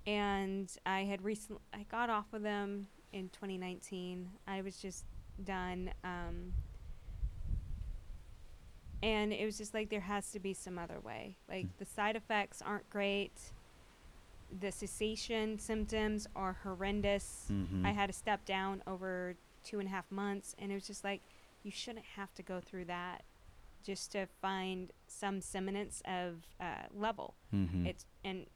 And 0.07 0.71
I 0.85 1.01
had 1.01 1.23
recently 1.23 1.61
I 1.73 1.85
got 1.89 2.09
off 2.09 2.33
of 2.33 2.41
them 2.41 2.87
in 3.13 3.29
2019. 3.29 4.29
I 4.47 4.61
was 4.61 4.77
just 4.77 5.05
done. 5.43 5.91
Um, 6.03 6.53
and 9.03 9.33
it 9.33 9.45
was 9.45 9.57
just 9.57 9.73
like 9.73 9.89
there 9.89 9.99
has 9.99 10.31
to 10.31 10.39
be 10.39 10.53
some 10.53 10.77
other 10.77 10.99
way. 10.99 11.37
Like 11.49 11.67
the 11.77 11.85
side 11.85 12.15
effects 12.15 12.61
aren't 12.61 12.89
great. 12.89 13.33
The 14.59 14.71
cessation 14.71 15.59
symptoms 15.59 16.27
are 16.35 16.57
horrendous. 16.63 17.47
Mhm. 17.49 17.85
I 17.85 17.91
had 17.91 18.07
to 18.07 18.13
step 18.13 18.45
down 18.45 18.83
over 18.85 19.35
two 19.63 19.79
and 19.79 19.87
a 19.87 19.91
half 19.91 20.11
months, 20.11 20.55
and 20.59 20.71
it 20.71 20.75
was 20.75 20.87
just 20.87 21.03
like 21.03 21.21
you 21.63 21.71
shouldn't 21.71 22.05
have 22.17 22.33
to 22.33 22.43
go 22.43 22.59
through 22.59 22.85
that 22.85 23.23
just 23.83 24.11
to 24.11 24.27
find 24.41 24.91
some 25.07 25.41
semblance 25.41 26.01
of 26.05 26.45
uh, 26.59 26.83
level. 26.93 27.35
Mm-hmm. 27.53 27.87
It's 27.87 28.05
and 28.23 28.47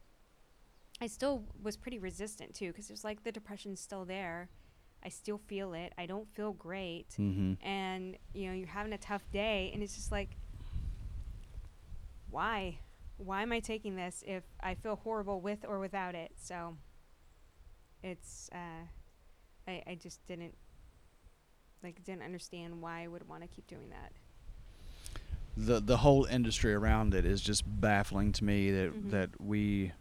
I 1.01 1.07
still 1.07 1.43
was 1.61 1.77
pretty 1.77 1.99
resistant 1.99 2.53
too 2.53 2.67
because 2.67 2.89
it 2.89 2.93
was 2.93 3.03
like 3.03 3.23
the 3.23 3.31
depression's 3.31 3.79
still 3.79 4.05
there. 4.05 4.49
I 5.03 5.09
still 5.09 5.37
feel 5.37 5.73
it. 5.73 5.93
I 5.97 6.07
don't 6.07 6.27
feel 6.33 6.53
great, 6.53 7.09
mm-hmm. 7.19 7.63
and 7.65 8.17
you 8.33 8.47
know 8.47 8.53
you're 8.53 8.67
having 8.67 8.91
a 8.93 8.97
tough 8.97 9.23
day, 9.31 9.69
and 9.73 9.83
it's 9.83 9.95
just 9.95 10.11
like, 10.11 10.35
why, 12.31 12.79
why 13.17 13.41
am 13.41 13.51
I 13.51 13.59
taking 13.59 13.95
this 13.95 14.23
if 14.27 14.43
I 14.61 14.75
feel 14.75 14.95
horrible 14.97 15.39
with 15.41 15.65
or 15.67 15.79
without 15.79 16.15
it? 16.15 16.31
So 16.35 16.77
it's 18.03 18.49
uh, 18.53 18.85
I 19.67 19.83
I 19.87 19.95
just 19.95 20.25
didn't 20.25 20.55
like 21.83 22.03
didn't 22.03 22.23
understand 22.23 22.81
why 22.81 23.03
I 23.03 23.07
would 23.07 23.27
want 23.27 23.41
to 23.43 23.47
keep 23.47 23.67
doing 23.67 23.89
that. 23.89 24.11
the 25.57 25.79
the 25.79 25.97
whole 25.97 26.25
industry 26.25 26.73
around 26.73 27.13
it 27.13 27.25
is 27.25 27.41
just 27.41 27.63
baffling 27.79 28.31
to 28.33 28.43
me 28.43 28.71
that 28.71 28.91
Mhm. 28.93 29.09
that 29.11 29.29
we 29.41 29.93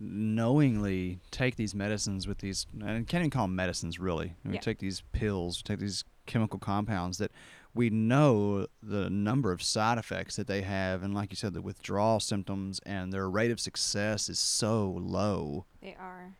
knowingly 0.00 1.20
take 1.30 1.56
these 1.56 1.74
medicines 1.74 2.26
with 2.26 2.38
these 2.38 2.66
and 2.80 3.06
can't 3.06 3.20
even 3.22 3.30
call 3.30 3.46
them 3.46 3.54
medicines 3.54 3.98
really 4.00 4.34
we 4.44 4.54
Yeah. 4.54 4.60
take 4.60 4.78
these 4.78 5.02
pills 5.12 5.62
take 5.62 5.78
these 5.78 6.04
chemical 6.26 6.58
compounds 6.58 7.18
that 7.18 7.30
we 7.74 7.90
know 7.90 8.66
the 8.82 9.10
number 9.10 9.50
of 9.50 9.62
side 9.62 9.98
effects 9.98 10.36
that 10.36 10.46
they 10.46 10.62
have 10.62 11.02
and 11.02 11.12
like 11.14 11.30
you 11.30 11.36
said 11.36 11.52
the 11.54 11.60
withdrawal 11.60 12.20
symptoms 12.20 12.80
and 12.86 13.12
their 13.12 13.28
rate 13.28 13.50
of 13.50 13.58
success 13.58 14.28
is 14.28 14.38
so 14.38 14.90
low 15.00 15.66
They 15.82 15.96
are. 15.98 16.34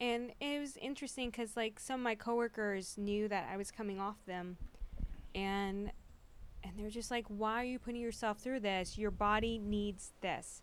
And 0.00 0.32
it 0.40 0.58
was 0.58 0.76
interesting 0.78 1.30
because, 1.30 1.56
like, 1.56 1.78
some 1.78 2.00
of 2.00 2.02
my 2.02 2.16
coworkers 2.16 2.98
knew 2.98 3.28
that 3.28 3.48
I 3.52 3.56
was 3.56 3.70
coming 3.70 4.00
off 4.00 4.16
them, 4.26 4.56
and 5.32 5.92
and 6.64 6.72
they're 6.76 6.90
just 6.90 7.08
like, 7.08 7.24
"Why 7.28 7.60
are 7.60 7.64
you 7.64 7.78
putting 7.78 8.00
yourself 8.00 8.38
through 8.40 8.60
this? 8.60 8.98
Your 8.98 9.12
body 9.12 9.58
needs 9.58 10.10
this." 10.20 10.60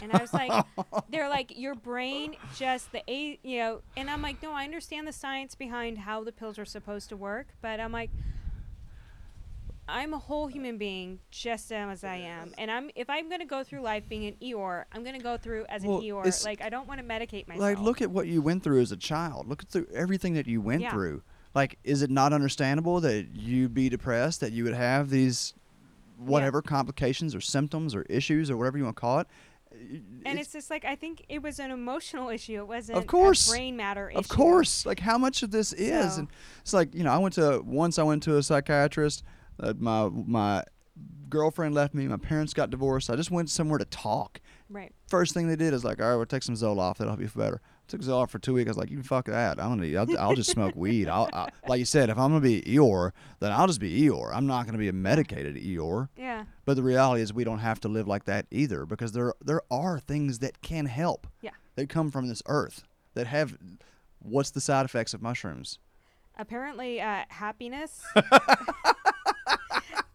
And 0.00 0.10
I 0.10 0.18
was 0.18 0.32
like, 0.32 0.64
"They're 1.10 1.28
like, 1.28 1.58
your 1.58 1.74
brain 1.74 2.36
just 2.56 2.90
the 2.92 3.02
a, 3.10 3.38
you 3.42 3.58
know." 3.58 3.82
And 3.94 4.08
I'm 4.08 4.22
like, 4.22 4.42
"No, 4.42 4.52
I 4.52 4.64
understand 4.64 5.06
the 5.06 5.12
science 5.12 5.54
behind 5.54 5.98
how 5.98 6.24
the 6.24 6.32
pills 6.32 6.58
are 6.58 6.64
supposed 6.64 7.10
to 7.10 7.16
work, 7.16 7.48
but 7.60 7.80
I'm 7.80 7.92
like." 7.92 8.10
I'm 9.88 10.12
a 10.12 10.18
whole 10.18 10.46
human 10.48 10.76
being, 10.76 11.18
just 11.30 11.72
as 11.72 12.04
I 12.04 12.16
am, 12.16 12.52
and 12.58 12.70
I'm. 12.70 12.90
If 12.94 13.08
I'm 13.08 13.30
gonna 13.30 13.46
go 13.46 13.64
through 13.64 13.80
life 13.80 14.04
being 14.08 14.26
an 14.26 14.34
Eeyore, 14.42 14.84
I'm 14.92 15.02
gonna 15.02 15.18
go 15.18 15.36
through 15.38 15.64
as 15.68 15.82
Well, 15.82 15.98
an 15.98 16.04
Eeyore. 16.04 16.44
Like 16.44 16.60
I 16.60 16.68
don't 16.68 16.86
want 16.86 17.00
to 17.00 17.06
medicate 17.06 17.48
myself. 17.48 17.62
Like, 17.62 17.78
look 17.78 18.02
at 18.02 18.10
what 18.10 18.26
you 18.28 18.42
went 18.42 18.62
through 18.62 18.80
as 18.82 18.92
a 18.92 18.96
child. 18.96 19.48
Look 19.48 19.62
at 19.62 19.70
through 19.70 19.86
everything 19.94 20.34
that 20.34 20.46
you 20.46 20.60
went 20.60 20.82
Yeah. 20.82 20.90
through. 20.90 21.22
Like, 21.54 21.78
is 21.84 22.02
it 22.02 22.10
not 22.10 22.32
understandable 22.34 23.00
that 23.00 23.28
you'd 23.34 23.72
be 23.72 23.88
depressed, 23.88 24.40
that 24.40 24.52
you 24.52 24.64
would 24.64 24.74
have 24.74 25.08
these 25.08 25.54
whatever 26.18 26.60
complications 26.60 27.34
or 27.34 27.40
symptoms 27.40 27.94
or 27.94 28.02
issues 28.02 28.50
or 28.50 28.56
whatever 28.56 28.76
you 28.76 28.84
want 28.84 28.96
to 28.96 29.00
call 29.00 29.20
it? 29.20 29.26
and 30.24 30.38
it's, 30.38 30.50
just 30.52 30.70
like 30.70 30.84
I 30.84 30.96
think 30.96 31.24
it 31.28 31.42
was 31.42 31.58
an 31.58 31.70
emotional 31.70 32.28
issue. 32.38 32.54
It 32.58 32.66
wasn't 32.68 32.98
of 32.98 33.06
course. 33.06 33.48
a 33.48 33.52
brain 33.52 33.76
matter 33.76 34.10
issue. 34.10 34.18
of 34.18 34.28
course, 34.28 34.84
like 34.84 34.98
how 35.00 35.16
much 35.18 35.42
of 35.42 35.50
this 35.50 35.72
is, 35.72 36.14
So- 36.14 36.20
and 36.20 36.28
it's 36.60 36.72
like 36.74 36.94
you 36.94 37.04
know, 37.04 37.10
I 37.12 37.18
went 37.18 37.34
to 37.34 37.62
once 37.64 37.98
I 37.98 38.02
went 38.02 38.22
to 38.24 38.36
a 38.36 38.42
psychiatrist. 38.42 39.24
Uh, 39.60 39.74
my 39.78 40.08
my 40.08 40.64
girlfriend 41.28 41.74
left 41.74 41.94
me. 41.94 42.06
My 42.08 42.16
parents 42.16 42.54
got 42.54 42.70
divorced. 42.70 43.10
I 43.10 43.16
just 43.16 43.30
went 43.30 43.50
somewhere 43.50 43.78
to 43.78 43.84
talk. 43.84 44.40
Right. 44.70 44.92
First 45.08 45.34
thing 45.34 45.46
they 45.48 45.56
did 45.56 45.72
is 45.74 45.84
like, 45.84 46.00
all 46.00 46.08
right, 46.08 46.16
we'll 46.16 46.26
take 46.26 46.42
some 46.42 46.54
Zoloft. 46.54 46.98
That'll 46.98 47.12
help 47.12 47.20
you 47.20 47.28
feel 47.28 47.42
better. 47.42 47.60
took 47.86 48.00
Zoloft 48.02 48.30
for 48.30 48.38
two 48.38 48.54
weeks. 48.54 48.68
I 48.68 48.70
was 48.70 48.76
like, 48.76 48.90
you 48.90 48.96
can 48.96 49.04
fuck 49.04 49.26
that. 49.26 49.60
I'm 49.60 49.78
gonna, 49.78 49.98
I'll, 49.98 50.18
I'll 50.18 50.34
just 50.34 50.50
smoke 50.50 50.74
weed. 50.76 51.08
I'll, 51.08 51.28
I, 51.32 51.48
like 51.66 51.78
you 51.78 51.84
said, 51.84 52.10
if 52.10 52.18
I'm 52.18 52.30
gonna 52.30 52.40
be 52.40 52.62
Eeyore, 52.62 53.12
then 53.40 53.52
I'll 53.52 53.66
just 53.66 53.80
be 53.80 54.02
Eeyore. 54.02 54.30
I'm 54.34 54.46
not 54.46 54.66
gonna 54.66 54.78
be 54.78 54.88
a 54.88 54.92
medicated 54.92 55.56
Eeyore. 55.56 56.08
Yeah. 56.16 56.44
But 56.64 56.74
the 56.74 56.82
reality 56.82 57.22
is, 57.22 57.32
we 57.32 57.44
don't 57.44 57.60
have 57.60 57.80
to 57.80 57.88
live 57.88 58.06
like 58.06 58.24
that 58.24 58.46
either, 58.50 58.84
because 58.86 59.12
there 59.12 59.34
there 59.42 59.62
are 59.70 59.98
things 60.00 60.40
that 60.40 60.60
can 60.62 60.86
help. 60.86 61.26
Yeah. 61.42 61.50
That 61.76 61.88
come 61.88 62.10
from 62.10 62.28
this 62.28 62.42
earth 62.46 62.84
that 63.14 63.26
have. 63.26 63.56
What's 64.20 64.50
the 64.50 64.60
side 64.60 64.84
effects 64.84 65.14
of 65.14 65.22
mushrooms? 65.22 65.78
Apparently, 66.36 67.00
uh, 67.00 67.22
happiness, 67.28 68.02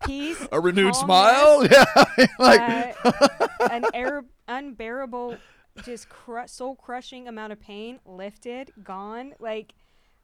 peace, 0.06 0.48
A 0.52 0.60
renewed 0.60 0.96
smile. 0.96 1.66
Yeah. 1.72 1.86
like. 2.40 2.96
uh, 3.04 3.48
an 3.72 3.86
air- 3.94 4.26
unbearable, 4.48 5.38
just 5.84 6.10
cru- 6.10 6.48
soul 6.48 6.76
crushing 6.76 7.28
amount 7.28 7.54
of 7.54 7.60
pain 7.60 8.00
lifted, 8.06 8.72
gone. 8.84 9.34
Like 9.40 9.74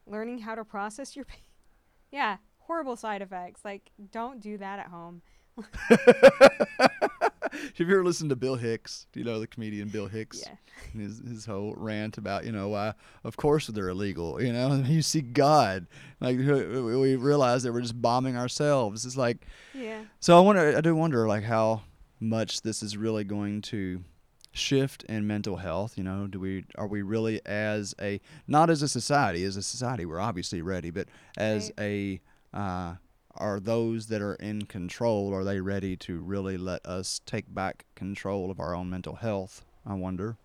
learning 0.05 0.39
how 0.39 0.55
to 0.55 0.65
process 0.65 1.15
your 1.15 1.25
pain. 1.25 1.41
Yeah, 2.11 2.37
horrible 2.57 2.95
side 2.95 3.21
effects. 3.21 3.63
Like 3.63 3.91
don't 4.11 4.39
do 4.39 4.57
that 4.57 4.79
at 4.79 4.87
home. 4.87 5.21
Have 7.77 7.87
you 7.87 7.93
ever 7.95 8.03
listened 8.03 8.29
to 8.31 8.35
Bill 8.35 8.55
Hicks? 8.55 9.07
Do 9.11 9.19
you 9.19 9.25
know 9.25 9.39
the 9.39 9.47
comedian 9.47 9.89
Bill 9.89 10.07
Hicks? 10.07 10.41
Yeah. 10.45 10.55
And 10.93 11.01
His 11.01 11.19
his 11.19 11.45
whole 11.45 11.73
rant 11.75 12.17
about 12.17 12.45
you 12.45 12.51
know 12.51 12.69
why 12.69 12.93
of 13.23 13.37
course 13.37 13.67
they're 13.67 13.89
illegal. 13.89 14.41
You 14.41 14.53
know, 14.53 14.71
and 14.71 14.87
you 14.87 15.01
see 15.01 15.21
God, 15.21 15.87
like 16.19 16.37
we 16.37 17.15
realize 17.15 17.63
that 17.63 17.73
we're 17.73 17.81
just 17.81 18.01
bombing 18.01 18.37
ourselves. 18.37 19.05
It's 19.05 19.17
like 19.17 19.45
Yeah. 19.73 20.01
so. 20.19 20.37
I 20.37 20.41
wonder. 20.41 20.77
I 20.77 20.81
do 20.81 20.95
wonder 20.95 21.27
like 21.27 21.43
how 21.43 21.81
much 22.19 22.61
this 22.61 22.83
is 22.83 22.97
really 22.97 23.23
going 23.23 23.61
to 23.61 24.03
shift 24.51 25.03
in 25.03 25.25
mental 25.27 25.57
health. 25.57 25.97
You 25.97 26.03
know, 26.03 26.27
do 26.27 26.39
we 26.39 26.65
are 26.75 26.87
we 26.87 27.01
really 27.01 27.39
as 27.45 27.93
a 28.01 28.19
not 28.47 28.69
as 28.69 28.81
a 28.81 28.87
society 28.87 29.43
as 29.43 29.57
a 29.57 29.63
society 29.63 30.05
we're 30.05 30.19
obviously 30.19 30.61
ready, 30.61 30.89
but 30.91 31.07
as 31.37 31.71
a 31.79 32.19
uh, 32.53 32.95
are 33.35 33.59
those 33.59 34.07
that 34.07 34.21
are 34.21 34.35
in 34.35 34.65
control 34.65 35.33
are 35.33 35.43
they 35.43 35.61
ready 35.61 35.95
to 35.97 36.19
really 36.19 36.57
let 36.57 36.85
us 36.85 37.21
take 37.25 37.53
back 37.53 37.85
control 37.95 38.49
of 38.51 38.59
our 38.59 38.75
own 38.75 38.89
mental 38.89 39.15
health? 39.15 39.65
I 39.85 39.93
wonder. 39.93 40.37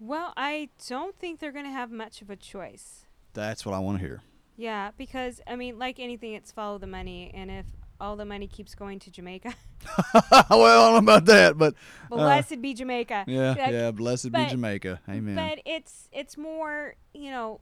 Well, 0.00 0.32
I 0.36 0.68
don't 0.86 1.18
think 1.18 1.40
they're 1.40 1.52
going 1.52 1.64
to 1.64 1.70
have 1.70 1.90
much 1.90 2.22
of 2.22 2.30
a 2.30 2.36
choice. 2.36 3.04
That's 3.34 3.66
what 3.66 3.74
I 3.74 3.78
want 3.78 3.98
to 3.98 4.04
hear. 4.04 4.22
Yeah, 4.56 4.90
because 4.96 5.40
I 5.46 5.56
mean, 5.56 5.78
like 5.78 6.00
anything, 6.00 6.34
it's 6.34 6.50
follow 6.50 6.78
the 6.78 6.86
money, 6.86 7.30
and 7.32 7.50
if 7.50 7.66
all 8.00 8.16
the 8.16 8.24
money 8.24 8.46
keeps 8.46 8.74
going 8.74 8.98
to 9.00 9.10
Jamaica, 9.10 9.54
well, 10.14 10.24
I 10.40 10.46
don't 10.50 10.92
know 10.92 10.96
about 11.12 11.24
that, 11.26 11.56
but 11.56 11.74
uh, 12.10 12.16
blessed 12.16 12.60
be 12.60 12.74
Jamaica. 12.74 13.24
yeah, 13.28 13.50
Like, 13.50 13.58
yeah. 13.58 13.90
Blessed 13.92 14.32
but- 14.32 14.44
be 14.46 14.50
Jamaica. 14.50 15.00
Amen. 15.08 15.36
But 15.36 15.60
it's 15.64 16.08
it's 16.12 16.36
more 16.36 16.94
you 17.14 17.30
know 17.30 17.60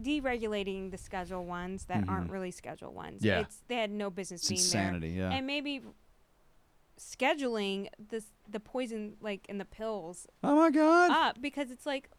deregulating 0.00 0.90
the 0.90 0.98
schedule 0.98 1.44
ones 1.44 1.86
that 1.86 2.08
aren't 2.08 2.28
Mhm. 2.28 2.32
really 2.32 2.50
schedule 2.50 2.92
ones. 2.92 3.24
Yeah. 3.24 3.40
It's 3.40 3.62
they 3.68 3.76
had 3.76 3.90
no 3.90 4.10
business 4.10 4.40
it's 4.42 4.48
being 4.48 4.58
insanity. 4.60 5.16
there. 5.18 5.30
Yeah. 5.30 5.36
And 5.36 5.46
maybe 5.46 5.82
scheduling 6.98 7.88
this 7.98 8.26
the 8.48 8.60
poison 8.60 9.16
like 9.20 9.46
in 9.48 9.58
the 9.58 9.64
pills 9.64 10.26
oh 10.42 10.56
my 10.56 10.70
God. 10.70 11.10
up 11.10 11.40
because 11.40 11.70
it's 11.70 11.86
like 11.86 12.10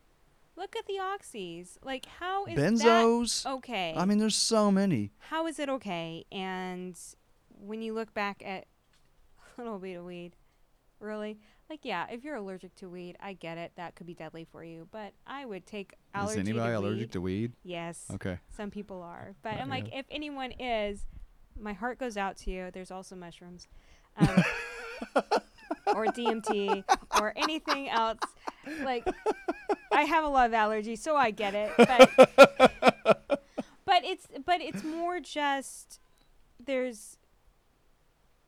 Look 0.59 0.75
at 0.75 0.88
the 0.88 0.95
oxys. 0.95 1.78
Like, 1.84 2.07
how 2.07 2.45
is 2.47 2.57
Benzos. 2.57 3.43
that 3.43 3.49
okay? 3.57 3.93
I 3.95 4.05
mean, 4.05 4.17
there's 4.17 4.36
so 4.36 4.71
many. 4.71 5.11
how 5.19 5.45
is 5.45 5.59
it 5.59 5.69
okay? 5.69 6.25
And 6.32 6.97
when 7.47 7.84
you 7.84 7.93
look 7.93 8.11
back 8.15 8.41
at 8.43 8.65
a 9.57 9.61
little 9.61 9.78
bit 9.78 9.97
of 9.97 10.05
weed, 10.05 10.36
really, 10.99 11.38
like, 11.70 11.80
yeah, 11.84 12.05
if 12.09 12.24
you're 12.24 12.36
allergic 12.36 12.76
to 12.76 12.88
weed, 12.89 13.18
I 13.22 13.34
get 13.34 13.57
it. 13.57 13.72
That 13.76 13.95
could 13.95 14.07
be 14.07 14.13
deadly 14.13 14.45
for 14.51 14.63
you. 14.63 14.88
But 14.91 15.13
I 15.26 15.45
would 15.45 15.65
take 15.65 15.93
allergy 16.13 16.34
Is 16.39 16.47
anybody 16.47 16.72
to 16.72 16.78
allergic 16.80 16.99
weed. 17.07 17.11
to 17.13 17.22
weed? 17.22 17.51
Yes. 17.63 18.05
Okay. 18.13 18.39
Some 18.55 18.72
people 18.72 19.01
are. 19.01 19.36
But 19.41 19.55
Uh, 19.55 19.61
I'm 19.61 19.70
like, 19.70 19.89
if 19.93 20.05
anyone 20.09 20.51
is, 20.53 21.05
my 21.59 21.74
heart 21.74 21.97
goes 21.99 22.18
out 22.18 22.38
to 22.38 22.51
you. 22.51 22.70
There's 22.72 22.91
also 22.91 23.15
mushrooms. 23.15 23.68
Um, 24.18 24.43
or 25.95 26.05
DMT 26.05 26.84
or 27.20 27.34
anything 27.36 27.89
else. 27.89 28.20
Like, 28.84 29.05
I 29.91 30.03
have 30.03 30.24
a 30.24 30.28
lot 30.30 30.47
of 30.47 30.53
allergies, 30.53 30.99
so 30.99 31.15
I 31.15 31.32
get 31.32 31.53
it. 31.55 31.72
But, 31.78 32.09
but 33.86 34.03
it's 34.03 34.28
but 34.45 34.61
it's 34.61 34.84
more 34.84 35.20
just 35.20 35.99
there's. 36.63 37.18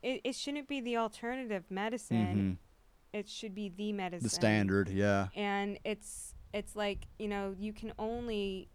It, 0.01 0.21
it 0.23 0.35
shouldn't 0.35 0.67
be 0.69 0.79
the 0.79 0.95
alternative 0.97 1.65
medicine. 1.69 2.57
hmm 2.59 2.68
It 3.13 3.27
should 3.27 3.55
be 3.55 3.69
the 3.69 3.91
medicine. 3.93 4.23
The 4.23 4.29
standard, 4.29 4.89
yeah. 4.89 5.27
and 5.35 5.79
it's 5.83 6.33
it's 6.53 6.75
like 6.75 7.07
you 7.17 7.27
know 7.27 7.55
you 7.57 7.73
can 7.73 7.93
only 7.97 8.69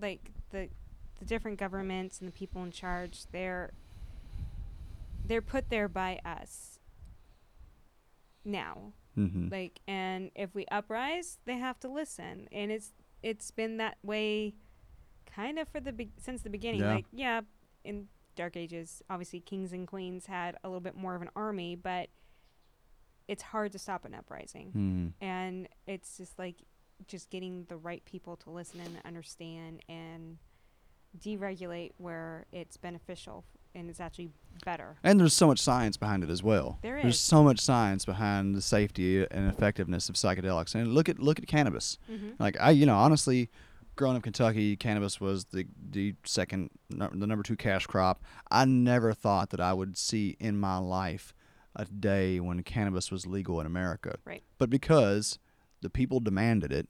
like 0.00 0.30
the 0.50 0.68
the 1.18 1.24
different 1.24 1.58
governments 1.58 2.20
and 2.20 2.28
the 2.28 2.32
people 2.32 2.62
in 2.62 2.70
charge 2.70 3.24
they're 3.32 3.72
they're 5.26 5.42
put 5.42 5.68
there 5.68 5.88
by 5.88 6.18
us 6.24 6.78
now. 8.44 8.92
Hmm 9.14 9.48
like 9.50 9.80
and 9.86 10.30
if 10.34 10.54
we 10.54 10.64
uprise 10.70 11.38
they 11.44 11.58
have 11.58 11.78
to 11.80 11.88
listen. 11.88 12.48
And 12.52 12.70
it's 12.70 12.92
it's 13.22 13.50
been 13.50 13.76
that 13.78 13.98
way 14.02 14.54
kind 15.26 15.58
of 15.58 15.68
for 15.68 15.80
the 15.80 15.92
be- 15.92 16.12
since 16.18 16.42
the 16.42 16.50
beginning. 16.50 16.80
Yeah. 16.80 16.94
like 16.94 17.06
yeah 17.12 17.40
in 17.84 18.08
dark 18.36 18.56
ages 18.56 19.02
obviously 19.10 19.40
kings 19.40 19.72
and 19.72 19.86
queens 19.88 20.26
had 20.26 20.56
a 20.62 20.68
little 20.68 20.80
bit 20.80 20.96
more 20.96 21.16
of 21.16 21.22
an 21.22 21.30
army 21.34 21.74
but 21.74 22.08
it's 23.28 23.42
hard 23.42 23.70
to 23.72 23.78
stop 23.78 24.04
an 24.04 24.14
uprising 24.14 24.70
hmm 24.72 25.24
and 25.24 25.68
it's 25.86 26.16
just 26.16 26.38
like 26.38 26.56
just 27.06 27.30
getting 27.30 27.64
the 27.68 27.76
right 27.76 28.04
people 28.04 28.36
to 28.36 28.50
listen 28.50 28.80
and 28.80 28.98
understand 29.04 29.80
and 29.88 30.38
deregulate 31.18 31.92
where 31.96 32.44
it's 32.52 32.76
beneficial 32.76 33.44
and 33.74 33.88
it's 33.88 34.00
actually 34.00 34.30
better 34.64 34.96
And 35.04 35.20
there's 35.20 35.34
so 35.34 35.46
much 35.46 35.60
science 35.60 35.96
behind 35.96 36.24
it 36.24 36.30
as 36.30 36.42
well. 36.42 36.78
There 36.82 37.00
There's 37.00 37.20
so 37.20 37.44
much 37.44 37.60
science 37.60 38.04
behind 38.04 38.54
the 38.54 38.62
safety 38.62 39.24
and 39.30 39.48
effectiveness 39.48 40.08
of 40.08 40.16
psychedelics. 40.16 40.74
And 40.74 40.94
look 40.94 41.08
at 41.08 41.18
look 41.18 41.38
at 41.38 41.46
cannabis. 41.46 41.98
mm-hmm. 42.10 42.30
Like 42.38 42.56
I, 42.60 42.70
you 42.70 42.86
know, 42.86 42.96
honestly, 42.96 43.50
growing 43.94 44.16
up 44.16 44.20
in 44.20 44.32
Kentucky, 44.32 44.76
cannabis 44.76 45.20
was 45.20 45.44
the 45.46 45.66
the 45.90 46.14
second, 46.24 46.70
the 46.90 47.26
number 47.26 47.42
two 47.42 47.56
cash 47.56 47.86
crop. 47.86 48.22
I 48.50 48.64
never 48.64 49.12
thought 49.12 49.50
that 49.50 49.60
I 49.60 49.72
would 49.74 49.96
see 49.96 50.36
in 50.40 50.58
my 50.58 50.78
life 50.78 51.34
a 51.78 51.84
day 51.84 52.40
when 52.40 52.62
cannabis 52.62 53.10
was 53.10 53.26
legal 53.26 53.60
in 53.60 53.66
America. 53.66 54.18
Right. 54.24 54.42
But 54.58 54.68
because 54.68 55.38
the 55.80 55.90
people 55.90 56.20
demanded 56.20 56.72
it, 56.72 56.88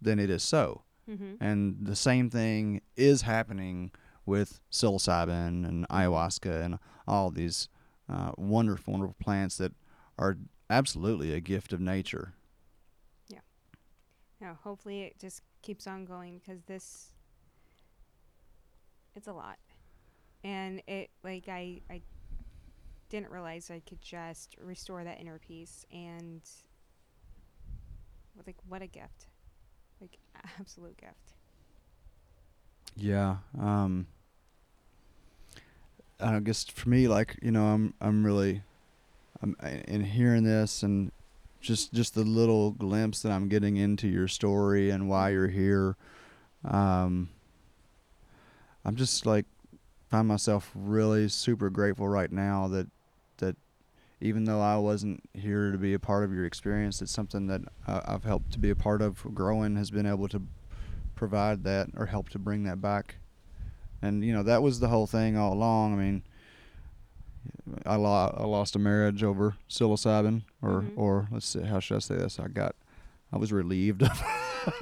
then 0.00 0.18
it 0.18 0.28
is 0.28 0.42
so. 0.42 0.82
Mm-hmm. 1.08 1.34
And 1.40 1.76
the 1.80 1.96
same 1.96 2.28
thing 2.28 2.82
is 2.96 3.22
happening 3.22 3.92
with 4.26 4.60
psilocybin 4.70 5.66
and 5.66 5.88
ayahuasca 5.88 6.64
and 6.64 6.78
all 7.06 7.30
these 7.30 7.68
uh, 8.12 8.32
wonderful, 8.36 8.92
wonderful 8.92 9.16
plants 9.20 9.56
that 9.58 9.72
are 10.18 10.36
absolutely 10.68 11.32
a 11.32 11.40
gift 11.40 11.72
of 11.72 11.80
nature. 11.80 12.34
Yeah. 13.28 13.38
No 14.40 14.58
hopefully 14.64 15.02
it 15.02 15.18
just 15.20 15.42
keeps 15.62 15.86
on 15.86 16.04
going 16.04 16.38
because 16.38 16.62
this 16.66 17.12
it's 19.14 19.26
a 19.26 19.32
lot 19.32 19.58
and 20.44 20.80
it 20.86 21.10
like 21.24 21.48
i 21.48 21.80
i 21.90 22.00
didn't 23.16 23.32
realize 23.32 23.70
i 23.70 23.80
could 23.88 24.00
just 24.00 24.56
restore 24.62 25.04
that 25.04 25.20
inner 25.20 25.38
peace 25.38 25.84
and 25.92 26.42
like 28.46 28.56
what 28.68 28.82
a 28.82 28.86
gift 28.86 29.26
like 30.00 30.18
absolute 30.60 30.96
gift 30.96 31.32
Yeah. 32.96 33.36
Um, 33.60 34.06
I 36.18 36.38
guess 36.40 36.64
for 36.64 36.88
me, 36.88 37.08
like 37.08 37.36
you 37.42 37.50
know, 37.50 37.66
I'm 37.66 37.94
I'm 38.00 38.24
really, 38.24 38.62
I'm 39.42 39.54
in 39.86 40.02
hearing 40.04 40.44
this 40.44 40.82
and 40.82 41.12
just 41.60 41.92
just 41.92 42.14
the 42.14 42.22
little 42.22 42.70
glimpse 42.70 43.22
that 43.22 43.32
I'm 43.32 43.48
getting 43.48 43.76
into 43.76 44.08
your 44.08 44.28
story 44.28 44.90
and 44.90 45.08
why 45.08 45.30
you're 45.30 45.48
here. 45.48 45.96
Um, 46.64 47.28
I'm 48.84 48.96
just 48.96 49.26
like 49.26 49.44
find 50.10 50.26
myself 50.28 50.70
really 50.74 51.28
super 51.28 51.68
grateful 51.68 52.08
right 52.08 52.32
now 52.32 52.68
that 52.68 52.86
that 52.86 52.88
even 54.20 54.44
though 54.44 54.60
I 54.60 54.76
wasn't 54.76 55.22
here 55.34 55.70
to 55.72 55.78
be 55.78 55.92
a 55.94 55.98
part 55.98 56.24
of 56.24 56.32
your 56.32 56.44
experience, 56.46 57.02
it's 57.02 57.12
something 57.12 57.46
that 57.48 57.60
I've 57.86 58.24
helped 58.24 58.52
to 58.52 58.58
be 58.58 58.70
a 58.70 58.76
part 58.76 59.02
of. 59.02 59.22
Growing 59.34 59.76
has 59.76 59.90
been 59.90 60.06
able 60.06 60.28
to 60.28 60.42
provide 61.14 61.64
that 61.64 61.88
or 61.96 62.06
help 62.06 62.28
to 62.30 62.38
bring 62.38 62.64
that 62.64 62.80
back. 62.80 63.16
And 64.02 64.24
you 64.24 64.32
know 64.32 64.42
that 64.42 64.62
was 64.62 64.80
the 64.80 64.88
whole 64.88 65.06
thing 65.06 65.36
all 65.36 65.52
along. 65.54 65.94
I 65.94 65.96
mean, 65.96 66.22
I, 67.84 67.96
lo- 67.96 68.34
I 68.36 68.44
lost 68.44 68.76
a 68.76 68.78
marriage 68.78 69.22
over 69.24 69.56
psilocybin, 69.68 70.42
or 70.62 70.82
Mhm. 70.82 70.92
or 70.96 71.28
let's 71.30 71.46
see, 71.46 71.62
how 71.62 71.80
should 71.80 71.96
I 71.96 72.00
say 72.00 72.16
this? 72.16 72.38
I 72.38 72.48
got, 72.48 72.74
I 73.32 73.38
was 73.38 73.52
relieved 73.52 74.00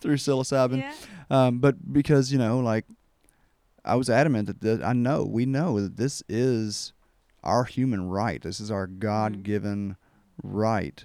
through 0.00 0.16
psilocybin. 0.16 0.78
yeah 0.78 0.94
Um, 1.30 1.58
but 1.58 1.92
because 1.92 2.32
you 2.32 2.38
know, 2.38 2.58
like, 2.60 2.84
I 3.84 3.94
was 3.96 4.10
adamant 4.10 4.46
that 4.48 4.60
the, 4.60 4.84
I 4.84 4.92
know 4.92 5.24
we 5.24 5.46
know 5.46 5.80
that 5.80 5.96
this 5.96 6.22
is 6.28 6.92
our 7.42 7.64
human 7.64 8.08
right. 8.08 8.42
This 8.42 8.60
is 8.60 8.70
our 8.70 8.86
God-given 8.86 9.96
right 10.42 11.04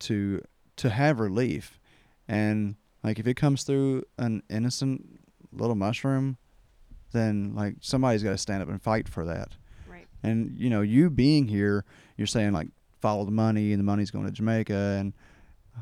to 0.00 0.42
to 0.76 0.90
have 0.90 1.20
relief, 1.20 1.78
and 2.28 2.76
like 3.02 3.18
if 3.18 3.26
it 3.26 3.34
comes 3.34 3.62
through 3.62 4.04
an 4.18 4.42
innocent 4.50 5.20
little 5.52 5.74
mushroom, 5.76 6.36
then 7.12 7.54
like 7.54 7.76
somebody's 7.80 8.22
got 8.22 8.30
to 8.30 8.38
stand 8.38 8.62
up 8.62 8.68
and 8.68 8.82
fight 8.82 9.08
for 9.08 9.24
that. 9.24 9.56
right 9.88 10.06
And 10.22 10.58
you 10.58 10.68
know, 10.68 10.82
you 10.82 11.08
being 11.10 11.48
here, 11.48 11.84
you're 12.16 12.26
saying 12.26 12.52
like 12.52 12.68
follow 13.00 13.24
the 13.24 13.30
money, 13.30 13.72
and 13.72 13.80
the 13.80 13.84
money's 13.84 14.10
going 14.10 14.26
to 14.26 14.32
Jamaica, 14.32 14.74
and 14.98 15.14
uh, 15.76 15.80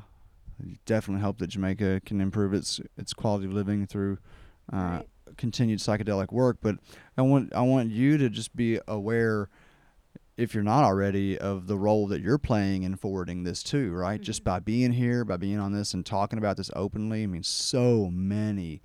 definitely 0.87 1.23
hope 1.23 1.39
that 1.39 1.49
Jamaica 1.49 2.03
can 2.05 2.21
improve 2.21 2.55
its 2.55 2.81
its 2.97 3.13
quality 3.13 3.47
of 3.47 3.53
living 3.53 3.87
through 3.87 4.19
uh, 4.73 4.77
Right. 4.77 5.09
Continued 5.37 5.79
psychedelic 5.81 6.33
work. 6.33 6.59
But 6.61 6.77
I 7.17 7.23
want 7.23 7.53
I 7.55 7.63
want 7.63 7.91
you 7.91 8.17
to 8.19 8.29
just 8.29 8.55
be 8.57 8.79
aware, 8.89 9.49
if 10.37 10.55
you're 10.55 10.63
not 10.65 10.85
already, 10.85 11.39
of 11.39 11.67
the 11.67 11.77
role 11.79 12.07
that 12.09 12.21
you're 12.21 12.39
playing 12.39 12.83
in 12.83 12.97
forwarding 12.97 13.45
this 13.45 13.63
too. 13.63 13.93
Right, 13.93 14.21
just 14.21 14.43
Mhm. 14.43 14.45
by 14.45 14.59
being 14.61 14.93
here, 14.93 15.25
by 15.25 15.37
being 15.37 15.59
on 15.59 15.73
this, 15.73 15.95
and 15.95 16.05
talking 16.05 16.39
about 16.39 16.57
this 16.57 16.71
openly. 16.75 17.23
I 17.23 17.27
mean, 17.27 17.43
so 17.43 18.11
many 18.11 18.81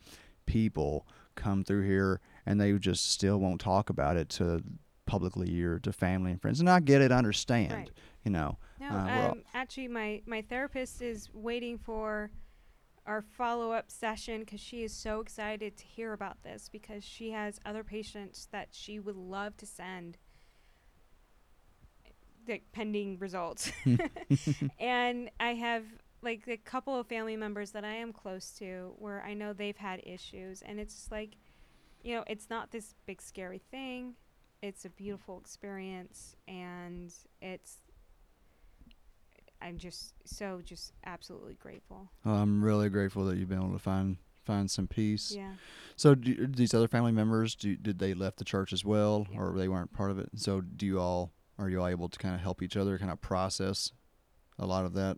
people 0.45 1.05
come 1.35 1.63
through 1.63 1.83
here 1.85 2.19
and 2.45 2.59
they 2.59 2.73
just 2.77 3.11
still 3.11 3.39
won't 3.39 3.61
talk 3.61 3.89
about 3.89 4.17
it 4.17 4.27
to 4.29 4.61
publicly 5.05 5.61
or 5.63 5.79
to 5.79 5.91
family 5.93 6.31
and 6.31 6.41
friends. 6.41 6.59
And 6.59 6.69
I 6.69 6.79
get 6.79 7.01
it, 7.01 7.11
I 7.11 7.17
understand. 7.17 7.71
Right. 7.73 7.91
You 8.25 8.31
know, 8.31 8.57
No, 8.79 8.87
Uh, 8.89 9.29
um, 9.31 9.43
actually, 9.53 9.87
my 9.87 10.21
my 10.25 10.41
therapist 10.41 11.01
is 11.01 11.29
waiting 11.33 11.77
for 11.77 12.29
our 13.05 13.21
follow 13.21 13.71
up 13.71 13.91
session 13.91 14.41
because 14.41 14.59
she 14.59 14.83
is 14.83 14.93
so 14.93 15.19
excited 15.19 15.77
to 15.77 15.85
hear 15.85 16.13
about 16.13 16.43
this 16.43 16.69
because 16.71 17.03
she 17.03 17.31
has 17.31 17.59
other 17.65 17.83
patients 17.83 18.47
that 18.51 18.69
she 18.71 18.99
would 18.99 19.15
love 19.15 19.57
to 19.57 19.65
send. 19.65 20.17
Eh, 22.05 22.09
the 22.45 22.61
pending 22.71 23.17
results, 23.19 23.71
and 24.79 25.29
I 25.39 25.53
have 25.55 25.83
like 26.21 26.47
a 26.47 26.57
couple 26.57 26.99
of 26.99 27.07
family 27.07 27.37
members 27.37 27.71
that 27.71 27.85
I 27.85 27.93
am 27.93 28.11
close 28.11 28.51
to 28.59 28.93
where 28.97 29.23
I 29.23 29.33
know 29.33 29.53
they've 29.53 29.77
had 29.77 30.01
issues, 30.05 30.61
and 30.61 30.79
it's 30.79 31.09
like, 31.11 31.35
you 32.03 32.15
know, 32.15 32.23
it's 32.27 32.49
not 32.49 32.71
this 32.71 32.95
big 33.05 33.21
scary 33.21 33.61
thing. 33.71 34.15
It's 34.61 34.83
a 34.83 34.89
beautiful 34.89 35.39
experience, 35.39 36.35
and 36.47 37.13
it's 37.41 37.77
I'm 39.61 39.77
just 39.77 40.13
so 40.25 40.61
just 40.63 40.93
absolutely 41.05 41.55
grateful. 41.55 42.09
I'm 42.25 42.63
really 42.63 42.89
grateful 42.89 43.25
that 43.25 43.37
you've 43.37 43.49
been 43.49 43.59
able 43.61 43.73
to 43.73 43.79
find 43.79 44.17
find 44.45 44.71
some 44.71 44.87
peace. 44.87 45.31
Yeah. 45.35 45.53
So 45.95 46.15
do, 46.15 46.47
these 46.47 46.73
other 46.73 46.87
family 46.87 47.11
members, 47.11 47.55
do, 47.55 47.75
did 47.75 47.99
they 47.99 48.13
left 48.13 48.37
the 48.37 48.45
church 48.45 48.71
as 48.73 48.83
well, 48.85 49.27
Yeah. 49.31 49.39
or 49.41 49.53
they 49.57 49.67
weren't 49.67 49.93
part 49.93 50.11
of 50.11 50.17
it? 50.17 50.29
So 50.35 50.61
do 50.61 50.85
you 50.85 50.99
all 50.99 51.31
are 51.57 51.69
you 51.69 51.79
all 51.81 51.87
able 51.87 52.07
to 52.09 52.17
kind 52.17 52.33
of 52.33 52.41
help 52.41 52.61
each 52.61 52.77
other, 52.77 52.97
kind 52.97 53.11
of 53.11 53.19
process 53.21 53.91
a 54.57 54.65
lot 54.65 54.85
of 54.85 54.93
that, 54.93 55.17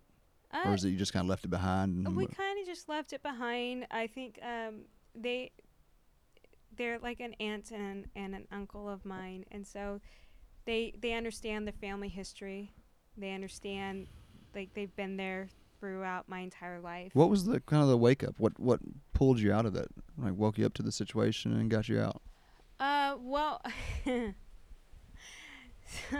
or 0.51 0.71
Uh, 0.71 0.73
is 0.73 0.83
it 0.83 0.89
you 0.89 0.97
just 0.97 1.13
kind 1.13 1.23
of 1.25 1.29
left 1.29 1.45
it 1.45 1.49
behind? 1.49 2.05
And 2.07 2.15
we 2.15 2.25
kind 2.25 2.59
of 2.59 2.65
just 2.65 2.89
left 2.89 3.13
it 3.13 3.21
behind. 3.21 3.85
I 3.91 4.07
think 4.07 4.39
um, 4.41 4.85
they 5.15 5.51
they're 6.75 6.99
like 6.99 7.19
an 7.19 7.33
aunt 7.39 7.71
and 7.71 8.07
and 8.15 8.33
an 8.33 8.47
uncle 8.51 8.89
of 8.89 9.05
mine, 9.05 9.45
and 9.51 9.65
so 9.67 10.01
they 10.65 10.93
they 10.99 11.13
understand 11.13 11.67
the 11.67 11.71
family 11.71 12.09
history. 12.09 12.73
They 13.17 13.33
understand 13.33 14.07
like 14.55 14.73
they've 14.73 14.95
been 14.95 15.17
there 15.17 15.49
throughout 15.79 16.29
my 16.29 16.39
entire 16.39 16.79
life. 16.79 17.11
What 17.13 17.29
was 17.29 17.45
the 17.45 17.59
kind 17.61 17.81
of 17.81 17.89
the 17.89 17.97
wake 17.97 18.23
up? 18.23 18.35
What 18.37 18.59
what 18.59 18.79
pulled 19.13 19.39
you 19.39 19.51
out 19.51 19.65
of 19.65 19.75
it? 19.75 19.89
Like 20.17 20.35
woke 20.35 20.57
you 20.57 20.65
up 20.65 20.73
to 20.75 20.83
the 20.83 20.91
situation 20.91 21.51
and 21.53 21.69
got 21.69 21.89
you 21.89 21.99
out? 21.99 22.21
Uh, 22.79 23.15
well, 23.19 23.61
so, 24.05 24.23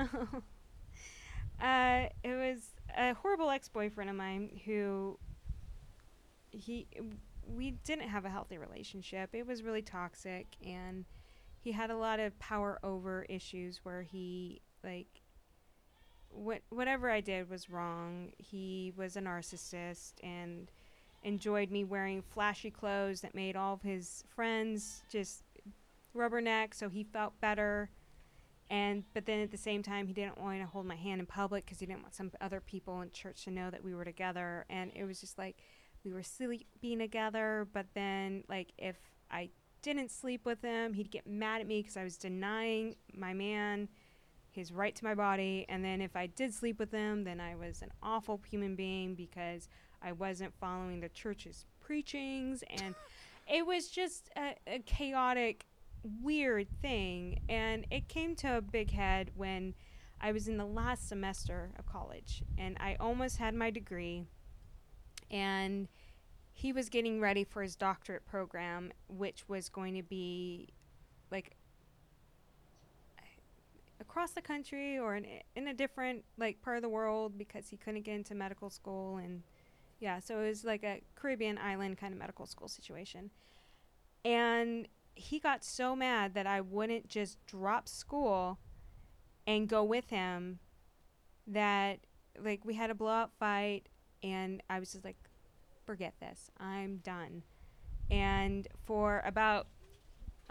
uh, 1.62 2.06
it 2.24 2.36
was 2.36 2.70
a 2.96 3.14
horrible 3.16 3.50
ex-boyfriend 3.50 4.10
of 4.10 4.16
mine 4.16 4.60
who 4.66 5.18
he 6.52 6.88
we 7.48 7.72
didn't 7.84 8.08
have 8.10 8.26
a 8.26 8.30
healthy 8.30 8.58
relationship. 8.58 9.30
It 9.34 9.48
was 9.48 9.64
really 9.64 9.82
toxic 9.82 10.48
and 10.66 11.06
he 11.62 11.72
had 11.72 11.92
a 11.92 11.98
lot 11.98 12.20
of 12.20 12.38
power 12.40 12.80
over 12.84 13.26
issues 13.30 13.80
where 13.84 14.02
he 14.02 14.62
like 14.84 15.21
what 16.34 16.62
whatever 16.70 17.10
I 17.10 17.22
did 17.22 17.50
was 17.50 17.70
wrong. 17.70 18.32
He 18.38 18.94
was 18.96 19.16
a 19.16 19.22
narcissist 19.22 20.14
and 20.24 20.72
enjoyed 21.24 21.70
me 21.70 21.84
wearing 21.84 22.22
flashy 22.22 22.72
clothes 22.72 23.22
that 23.22 23.36
made 23.36 23.56
all 23.56 23.74
of 23.74 23.82
his 23.82 24.24
friends 24.36 25.04
just 25.10 25.44
rubberneck 26.16 26.74
so 26.74 26.90
he 26.90 27.04
felt 27.04 27.40
better 27.40 27.90
and 28.70 29.04
but 29.14 29.26
then 29.26 29.40
at 29.40 29.52
the 29.52 29.58
same 29.58 29.84
time 29.84 30.08
he 30.08 30.14
didn't 30.14 30.40
want 30.40 30.60
to 30.60 30.66
hold 30.66 30.86
my 30.86 30.96
hand 30.96 31.20
in 31.20 31.26
public 31.26 31.66
because 31.66 31.80
he 31.80 31.86
didn't 31.86 32.02
want 32.02 32.16
some 32.16 32.32
other 32.42 32.60
people 32.60 33.02
in 33.02 33.12
church 33.12 33.44
to 33.44 33.52
know 33.52 33.70
that 33.70 33.84
we 33.84 33.94
were 33.94 34.04
together 34.04 34.66
and 34.70 34.92
it 34.96 35.06
was 35.06 35.22
just 35.22 35.38
like 35.38 35.58
we 36.04 36.12
were 36.12 36.24
sleeping 36.24 37.00
together 37.00 37.68
but 37.72 37.86
then 37.94 38.44
like 38.50 38.74
if 38.78 38.98
i 39.30 39.48
didn't 39.82 40.12
sleep 40.12 40.46
with 40.46 40.62
him 40.62 40.94
he'd 40.94 41.12
get 41.12 41.28
mad 41.28 41.62
at 41.62 41.68
me 41.68 41.82
because 41.82 41.98
i 41.98 42.04
was 42.04 42.18
denying 42.18 42.96
my 43.14 43.34
man 43.34 43.88
his 44.52 44.72
right 44.72 44.96
to 44.96 45.04
my 45.04 45.16
body 45.16 45.66
and 45.70 45.84
then 45.84 46.02
if 46.02 46.16
i 46.16 46.28
did 46.28 46.54
sleep 46.54 46.80
with 46.80 46.92
him 46.92 47.24
then 47.24 47.40
i 47.40 47.56
was 47.56 47.82
an 47.82 47.92
awful 48.04 48.40
human 48.50 48.76
being 48.76 49.16
because 49.16 49.68
i 50.02 50.12
wasn't 50.12 50.54
following 50.60 51.00
the 51.00 51.10
church's 51.10 51.66
preachings 51.80 52.64
and 52.82 52.96
it 53.52 53.66
was 53.66 53.88
just 53.88 54.30
a, 54.38 54.56
a 54.68 54.80
chaotic 54.80 55.66
weird 56.22 56.68
thing 56.82 57.40
and 57.50 57.86
it 57.92 58.08
came 58.08 58.36
to 58.36 58.58
a 58.58 58.62
big 58.62 58.92
head 58.92 59.32
when 59.36 59.74
I 60.20 60.32
was 60.32 60.48
in 60.48 60.58
the 60.58 60.66
last 60.66 61.08
semester 61.08 61.72
of 61.78 61.86
college 61.86 62.44
and 62.58 62.78
I 62.80 62.96
almost 63.00 63.38
had 63.38 63.54
my 63.54 63.72
degree 63.72 64.24
and 65.30 65.88
he 66.54 66.74
was 66.74 66.90
getting 66.90 67.20
ready 67.20 67.44
for 67.44 67.62
his 67.62 67.76
doctorate 67.76 68.26
program 68.26 68.92
which 69.08 69.48
was 69.48 69.70
going 69.70 69.96
to 69.96 70.04
be 70.04 70.70
like 71.32 71.56
across 74.02 74.32
the 74.32 74.42
country 74.42 74.98
or 74.98 75.16
in, 75.16 75.26
in 75.56 75.68
a 75.68 75.74
different 75.74 76.24
like 76.38 76.62
part 76.62 76.76
of 76.76 76.82
the 76.82 76.90
world 76.90 77.38
because 77.38 77.70
he 77.70 77.78
couldn't 77.78 78.02
get 78.02 78.16
into 78.16 78.36
medical 78.36 78.70
school 78.70 79.18
and 79.18 79.44
yeah 80.00 80.20
so 80.20 80.40
it 80.40 80.50
was 80.50 80.66
like 80.66 80.84
a 80.84 81.02
caribbean 81.16 81.58
island 81.58 81.98
kind 81.98 82.12
of 82.12 82.20
medical 82.20 82.46
school 82.46 82.68
situation 82.68 83.30
and 84.26 84.88
he 85.14 85.40
got 85.40 85.64
so 85.64 85.96
mad 85.96 86.34
that 86.34 86.48
I 86.48 86.62
wouldn't 86.62 87.08
just 87.08 87.38
drop 87.46 87.88
school 87.88 88.60
and 89.46 89.68
go 89.68 89.84
with 89.84 90.10
him 90.10 90.60
that 91.48 92.00
like 92.42 92.64
we 92.66 92.76
had 92.76 92.90
a 92.90 92.96
blowout 92.96 93.32
fight 93.40 93.88
and 94.24 94.62
I 94.70 94.80
was 94.80 94.94
just 94.94 95.04
like 95.04 95.18
forget 95.86 96.14
this. 96.20 96.50
I'm 96.60 96.98
done. 96.98 97.44
And 98.10 98.68
for 98.86 99.22
about 99.26 99.68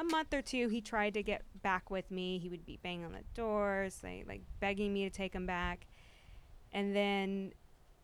a 0.01 0.05
month 0.05 0.33
or 0.33 0.43
two 0.43 0.69
he 0.69 0.81
tried 0.81 1.15
to 1.15 1.23
get 1.23 1.43
back 1.63 1.91
with 1.91 2.11
me. 2.11 2.39
He 2.39 2.49
would 2.49 2.65
be 2.65 2.79
banging 2.83 3.05
on 3.05 3.13
the 3.13 3.25
doors, 3.35 4.01
like 4.03 4.25
like 4.27 4.43
begging 4.61 4.93
me 4.93 5.05
to 5.05 5.11
take 5.11 5.35
him 5.35 5.47
back. 5.47 5.87
And 6.73 6.95
then 6.95 7.53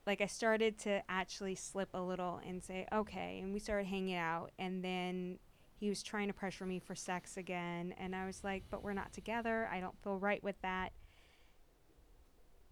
like 0.07 0.21
I 0.21 0.27
started 0.27 0.79
to 0.81 1.03
actually 1.09 1.55
slip 1.55 1.89
a 1.95 2.01
little 2.01 2.41
and 2.47 2.63
say, 2.63 2.87
"Okay." 2.93 3.41
And 3.43 3.53
we 3.53 3.61
started 3.61 3.87
hanging 3.87 4.15
out 4.15 4.51
and 4.59 4.85
then 4.85 5.39
he 5.79 5.89
was 5.89 6.03
trying 6.03 6.29
to 6.29 6.33
pressure 6.33 6.65
me 6.65 6.79
for 6.79 6.95
sex 6.95 7.37
again 7.37 7.95
and 7.99 8.15
i 8.15 8.27
was 8.27 8.43
like 8.43 8.65
but 8.71 8.83
we're 8.83 8.93
not 8.93 9.13
together 9.13 9.69
i 9.71 9.81
don't 9.81 9.97
feel 10.03 10.19
right 10.19 10.43
with 10.43 10.61
that 10.63 10.93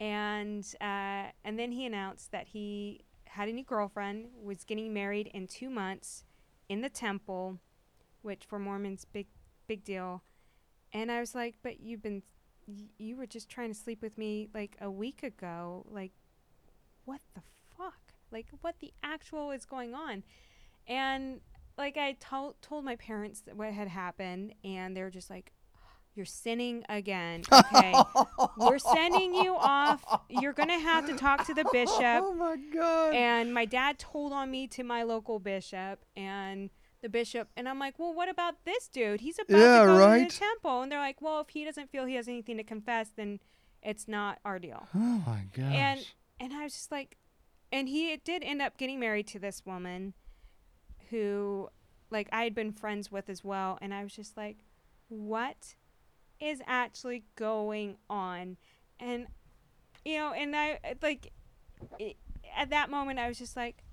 and 0.01 0.75
uh, 0.81 1.31
and 1.45 1.57
then 1.57 1.71
he 1.71 1.87
announced 1.87 2.33
that 2.33 2.49
he 2.49 3.05
had 3.27 3.49
a 3.49 3.53
new 3.53 3.63
girlfriend 3.63 4.27
was 4.43 4.65
getting 4.65 4.93
married 4.93 5.31
in 5.33 5.47
two 5.47 5.71
months 5.71 6.25
in 6.69 6.81
the 6.81 6.89
temple 6.89 7.59
which 8.25 8.45
for 8.45 8.59
mormons 8.59 9.05
big 9.13 9.27
big 9.69 9.85
deal 9.85 10.23
and 10.93 11.11
i 11.13 11.21
was 11.21 11.35
like 11.35 11.55
but 11.63 11.81
you've 11.81 12.03
been 12.03 12.23
y- 12.67 12.89
you 12.99 13.17
were 13.17 13.27
just 13.27 13.49
trying 13.49 13.69
to 13.69 13.79
sleep 13.79 14.01
with 14.03 14.17
me 14.19 14.49
like 14.55 14.77
a 14.81 14.91
week 14.91 15.23
ago 15.23 15.85
like 15.91 16.13
what 17.05 17.21
the 17.35 17.43
fuck 17.77 18.13
like 18.31 18.47
what 18.61 18.77
the 18.81 18.93
actual 19.03 19.51
is 19.51 19.65
going 19.65 19.95
on 19.95 20.23
and 20.87 21.41
like 21.77 21.97
I 21.97 22.13
told 22.21 22.55
told 22.63 22.85
my 22.85 22.95
parents 22.95 23.43
what 23.53 23.73
had 23.73 23.89
happened, 23.89 24.55
and 24.63 24.97
they 24.97 25.03
were 25.03 25.11
just 25.11 25.29
like, 25.29 25.51
"You're 26.15 26.25
sinning 26.25 26.85
again. 26.89 27.43
Okay, 27.53 27.95
we're 28.57 28.79
sending 28.79 29.35
you 29.35 29.57
off. 29.57 30.05
You're 30.29 30.53
gonna 30.53 30.79
have 30.79 31.05
to 31.09 31.17
talk 31.17 31.45
to 31.47 31.55
the 31.55 31.65
bishop." 31.73 31.99
Oh 32.23 32.33
my 32.33 32.57
god! 32.73 33.15
And 33.17 33.53
my 33.53 33.65
dad 33.65 33.99
told 33.99 34.33
on 34.33 34.53
me 34.53 34.69
to 34.69 34.85
my 34.85 35.03
local 35.03 35.41
bishop, 35.41 36.05
and 36.17 36.71
the 37.05 37.09
bishop, 37.11 37.49
and 37.57 37.69
I'm 37.69 37.79
like, 37.79 37.99
"Well, 37.99 38.13
what 38.15 38.29
about 38.31 38.65
this 38.65 38.89
dude? 38.89 39.21
He's 39.21 39.39
about 39.39 39.57
Yeah, 39.59 39.81
to 39.81 39.87
go 39.87 39.99
right. 39.99 40.29
to 40.31 40.35
the 40.35 40.45
temple." 40.45 40.81
And 40.83 40.91
they're 40.91 40.99
like, 40.99 41.21
"Well, 41.21 41.41
if 41.41 41.51
he 41.51 41.65
doesn't 41.65 41.91
feel 41.91 42.07
he 42.07 42.15
has 42.15 42.27
anything 42.27 42.57
to 42.57 42.65
confess, 42.65 43.11
then 43.15 43.41
it's 43.83 44.09
not 44.09 44.39
our 44.45 44.59
deal." 44.59 44.89
oh 44.95 45.23
my 45.27 45.45
gosh! 45.53 45.65
and 45.73 46.07
and 46.41 46.53
I 46.55 46.65
was 46.65 46.73
just 46.73 46.91
like, 46.91 47.19
and 47.71 47.89
he 47.89 48.17
did 48.17 48.43
end 48.43 48.63
up 48.63 48.79
getting 48.79 48.99
married 48.99 49.27
to 49.29 49.39
this 49.39 49.65
woman, 49.67 50.15
who, 51.11 51.69
like, 52.11 52.29
I 52.33 52.45
had 52.45 52.55
been 52.55 52.73
friends 52.73 53.13
with 53.13 53.29
as 53.29 53.45
well, 53.45 53.79
and 53.81 53.93
I 53.95 54.03
was 54.03 54.15
just 54.15 54.37
like, 54.37 54.65
what 55.09 55.77
is 56.41 56.63
actually 56.67 57.25
going 57.37 57.99
on? 58.09 58.57
And 58.99 59.27
you 60.05 60.17
know, 60.19 60.33
and 60.33 60.57
I 60.57 60.79
like, 61.03 61.33
i 62.01 62.15
at 62.57 62.71
that 62.71 62.89
moment, 62.91 63.19
I 63.19 63.29
was 63.29 63.39
just 63.39 63.57
like, 63.57 63.85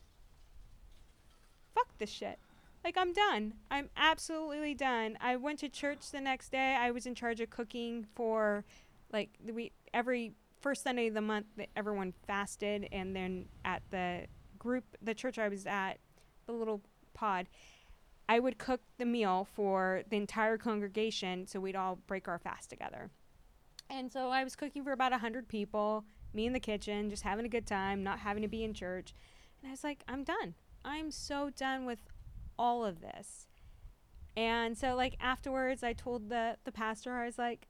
fuck 1.74 1.98
this 1.98 2.10
shit. 2.10 2.40
Like 2.84 2.98
I'm 2.98 3.14
done. 3.14 3.54
I'm 3.70 3.90
absolutely 3.96 4.74
done. 4.74 5.18
I 5.22 5.36
went 5.36 5.60
to 5.60 5.70
church 5.70 6.12
the 6.12 6.22
next 6.22 6.52
day. 6.52 6.76
I 6.80 6.92
was 6.92 7.06
in 7.06 7.16
charge 7.16 7.40
of 7.40 7.50
cooking 7.50 8.06
for 8.16 8.66
like 9.14 9.30
the 9.44 9.52
we 9.52 9.72
every 9.94 10.34
first 10.62 10.84
Sunday 10.84 11.08
of 11.08 11.14
the 11.14 11.22
month 11.22 11.48
that 11.58 11.70
everyone 11.76 12.14
fasted 12.28 12.88
and 12.92 13.16
then 13.16 13.46
at 13.66 13.82
the 13.92 14.26
group 14.58 14.84
the 15.02 15.14
church 15.14 15.38
I 15.38 15.48
was 15.48 15.66
at, 15.66 16.00
the 16.46 16.54
little 16.54 16.82
pod, 17.14 17.48
I 18.30 18.40
would 18.40 18.58
cook 18.58 18.82
the 18.98 19.06
meal 19.06 19.48
for 19.54 20.04
the 20.10 20.18
entire 20.18 20.58
congregation 20.58 21.48
so 21.48 21.60
we'd 21.60 21.76
all 21.76 22.00
break 22.08 22.28
our 22.28 22.40
fast 22.40 22.70
together. 22.70 23.10
And 23.90 24.12
so 24.12 24.30
I 24.30 24.44
was 24.44 24.56
cooking 24.56 24.84
for 24.84 24.94
about 24.94 25.12
a 25.12 25.16
100 25.16 25.50
people, 25.50 26.06
me 26.34 26.46
in 26.46 26.54
the 26.54 26.60
kitchen, 26.60 27.10
just 27.10 27.24
having 27.24 27.46
a 27.46 27.50
good 27.50 27.68
time, 27.68 28.04
not 28.04 28.20
having 28.20 28.42
to 28.42 28.48
be 28.48 28.64
in 28.64 28.74
church. 28.74 29.14
And 29.62 29.70
I 29.70 29.72
was 29.72 29.84
like, 29.84 30.04
I'm 30.08 30.24
done. 30.24 30.56
I'm 30.86 31.12
so 31.12 31.50
done 31.50 31.86
with 31.86 32.00
all 32.62 32.86
of 32.86 33.02
this. 33.02 33.48
And 34.38 34.78
so 34.78 34.96
like 34.96 35.18
afterwards 35.20 35.82
I 35.84 35.94
told 35.94 36.30
the 36.30 36.58
the 36.64 36.72
pastor 36.72 37.14
I 37.14 37.26
was 37.26 37.40
like, 37.40 37.68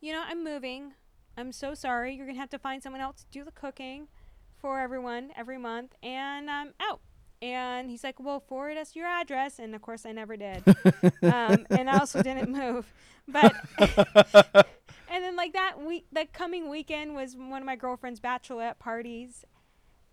you 0.00 0.12
know, 0.12 0.22
I'm 0.26 0.42
moving. 0.42 0.94
I'm 1.36 1.52
so 1.52 1.74
sorry. 1.74 2.14
You're 2.14 2.24
going 2.24 2.36
to 2.36 2.40
have 2.40 2.50
to 2.50 2.58
find 2.58 2.82
someone 2.82 3.02
else 3.02 3.24
to 3.24 3.26
do 3.30 3.44
the 3.44 3.52
cooking 3.52 4.08
for 4.56 4.80
everyone 4.80 5.30
every 5.36 5.58
month 5.58 5.94
and 6.02 6.50
I'm 6.50 6.72
out. 6.80 7.00
And 7.42 7.90
he's 7.90 8.02
like, 8.02 8.18
"Well, 8.18 8.40
forward 8.40 8.78
us 8.78 8.96
your 8.96 9.06
address." 9.06 9.58
And 9.58 9.74
of 9.74 9.82
course, 9.82 10.06
I 10.06 10.12
never 10.12 10.34
did. 10.34 10.62
um, 11.22 11.66
and 11.68 11.90
I 11.90 11.98
also 11.98 12.22
didn't 12.22 12.50
move. 12.50 12.90
But 13.28 13.52
and 13.78 15.22
then 15.22 15.36
like 15.36 15.52
that 15.52 15.82
week, 15.84 16.06
that 16.12 16.32
coming 16.32 16.70
weekend 16.70 17.14
was 17.14 17.36
one 17.36 17.60
of 17.60 17.66
my 17.66 17.76
girlfriend's 17.76 18.20
bachelorette 18.20 18.78
parties, 18.78 19.44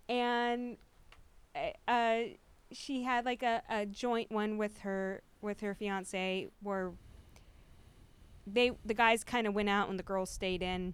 and 0.09 0.75
uh, 1.87 2.19
she 2.71 3.03
had 3.03 3.25
like 3.25 3.43
a, 3.43 3.61
a 3.69 3.85
joint 3.85 4.31
one 4.31 4.57
with 4.57 4.79
her 4.79 5.21
with 5.41 5.61
her 5.61 5.73
fiance 5.73 6.47
where 6.61 6.91
they 8.45 8.71
the 8.85 8.93
guys 8.93 9.23
kind 9.23 9.47
of 9.47 9.53
went 9.53 9.69
out 9.69 9.89
and 9.89 9.99
the 9.99 10.03
girls 10.03 10.29
stayed 10.29 10.61
in. 10.61 10.93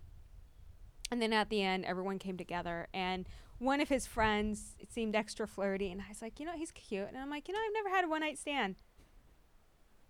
And 1.10 1.22
then 1.22 1.32
at 1.32 1.50
the 1.50 1.62
end 1.62 1.86
everyone 1.86 2.20
came 2.20 2.38
together 2.38 2.88
and 2.94 3.28
one 3.60 3.82
of 3.82 3.90
his 3.90 4.06
friends 4.06 4.76
it 4.78 4.92
seemed 4.92 5.16
extra 5.16 5.48
flirty 5.48 5.90
and 5.90 6.00
i 6.00 6.06
was 6.10 6.22
like 6.22 6.40
you 6.40 6.46
know 6.46 6.54
he's 6.56 6.72
cute. 6.72 7.08
And 7.08 7.18
i'm 7.18 7.30
like 7.30 7.48
you 7.48 7.54
know 7.54 7.60
i've 7.66 7.74
never 7.74 7.90
had 7.90 8.06
a 8.06 8.08
one 8.08 8.22
night 8.22 8.38
stand. 8.38 8.76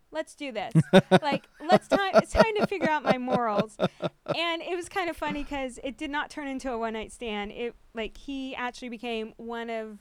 Let's 0.10 0.36
do 0.36 0.52
this. 0.52 0.74
Like 1.22 1.48
let's 1.70 1.88
time 1.88 2.12
it's 2.16 2.32
time 2.32 2.56
to 2.58 2.68
figure 2.68 2.90
out 2.90 3.04
my 3.04 3.18
morals. 3.18 3.78
And 3.80 4.62
it 4.62 4.76
was 4.76 4.88
kind 4.90 5.10
of 5.10 5.18
funny 5.18 5.44
because 5.44 5.80
it 5.84 5.98
did 5.98 6.10
not 6.10 6.30
turn 6.30 6.48
into 6.48 6.72
a 6.72 6.78
one 6.78 6.94
night 6.94 7.12
stand. 7.12 7.52
It 7.52 7.76
like 7.94 8.18
he 8.18 8.56
actually 8.56 8.90
became 8.90 9.34
one 9.38 9.70
of 9.70 10.00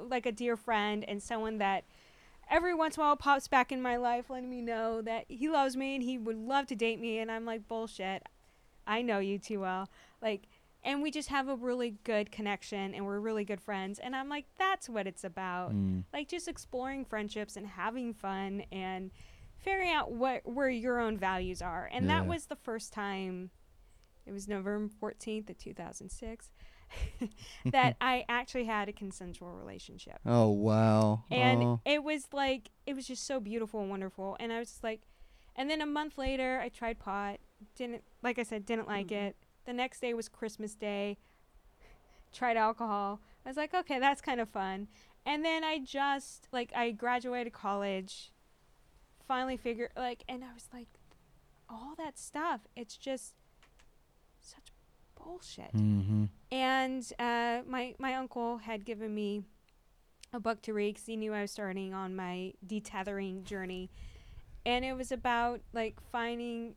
like 0.00 0.26
a 0.26 0.32
dear 0.32 0.56
friend 0.56 1.04
and 1.06 1.22
someone 1.22 1.58
that 1.58 1.84
every 2.50 2.74
once 2.74 2.96
in 2.96 3.02
a 3.02 3.06
while 3.06 3.16
pops 3.16 3.48
back 3.48 3.70
in 3.72 3.80
my 3.80 3.96
life 3.96 4.28
letting 4.28 4.50
me 4.50 4.60
know 4.60 5.00
that 5.02 5.24
he 5.28 5.48
loves 5.48 5.76
me 5.76 5.94
and 5.94 6.02
he 6.02 6.18
would 6.18 6.36
love 6.36 6.66
to 6.66 6.76
date 6.76 7.00
me. 7.00 7.18
And 7.18 7.30
i'm 7.30 7.44
like 7.44 7.68
bullshit. 7.68 8.24
I 8.86 9.02
know 9.02 9.18
you 9.18 9.38
too 9.38 9.60
well. 9.60 9.88
Like 10.20 10.48
and 10.82 11.02
we 11.02 11.10
just 11.10 11.28
have 11.28 11.48
a 11.48 11.54
really 11.56 11.96
good 12.04 12.32
connection 12.32 12.94
and 12.94 13.04
we're 13.04 13.20
really 13.20 13.44
good 13.44 13.60
friends. 13.60 13.98
And 13.98 14.16
i'm 14.16 14.28
like 14.28 14.46
that's 14.58 14.88
what 14.88 15.06
it's 15.06 15.24
about. 15.24 15.72
Mm. 15.72 16.04
like 16.12 16.28
just 16.28 16.48
exploring 16.48 17.04
friendships 17.04 17.56
and 17.56 17.66
having 17.66 18.14
fun 18.14 18.64
and 18.72 19.10
figuring 19.58 19.92
out 19.92 20.10
what 20.10 20.42
where 20.44 20.70
your 20.70 21.00
own 21.00 21.18
values 21.18 21.62
are. 21.62 21.88
And 21.92 22.08
that 22.08 22.26
was 22.26 22.46
the 22.46 22.56
first 22.56 22.92
time 22.92 23.50
it 24.26 24.32
was 24.32 24.48
november 24.48 24.92
14th 25.02 25.50
of 25.50 25.58
2006 25.58 26.50
that 27.66 27.96
i 28.00 28.24
actually 28.28 28.64
had 28.64 28.88
a 28.88 28.92
consensual 28.92 29.52
relationship 29.52 30.18
Oh 30.26 30.48
wow. 30.50 31.24
and 31.30 31.62
oh. 31.62 31.80
it 31.84 32.02
was 32.02 32.26
like 32.32 32.70
it 32.86 32.94
was 32.94 33.06
just 33.06 33.26
so 33.26 33.40
beautiful 33.40 33.80
and 33.80 33.90
wonderful 33.90 34.36
and 34.40 34.52
i 34.52 34.58
was 34.58 34.68
just 34.70 34.84
like 34.84 35.02
and 35.56 35.68
then 35.70 35.80
a 35.80 35.86
month 35.86 36.18
later 36.18 36.60
i 36.62 36.68
tried 36.68 36.98
pot 36.98 37.38
didn't 37.76 38.02
like 38.22 38.38
i 38.38 38.42
said 38.42 38.64
didn't 38.66 38.88
like 38.88 39.08
Mm-hmm. 39.08 39.26
it 39.26 39.36
the 39.66 39.72
next 39.72 40.00
day 40.00 40.14
was 40.14 40.28
christmas 40.28 40.74
day 40.74 41.18
tried 42.32 42.56
alcohol 42.56 43.20
i 43.44 43.48
was 43.48 43.56
like 43.56 43.74
okay 43.74 43.98
that's 43.98 44.20
kind 44.20 44.40
of 44.40 44.48
fun 44.48 44.88
and 45.26 45.44
then 45.44 45.62
i 45.64 45.78
just 45.78 46.48
like 46.52 46.72
i 46.74 46.90
graduated 46.90 47.52
college 47.52 48.32
finally 49.28 49.56
figured 49.56 49.90
like 49.96 50.24
and 50.28 50.42
i 50.44 50.52
was 50.54 50.68
like 50.72 50.88
all 51.68 51.94
that 51.96 52.18
stuff 52.18 52.62
it's 52.74 52.96
just 52.96 53.26
such 53.28 53.39
bullshit. 55.24 55.72
Mm-hmm. 55.74 56.24
and 56.52 57.12
uh, 57.18 57.60
my 57.66 57.94
my 57.98 58.14
uncle 58.14 58.58
had 58.58 58.84
given 58.84 59.14
me 59.14 59.42
a 60.32 60.40
book 60.40 60.62
to 60.62 60.72
read 60.72 60.94
because 60.94 61.06
he 61.06 61.16
knew 61.16 61.32
I 61.34 61.42
was 61.42 61.50
starting 61.50 61.92
on 61.92 62.14
my 62.14 62.52
detethering 62.66 63.44
journey, 63.44 63.90
and 64.64 64.84
it 64.84 64.96
was 64.96 65.10
about 65.12 65.60
like 65.72 65.98
finding 66.12 66.74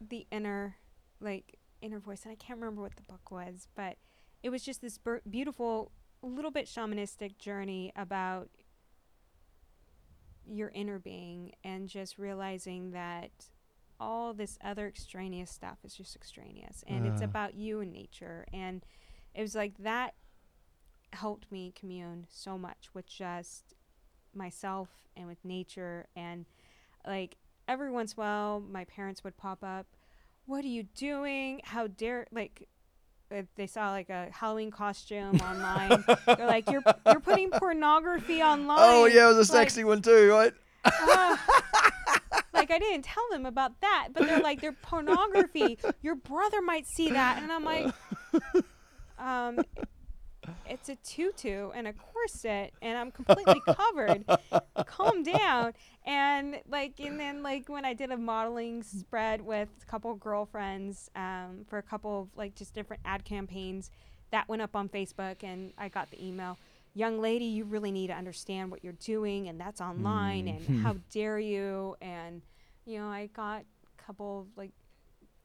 the 0.00 0.26
inner 0.30 0.76
like 1.20 1.58
inner 1.82 1.98
voice, 1.98 2.22
and 2.24 2.32
I 2.32 2.36
can't 2.36 2.58
remember 2.58 2.82
what 2.82 2.96
the 2.96 3.02
book 3.02 3.30
was, 3.30 3.68
but 3.74 3.96
it 4.42 4.50
was 4.50 4.62
just 4.62 4.80
this 4.80 4.98
bur- 4.98 5.22
beautiful, 5.28 5.90
little 6.22 6.50
bit 6.50 6.66
shamanistic 6.66 7.38
journey 7.38 7.92
about 7.96 8.48
your 10.48 10.70
inner 10.74 10.98
being 10.98 11.52
and 11.64 11.88
just 11.88 12.18
realizing 12.18 12.92
that 12.92 13.30
all 13.98 14.34
this 14.34 14.58
other 14.62 14.86
extraneous 14.86 15.50
stuff 15.50 15.78
is 15.84 15.94
just 15.94 16.14
extraneous 16.16 16.84
and 16.86 17.06
it's 17.06 17.22
Ah. 17.22 17.24
about 17.26 17.54
you 17.54 17.80
and 17.80 17.92
nature 17.92 18.44
and 18.52 18.84
it 19.34 19.42
was 19.42 19.54
like 19.54 19.76
that 19.78 20.14
helped 21.12 21.50
me 21.50 21.72
commune 21.78 22.26
so 22.28 22.58
much 22.58 22.90
with 22.92 23.06
just 23.06 23.74
myself 24.34 24.88
and 25.16 25.26
with 25.26 25.42
nature 25.44 26.06
and 26.14 26.44
like 27.06 27.36
every 27.68 27.90
once 27.90 28.12
in 28.12 28.20
a 28.20 28.24
while 28.24 28.60
my 28.60 28.84
parents 28.84 29.24
would 29.24 29.36
pop 29.36 29.62
up 29.62 29.86
what 30.44 30.64
are 30.64 30.68
you 30.68 30.82
doing 30.94 31.60
how 31.64 31.86
dare 31.86 32.26
like 32.32 32.68
if 33.30 33.46
they 33.56 33.66
saw 33.66 33.90
like 33.90 34.10
a 34.10 34.28
halloween 34.30 34.70
costume 34.70 35.40
online 35.40 36.04
they're 36.26 36.46
like 36.46 36.70
you're 36.70 36.82
you're 37.06 37.18
putting 37.20 37.50
pornography 37.58 38.42
online 38.42 38.76
Oh 38.78 39.06
yeah, 39.06 39.24
it 39.30 39.34
was 39.34 39.48
a 39.48 39.52
Like, 39.52 39.70
sexy 39.70 39.84
one 39.84 40.02
too, 40.02 40.28
right? 40.30 40.52
uh, 40.84 41.36
like 42.56 42.70
I 42.70 42.78
didn't 42.78 43.04
tell 43.04 43.24
them 43.30 43.46
about 43.46 43.80
that, 43.80 44.08
but 44.12 44.26
they're 44.26 44.40
like 44.40 44.60
they're 44.60 44.72
pornography. 44.72 45.78
Your 46.02 46.14
brother 46.14 46.60
might 46.62 46.86
see 46.86 47.10
that, 47.10 47.42
and 47.42 47.52
I'm 47.52 47.64
like, 47.64 47.94
um, 49.18 49.60
it's 50.68 50.88
a 50.88 50.96
tutu 50.96 51.70
and 51.70 51.86
a 51.86 51.92
corset, 51.92 52.72
and 52.82 52.96
I'm 52.96 53.10
completely 53.10 53.60
covered. 53.66 54.24
Calm 54.86 55.22
down. 55.22 55.72
And 56.04 56.60
like, 56.68 57.00
and 57.00 57.18
then 57.18 57.42
like 57.42 57.68
when 57.68 57.84
I 57.84 57.94
did 57.94 58.10
a 58.10 58.16
modeling 58.16 58.82
spread 58.82 59.40
with 59.40 59.68
a 59.82 59.86
couple 59.86 60.14
girlfriends, 60.14 61.10
um, 61.16 61.64
for 61.68 61.78
a 61.78 61.82
couple 61.82 62.22
of 62.22 62.28
like 62.36 62.54
just 62.54 62.74
different 62.74 63.02
ad 63.04 63.24
campaigns, 63.24 63.90
that 64.30 64.48
went 64.48 64.62
up 64.62 64.74
on 64.74 64.88
Facebook, 64.88 65.42
and 65.42 65.72
I 65.78 65.88
got 65.88 66.10
the 66.10 66.24
email 66.24 66.58
young 66.96 67.20
lady, 67.20 67.44
you 67.44 67.64
really 67.64 67.92
need 67.92 68.06
to 68.06 68.14
understand 68.14 68.70
what 68.70 68.82
you're 68.82 68.94
doing, 68.94 69.48
and 69.48 69.60
that's 69.60 69.80
online, 69.80 70.46
Mm. 70.46 70.56
and 70.68 70.80
how 70.82 70.96
dare 71.12 71.38
you? 71.38 71.94
And, 72.00 72.40
you 72.86 72.98
know, 72.98 73.08
I 73.08 73.26
got 73.34 73.62
a 73.62 74.02
couple 74.02 74.40
of 74.40 74.46
like 74.56 74.72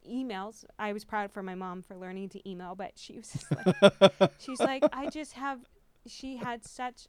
emails. 0.07 0.63
I 0.79 0.93
was 0.93 1.03
proud 1.03 1.31
for 1.31 1.43
my 1.43 1.53
mom 1.55 1.81
for 1.81 1.95
learning 1.97 2.29
to 2.29 2.49
email, 2.49 2.73
but 2.75 2.93
she 2.97 3.17
was 3.17 3.31
just 3.33 3.51
like, 3.51 4.31
she's 4.39 4.59
like, 4.61 4.83
I 4.93 5.09
just 5.09 5.33
have, 5.33 5.59
she 6.07 6.37
had 6.37 6.63
such 6.65 7.07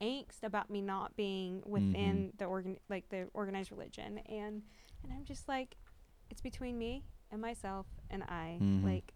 angst 0.00 0.42
about 0.42 0.70
me 0.70 0.80
not 0.80 1.14
being 1.16 1.62
within 1.66 2.32
the 2.38 2.44
organ, 2.46 2.78
like 2.88 3.08
the 3.10 3.28
organized 3.34 3.70
religion, 3.70 4.18
and, 4.28 4.62
and 5.04 5.12
I'm 5.12 5.24
just 5.24 5.46
like, 5.46 5.76
it's 6.30 6.40
between 6.40 6.78
me 6.78 7.04
and 7.30 7.40
myself 7.40 7.86
and 8.10 8.22
I, 8.24 8.58
Mhm. 8.60 8.84
like, 8.84 9.12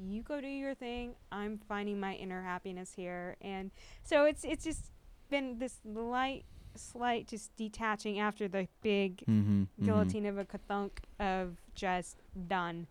you 0.00 0.22
go 0.22 0.40
do 0.40 0.46
your 0.46 0.74
thing. 0.74 1.14
I'm 1.30 1.58
finding 1.68 1.98
my 2.00 2.14
inner 2.14 2.42
happiness 2.42 2.92
here, 2.96 3.36
and 3.40 3.70
so 4.04 4.24
it's 4.24 4.44
it's 4.44 4.64
just 4.64 4.90
been 5.30 5.58
this 5.58 5.78
light, 5.84 6.44
slight, 6.76 7.26
just 7.28 7.54
detaching 7.56 8.18
after 8.18 8.48
the 8.48 8.68
big 8.82 9.24
Mm-hmm. 9.28 9.62
guillotine 9.84 10.26
of 10.26 10.38
a 10.38 10.44
kathunk 10.44 10.90
of 11.18 11.56
just 11.74 12.16
done. 12.48 12.86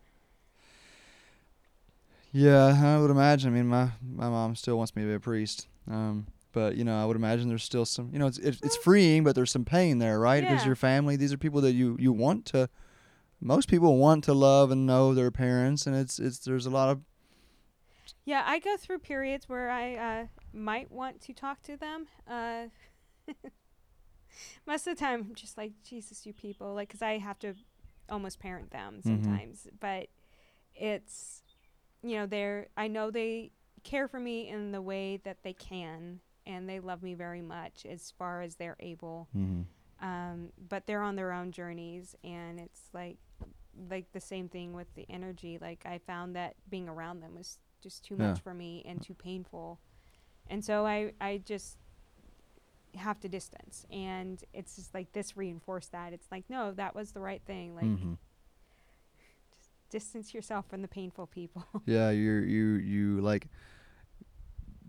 Yeah, 2.34 2.80
I 2.84 3.00
would 3.00 3.12
imagine. 3.12 3.52
I 3.52 3.56
mean, 3.56 3.68
my 3.68 3.92
my 4.02 4.30
mom 4.30 4.56
still 4.56 4.78
wants 4.78 4.96
me 4.96 5.02
to 5.04 5.08
be 5.08 5.14
a 5.16 5.20
priest. 5.20 5.68
Um, 5.90 6.28
but 6.54 6.76
you 6.76 6.84
know, 6.84 7.02
I 7.02 7.06
would 7.06 7.16
imagine 7.18 7.50
there's 7.50 7.64
still 7.64 7.86
some. 7.86 8.10
You 8.14 8.20
know, 8.20 8.28
it's 8.28 8.38
it's, 8.38 8.60
it's 8.62 8.78
freeing, 8.78 9.24
but 9.24 9.36
there's 9.36 9.52
some 9.52 9.66
pain 9.66 9.98
there, 10.00 10.20
right? 10.20 10.42
Because 10.42 10.62
Yeah. 10.62 10.68
your 10.68 10.76
family, 10.76 11.16
these 11.18 11.34
are 11.34 11.38
people 11.38 11.62
that 11.62 11.74
you 11.74 11.98
you 12.00 12.12
want 12.14 12.46
to. 12.48 12.70
Most 13.42 13.68
people 13.68 13.98
want 13.98 14.24
to 14.26 14.34
love 14.34 14.70
and 14.72 14.86
know 14.86 15.14
their 15.14 15.32
parents, 15.32 15.88
and 15.88 15.96
it's 15.96 16.20
it's 16.20 16.40
there's 16.40 16.66
a 16.66 16.70
lot 16.70 16.90
of 16.90 17.02
Yeah, 18.24 18.44
I 18.46 18.60
go 18.60 18.78
through 18.78 19.00
periods 19.00 19.50
where 19.50 19.70
I 19.70 19.96
uh, 19.96 20.26
might 20.54 20.92
want 20.92 21.22
to 21.22 21.34
talk 21.34 21.62
to 21.64 21.76
them. 21.76 22.08
Uh, 22.30 22.66
most 24.66 24.88
of 24.88 24.96
the 24.96 25.00
time, 25.00 25.28
I'm 25.30 25.36
just 25.36 25.58
like, 25.58 25.74
Jesus, 25.84 26.26
you 26.26 26.34
people. 26.34 26.74
Like, 26.74 26.88
because 26.90 27.02
I 27.02 27.18
have 27.18 27.40
to 27.40 27.56
almost 28.10 28.40
parent 28.40 28.72
them 28.72 28.98
Mhm. 29.00 29.04
sometimes. 29.04 29.68
But 29.80 30.10
it's, 30.76 31.44
you 32.04 32.16
know, 32.16 32.26
they're, 32.26 32.68
I 32.78 32.88
know 32.88 33.12
they 33.12 33.52
care 33.84 34.08
for 34.08 34.20
me 34.20 34.48
in 34.48 34.72
the 34.72 34.82
way 34.82 35.18
that 35.18 35.44
they 35.44 35.54
can. 35.54 36.20
And 36.46 36.68
they 36.68 36.80
love 36.80 37.04
me 37.04 37.14
very 37.14 37.42
much 37.42 37.86
as 37.86 38.12
far 38.12 38.42
as 38.42 38.56
they're 38.56 38.78
able. 38.80 39.28
mm-hmm. 39.36 39.62
Um, 40.06 40.52
but 40.58 40.88
they're 40.88 41.04
on 41.04 41.16
their 41.16 41.32
own 41.32 41.52
journeys. 41.52 42.16
And 42.24 42.60
it's 42.60 42.82
like, 42.94 43.18
like 43.90 44.12
the 44.12 44.20
same 44.20 44.50
thing 44.50 44.74
with 44.74 44.94
the 44.96 45.06
energy. 45.10 45.58
Like, 45.60 45.86
I 45.86 46.00
found 46.00 46.36
that 46.36 46.56
being 46.70 46.90
around 46.90 47.22
them 47.22 47.36
was 47.36 47.60
just 47.82 48.04
too 48.04 48.16
Yeah. 48.20 48.30
much 48.30 48.40
for 48.42 48.54
me 48.54 48.84
and 48.86 49.02
too 49.02 49.14
painful. 49.14 49.80
And 50.50 50.64
so 50.64 50.86
I, 50.86 51.14
I 51.22 51.38
just 51.46 51.78
have 52.96 53.20
to 53.22 53.30
distance. 53.30 53.86
And 53.92 54.44
it's 54.54 54.76
just 54.76 54.94
like 54.94 55.12
this 55.14 55.38
reinforced 55.38 55.92
that. 55.94 56.14
It's 56.14 56.28
like, 56.32 56.50
no, 56.50 56.72
that 56.74 56.94
was 56.96 57.12
the 57.14 57.22
right 57.22 57.42
thing. 57.46 57.76
Like, 57.76 57.86
mm-hmm. 57.86 58.14
distance 59.90 60.34
yourself 60.34 60.66
from 60.70 60.82
the 60.82 60.88
painful 60.88 61.28
people. 61.28 61.66
Yeah, 61.86 62.10
you 62.12 62.32
you 62.34 62.66
you 62.76 63.22
like 63.22 63.48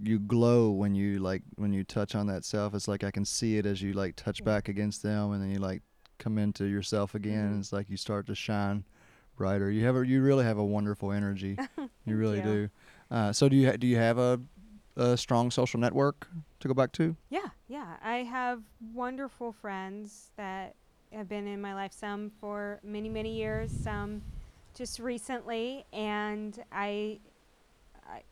you 0.03 0.19
glow 0.19 0.71
when 0.71 0.95
you 0.95 1.19
like 1.21 1.43
when 1.57 1.73
you 1.73 1.85
touch 1.85 2.15
on 2.15 2.27
that 2.27 2.45
self. 2.45 2.75
It's 2.75 2.89
like 2.89 3.05
I 3.05 3.11
can 3.11 3.25
see 3.25 3.57
it 3.59 3.67
as 3.67 3.81
you 3.83 3.93
like 3.93 4.17
touch 4.17 4.41
Yeah. 4.41 4.47
back 4.47 4.69
against 4.69 5.03
them, 5.03 5.33
and 5.33 5.43
then 5.43 5.51
you 5.51 5.59
like 5.59 5.83
come 6.23 6.39
into 6.39 6.65
yourself 6.65 7.15
again. 7.15 7.55
Mhm. 7.55 7.61
it's 7.61 7.73
like 7.73 7.91
you 7.91 7.97
start 7.97 8.27
to 8.29 8.35
shine 8.35 8.85
brighter. 9.37 9.71
You 9.71 9.85
have 9.87 9.97
a, 9.97 10.07
you 10.07 10.23
really 10.23 10.45
have 10.45 10.59
a 10.59 10.65
wonderful 10.65 11.11
energy. 11.11 11.59
you 12.07 12.17
really 12.17 12.41
do. 12.41 12.69
Uh, 13.11 13.33
so 13.33 13.49
do 13.49 13.57
you 13.57 13.71
ha- 13.71 13.77
do 13.77 13.87
you 13.87 13.97
have 13.97 14.19
a 14.19 14.41
a 14.97 15.17
strong 15.17 15.51
social 15.51 15.81
network 15.81 16.29
to 16.61 16.69
go 16.69 16.75
back 16.75 16.93
to? 16.93 17.17
Yeah, 17.31 17.49
yeah. 17.67 17.97
I 18.03 18.19
have 18.19 18.63
wonderful 18.95 19.53
friends 19.53 20.31
that 20.37 20.75
have 21.13 21.29
been 21.29 21.47
in 21.47 21.61
my 21.61 21.75
life, 21.75 21.93
some 21.93 22.31
for 22.41 22.79
many, 22.85 23.09
many 23.09 23.35
years, 23.35 23.71
some 23.73 24.23
just 24.75 24.99
recently, 25.01 25.85
and 25.93 26.63
I, 26.71 27.19
I 28.07 28.23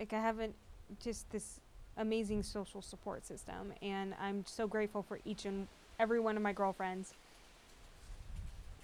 like 0.00 0.12
I 0.12 0.20
haven't 0.20 0.54
just 1.00 1.30
this 1.30 1.60
amazing 1.96 2.42
social 2.42 2.82
support 2.82 3.24
system, 3.24 3.72
and 3.80 4.14
I'm 4.20 4.44
so 4.44 4.66
grateful 4.66 5.02
for 5.02 5.20
each 5.24 5.44
and 5.46 5.68
every 6.00 6.20
one 6.20 6.36
of 6.36 6.42
my 6.42 6.52
girlfriends, 6.52 7.14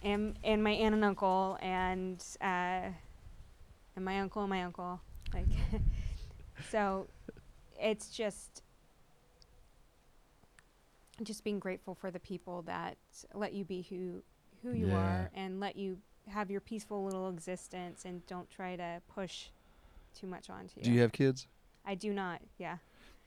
and 0.05 0.39
and 0.45 0.63
my 0.63 0.71
aunt 0.73 0.95
and 0.95 1.05
uncle, 1.05 1.59
and 1.61 2.23
uh, 2.41 2.91
and 3.97 4.05
my 4.05 4.21
uncle 4.21 4.43
and 4.43 4.51
my 4.51 4.63
uncle, 4.63 5.01
like, 5.33 5.47
so, 6.71 7.07
it's 7.81 8.11
just 8.11 8.63
just 11.23 11.45
being 11.45 11.59
grateful 11.59 11.95
for 11.95 12.11
the 12.11 12.19
people 12.21 12.63
that 12.63 12.97
let 13.35 13.53
you 13.53 13.65
be 13.65 13.83
who 13.89 14.23
who 14.63 14.73
you 14.73 14.89
Yeah. 14.89 14.97
are 14.97 15.31
and 15.35 15.61
let 15.61 15.77
you 15.77 15.99
have 16.29 16.51
your 16.51 16.61
peaceful 16.61 17.05
little 17.05 17.29
existence 17.29 18.05
and 18.05 18.27
don't 18.27 18.51
try 18.51 18.77
to 18.77 19.01
push 19.15 19.47
too 20.19 20.27
much 20.27 20.49
onto 20.51 20.73
you. 20.81 20.85
Do 20.85 20.93
you 20.93 21.01
have 21.03 21.13
kids? 21.13 21.47
I 21.85 21.95
do 21.95 22.13
not. 22.13 22.41
Yeah. 22.59 22.79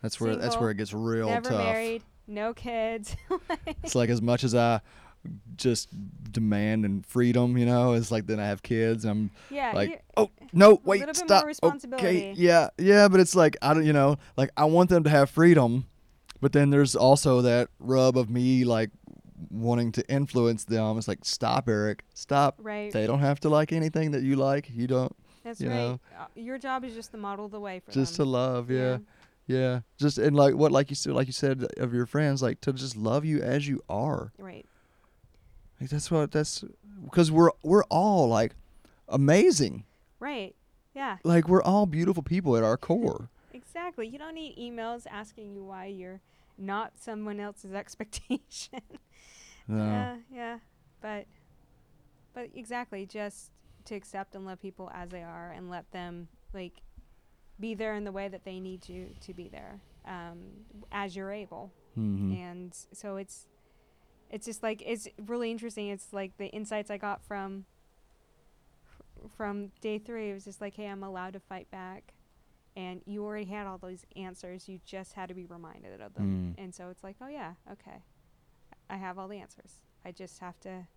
That's 0.01 0.19
where 0.19 0.35
that's 0.35 0.59
where 0.59 0.69
it 0.71 0.75
gets 0.75 0.93
real 0.93 1.27
Never 1.27 1.49
tough. 1.49 1.57
married, 1.59 2.03
no 2.27 2.53
kids. 2.53 3.15
It's 3.83 3.95
like 3.95 4.09
as 4.09 4.21
much 4.21 4.43
as 4.43 4.53
I 4.53 4.81
just 5.55 5.89
demand 6.31 6.85
and 6.85 7.05
freedom. 7.05 7.57
You 7.57 7.65
know, 7.65 7.93
it's 7.93 8.11
like 8.11 8.27
then 8.27 8.39
I 8.39 8.47
have 8.47 8.61
kids. 8.63 9.05
I'm 9.05 9.31
Yeah. 9.49 9.71
like, 9.73 10.03
oh 10.15 10.29
no, 10.53 10.81
wait, 10.83 10.99
little 11.05 11.13
bit 11.27 11.41
more 11.43 11.53
stop. 11.53 11.93
Okay, 11.93 12.33
yeah, 12.35 12.69
yeah, 12.77 13.07
but 13.07 13.19
it's 13.19 13.35
like 13.35 13.57
I 13.61 13.73
don't, 13.73 13.85
you 13.85 13.93
know, 13.93 14.17
like 14.37 14.49
I 14.57 14.65
want 14.65 14.89
them 14.89 15.03
to 15.03 15.09
have 15.09 15.29
freedom, 15.29 15.85
but 16.41 16.53
then 16.53 16.69
there's 16.69 16.95
also 16.95 17.41
that 17.41 17.69
rub 17.79 18.17
of 18.17 18.29
me 18.29 18.63
like 18.63 18.91
wanting 19.49 19.91
to 19.93 20.07
influence 20.09 20.63
them. 20.65 20.97
It's 20.97 21.07
like, 21.07 21.23
stop, 21.23 21.67
Eric, 21.69 22.03
stop. 22.13 22.55
right. 22.61 22.91
They 22.91 23.05
don't 23.07 23.19
have 23.19 23.39
to 23.41 23.49
like 23.49 23.71
anything 23.71 24.11
that 24.11 24.23
you 24.23 24.35
like. 24.35 24.69
You 24.69 24.87
don't. 24.87 25.15
That's 25.43 25.61
you 25.61 25.69
right. 25.69 25.75
know. 25.75 25.99
Uh, 26.19 26.25
Your 26.35 26.57
job 26.57 26.83
is 26.83 26.93
just 26.93 27.11
to 27.11 27.17
model 27.17 27.47
the 27.47 27.59
way 27.59 27.79
for 27.79 27.91
them. 27.91 28.01
just 28.01 28.15
to 28.15 28.23
them. 28.23 28.31
love, 28.31 28.71
yeah. 28.71 28.97
Yeah, 29.49 29.79
just 29.97 30.17
and 30.17 30.35
like 30.35 30.55
what, 30.55 30.73
like 30.73 30.89
you 30.89 30.95
said, 30.97 31.13
like 31.13 31.27
you 31.27 31.31
said 31.33 31.65
of 31.77 31.93
your 31.93 32.05
friends, 32.05 32.41
like 32.43 32.59
to 32.61 32.73
just 32.73 32.97
love 32.97 33.23
you 33.23 33.41
as 33.41 33.65
you 33.65 33.81
are. 33.87 34.33
Right. 34.37 34.65
Like 35.79 35.89
that's 35.89 36.09
what 36.09 36.31
that's 36.31 36.63
because 37.03 37.31
we're 37.31 37.51
we're 37.63 37.83
all 37.85 38.27
like 38.27 38.53
amazing. 39.07 39.85
Right. 40.19 40.55
Yeah. 40.95 41.17
Like 41.23 41.47
we're 41.47 41.61
all 41.61 41.85
beautiful 41.85 42.23
people 42.23 42.57
at 42.57 42.63
our 42.63 42.77
core. 42.77 43.29
Exactly. 43.53 44.07
You 44.07 44.17
don't 44.17 44.33
need 44.35 44.57
emails 44.57 45.05
asking 45.09 45.51
you 45.53 45.63
why 45.63 45.85
you're 45.85 46.21
not 46.57 46.93
someone 46.99 47.39
else's 47.39 47.73
expectation. 47.83 48.81
No. 49.67 49.83
Yeah, 49.85 50.15
yeah. 50.33 50.59
But 51.01 51.25
but 52.33 52.49
exactly, 52.55 53.05
just 53.05 53.51
to 53.85 53.95
accept 53.95 54.35
and 54.35 54.45
love 54.45 54.61
people 54.61 54.91
as 54.93 55.09
they 55.09 55.23
are 55.23 55.53
and 55.55 55.69
let 55.69 55.89
them 55.91 56.27
like 56.53 56.81
be 57.59 57.73
there 57.73 57.93
in 57.95 58.03
the 58.03 58.11
way 58.11 58.27
that 58.27 58.43
they 58.45 58.59
need 58.59 58.87
you 58.89 59.09
to 59.21 59.33
be 59.33 59.47
there. 59.49 59.79
Um, 60.05 60.37
as 60.91 61.15
you're 61.15 61.31
able. 61.31 61.71
hmm 61.95 62.33
And 62.33 62.73
so 62.93 63.17
it's 63.17 63.45
it's 64.29 64.45
just 64.45 64.63
like 64.63 64.81
it's 64.85 65.07
really 65.25 65.51
interesting. 65.51 65.89
It's 65.89 66.13
like 66.13 66.37
the 66.37 66.47
insights 66.47 66.89
I 66.89 66.97
got 66.97 67.21
from 67.23 67.65
from 69.35 69.71
day 69.81 69.97
3 69.97 70.29
it 70.29 70.33
was 70.33 70.45
just 70.45 70.61
like, 70.61 70.75
"Hey, 70.75 70.87
I'm 70.87 71.03
allowed 71.03 71.33
to 71.33 71.39
fight 71.39 71.69
back." 71.71 72.13
And 72.75 73.01
you 73.05 73.23
already 73.25 73.45
had 73.45 73.65
all 73.65 73.79
those 73.79 74.05
answers. 74.15 74.69
You 74.69 74.79
just 74.85 75.13
had 75.13 75.29
to 75.29 75.35
be 75.35 75.45
reminded 75.45 75.99
of 75.99 76.13
them. 76.13 76.55
Mm. 76.57 76.63
And 76.63 76.75
so 76.75 76.89
it's 76.89 77.03
like, 77.03 77.15
"Oh 77.21 77.27
yeah, 77.27 77.53
okay. 77.71 78.03
I 78.89 78.97
have 78.97 79.17
all 79.17 79.27
the 79.27 79.39
answers. 79.39 79.79
I 80.05 80.11
just 80.11 80.39
have 80.39 80.59
to 80.61 80.87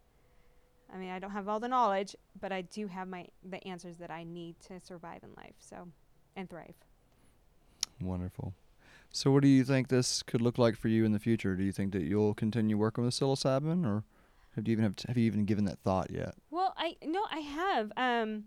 I 0.92 0.96
mean, 0.96 1.10
I 1.10 1.18
don't 1.18 1.30
have 1.30 1.48
all 1.48 1.60
the 1.60 1.68
knowledge, 1.68 2.16
but 2.40 2.52
I 2.52 2.62
do 2.62 2.86
have 2.88 3.08
my 3.08 3.26
the 3.48 3.66
answers 3.66 3.98
that 3.98 4.10
I 4.10 4.24
need 4.24 4.56
to 4.68 4.80
survive 4.80 5.22
in 5.22 5.30
life. 5.36 5.54
So, 5.58 5.88
and 6.36 6.48
thrive. 6.48 6.74
Wonderful. 8.00 8.54
So, 9.12 9.30
what 9.32 9.42
do 9.42 9.48
you 9.48 9.64
think 9.64 9.88
this 9.88 10.22
could 10.22 10.40
look 10.40 10.56
like 10.56 10.76
for 10.76 10.88
you 10.88 11.04
in 11.04 11.12
the 11.12 11.18
future? 11.18 11.56
Do 11.56 11.64
you 11.64 11.72
think 11.72 11.92
that 11.92 12.02
you'll 12.02 12.34
continue 12.34 12.78
working 12.78 13.04
with 13.04 13.14
psilocybin, 13.14 13.84
or 13.84 14.04
have 14.54 14.68
you 14.68 14.72
even 14.72 14.84
have, 14.84 14.94
have 15.08 15.16
you 15.16 15.24
even 15.26 15.44
given 15.44 15.64
that 15.64 15.80
thought 15.80 16.11
yet? 16.11 16.34
Well, 16.50 16.74
I 16.76 16.96
no, 17.04 17.24
I 17.30 17.40
have. 17.40 17.92
Um, 17.96 18.44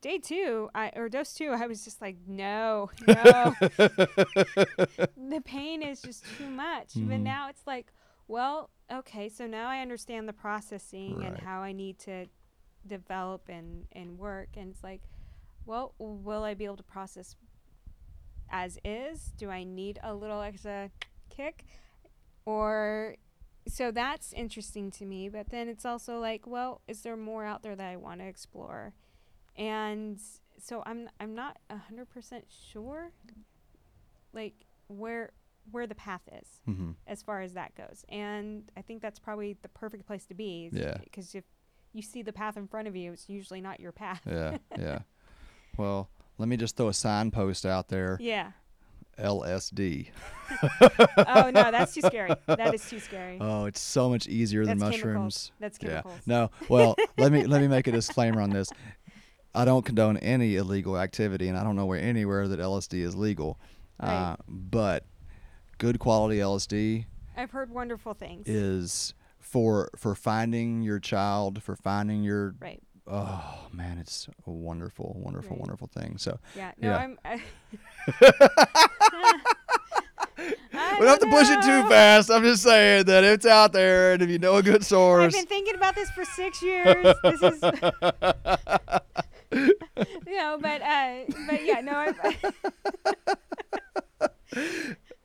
day 0.00 0.18
two, 0.18 0.68
I 0.74 0.90
or 0.96 1.08
dose 1.08 1.32
two, 1.34 1.50
I 1.50 1.66
was 1.66 1.84
just 1.84 2.00
like, 2.00 2.16
no, 2.26 2.90
no. 3.06 3.54
the 5.16 5.40
pain 5.44 5.82
is 5.82 6.02
just 6.02 6.36
too 6.36 6.48
much. 6.48 6.94
But 6.94 7.20
Mhm. 7.20 7.22
now 7.22 7.48
it's 7.48 7.66
like, 7.66 7.92
well, 8.26 8.70
okay, 8.92 9.28
so 9.28 9.46
now 9.46 9.68
I 9.68 9.80
understand 9.80 10.28
the 10.28 10.32
processing 10.32 11.22
and 11.24 11.38
how 11.38 11.60
I 11.60 11.72
need 11.72 11.98
to 12.00 12.26
develop 12.86 13.48
and 13.48 13.86
and 13.92 14.18
work. 14.18 14.48
And 14.56 14.72
it's 14.72 14.82
like, 14.82 15.02
well, 15.66 15.94
will 15.98 16.42
I 16.42 16.54
be 16.54 16.64
able 16.64 16.76
to 16.78 16.82
process 16.82 17.36
as 18.50 18.78
is? 18.84 19.32
Do 19.36 19.50
I 19.50 19.64
need 19.64 19.98
a 20.02 20.14
little 20.14 20.40
extra 20.40 20.90
kick, 21.30 21.64
or 22.44 23.16
so 23.66 23.90
that's 23.90 24.34
interesting 24.34 24.90
to 24.90 25.06
me 25.06 25.26
but 25.30 25.48
then 25.48 25.68
it's 25.68 25.86
also 25.86 26.18
like 26.18 26.46
well 26.46 26.82
is 26.86 27.00
there 27.00 27.16
more 27.16 27.46
out 27.46 27.62
there 27.62 27.74
that 27.74 27.88
i 27.90 27.96
want 27.96 28.20
to 28.20 28.26
explore 28.26 28.92
and 29.56 30.20
so 30.58 30.82
i'm 30.84 31.08
i'm 31.18 31.34
not 31.34 31.56
a 31.70 31.76
100% 31.90 32.42
sure 32.72 33.10
like 34.34 34.52
where 34.88 35.30
where 35.70 35.86
the 35.86 35.94
path 35.94 36.20
is 36.38 36.46
Mm-hmm. 36.68 36.90
as 37.06 37.22
far 37.22 37.40
as 37.40 37.54
that 37.54 37.74
goes 37.74 38.04
and 38.10 38.70
i 38.76 38.82
think 38.82 39.00
that's 39.00 39.18
probably 39.18 39.56
the 39.62 39.68
perfect 39.70 40.06
place 40.06 40.26
to 40.26 40.34
be 40.34 40.68
Yeah. 40.70 40.98
because 41.02 41.34
if 41.34 41.44
you 41.94 42.02
see 42.02 42.20
the 42.22 42.32
path 42.34 42.56
in 42.58 42.66
front 42.66 42.86
of 42.86 42.94
you 42.94 43.12
it's 43.12 43.28
usually 43.30 43.62
not 43.62 43.80
your 43.80 43.92
path 43.92 44.20
Yeah, 44.26 44.58
yeah. 44.78 44.98
Well, 45.78 46.08
let 46.38 46.48
me 46.48 46.56
just 46.56 46.76
throw 46.76 46.88
a 46.88 46.92
signpost 46.94 47.64
out 47.66 47.88
there. 47.88 48.18
yeah 48.20 48.52
LSD. 49.18 50.08
oh 51.18 51.50
no 51.54 51.70
that's 51.70 51.94
too 51.94 52.00
scary 52.00 52.34
that 52.46 52.74
is 52.74 52.88
too 52.88 52.98
scary 52.98 53.38
Oh, 53.40 53.64
it's 53.66 53.80
so 53.80 54.08
much 54.08 54.26
easier 54.26 54.66
than 54.66 54.78
That's 54.78 54.90
mushrooms. 54.96 55.52
chemicals. 55.52 55.52
That's 55.60 55.78
Yeah. 55.80 56.02
No. 56.26 56.50
Well, 56.68 56.96
let 57.16 57.30
me 57.32 57.44
let 57.46 57.60
me 57.60 57.68
make 57.68 57.86
a 57.86 57.92
disclaimer 58.00 58.40
on 58.40 58.50
this. 58.50 58.70
I 59.54 59.64
don't 59.64 59.84
condone 59.84 60.16
any 60.16 60.56
illegal 60.56 60.98
activity, 60.98 61.46
and 61.48 61.56
I 61.56 61.62
don't 61.62 61.76
know 61.76 61.86
where 61.86 62.00
anywhere 62.00 62.48
that 62.48 62.58
LSD 62.58 63.02
is 63.02 63.14
legal. 63.14 63.58
Right. 64.02 64.10
Uh, 64.32 64.36
but 64.48 65.04
good 65.78 65.98
quality 65.98 66.38
LSD 66.38 67.04
i've 67.36 67.50
heard 67.50 67.68
wonderful 67.70 68.14
things 68.14 68.46
is 68.48 69.12
for 69.40 69.90
for 69.96 70.14
finding 70.14 70.82
your 70.82 70.98
child, 70.98 71.62
for 71.62 71.76
finding 71.76 72.22
your. 72.24 72.54
right 72.60 72.82
Oh 73.06 73.66
man, 73.72 73.98
it's 73.98 74.28
a 74.46 74.50
wonderful, 74.50 75.14
wonderful, 75.22 75.50
Right. 75.50 75.60
wonderful 75.60 75.88
thing. 75.88 76.16
So 76.18 76.38
Yeah, 76.56 76.72
no, 76.80 76.88
Yeah. 76.88 76.96
I'm. 76.96 77.18
I, 77.24 77.40
I 80.72 80.96
we 80.98 81.06
don't 81.06 81.08
have 81.08 81.18
to 81.20 81.26
push 81.26 81.48
it 81.50 81.62
too 81.62 81.86
fast. 81.88 82.30
I'm 82.30 82.42
just 82.42 82.62
saying 82.62 83.04
that 83.06 83.22
it's 83.24 83.44
out 83.46 83.72
there, 83.72 84.12
and 84.14 84.22
if 84.22 84.30
you 84.30 84.38
know 84.38 84.56
a 84.56 84.62
good 84.62 84.84
source, 84.84 85.24
I've 85.26 85.32
been 85.32 85.46
thinking 85.46 85.74
about 85.74 85.94
this 85.94 86.10
for 86.10 86.24
six 86.24 86.62
years. 86.62 87.14
This 87.22 87.42
is, 87.42 87.62
you 89.52 90.36
know, 90.36 90.58
but 90.60 90.82
uh, 90.82 91.24
but 91.46 91.64
yeah, 91.64 91.80
no, 91.82 91.92
I, 91.92 92.36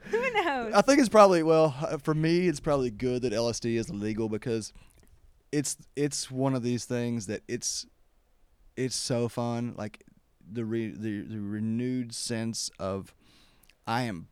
who 0.09 0.43
knows? 0.43 0.73
I 0.73 0.81
think 0.81 0.99
it's 0.99 1.09
probably 1.09 1.43
well 1.43 1.75
uh, 1.81 1.97
for 1.97 2.13
me. 2.13 2.47
It's 2.47 2.59
probably 2.59 2.91
good 2.91 3.21
that 3.23 3.33
LSD 3.33 3.75
is 3.75 3.89
illegal 3.89 4.27
because 4.29 4.73
it's 5.51 5.77
it's 5.95 6.29
one 6.31 6.53
of 6.55 6.63
these 6.63 6.85
things 6.85 7.27
that 7.27 7.41
it's 7.47 7.85
it's 8.77 8.95
so 8.95 9.27
fun. 9.27 9.73
Like 9.77 10.03
the 10.51 10.65
re, 10.65 10.89
the, 10.91 11.21
the 11.21 11.39
renewed 11.39 12.13
sense 12.13 12.71
of 12.79 13.13
I 13.85 14.03
am 14.03 14.27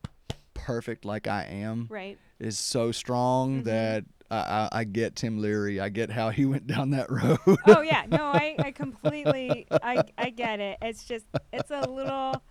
perfect 0.54 1.06
like 1.06 1.28
I 1.28 1.44
am 1.46 1.88
Right. 1.90 2.18
is 2.40 2.58
so 2.58 2.92
strong 2.92 3.62
Mhm. 3.62 3.66
that 3.66 4.06
I, 4.30 4.38
I, 4.38 4.70
I 4.80 4.84
get 4.84 5.16
Tim 5.16 5.40
Leary. 5.40 5.80
I 5.80 5.90
get 5.90 6.12
how 6.12 6.30
he 6.30 6.46
went 6.54 6.68
down 6.68 6.92
that 6.92 7.10
road. 7.12 7.40
Oh 7.66 7.82
yeah, 7.82 8.06
no, 8.10 8.26
I, 8.26 8.58
I 8.62 8.72
completely, 8.72 9.68
I, 9.82 10.04
I 10.18 10.30
get 10.32 10.60
it. 10.60 10.78
It's 10.82 11.04
just, 11.06 11.26
it's 11.54 11.72
a 11.72 11.88
little. 11.88 12.42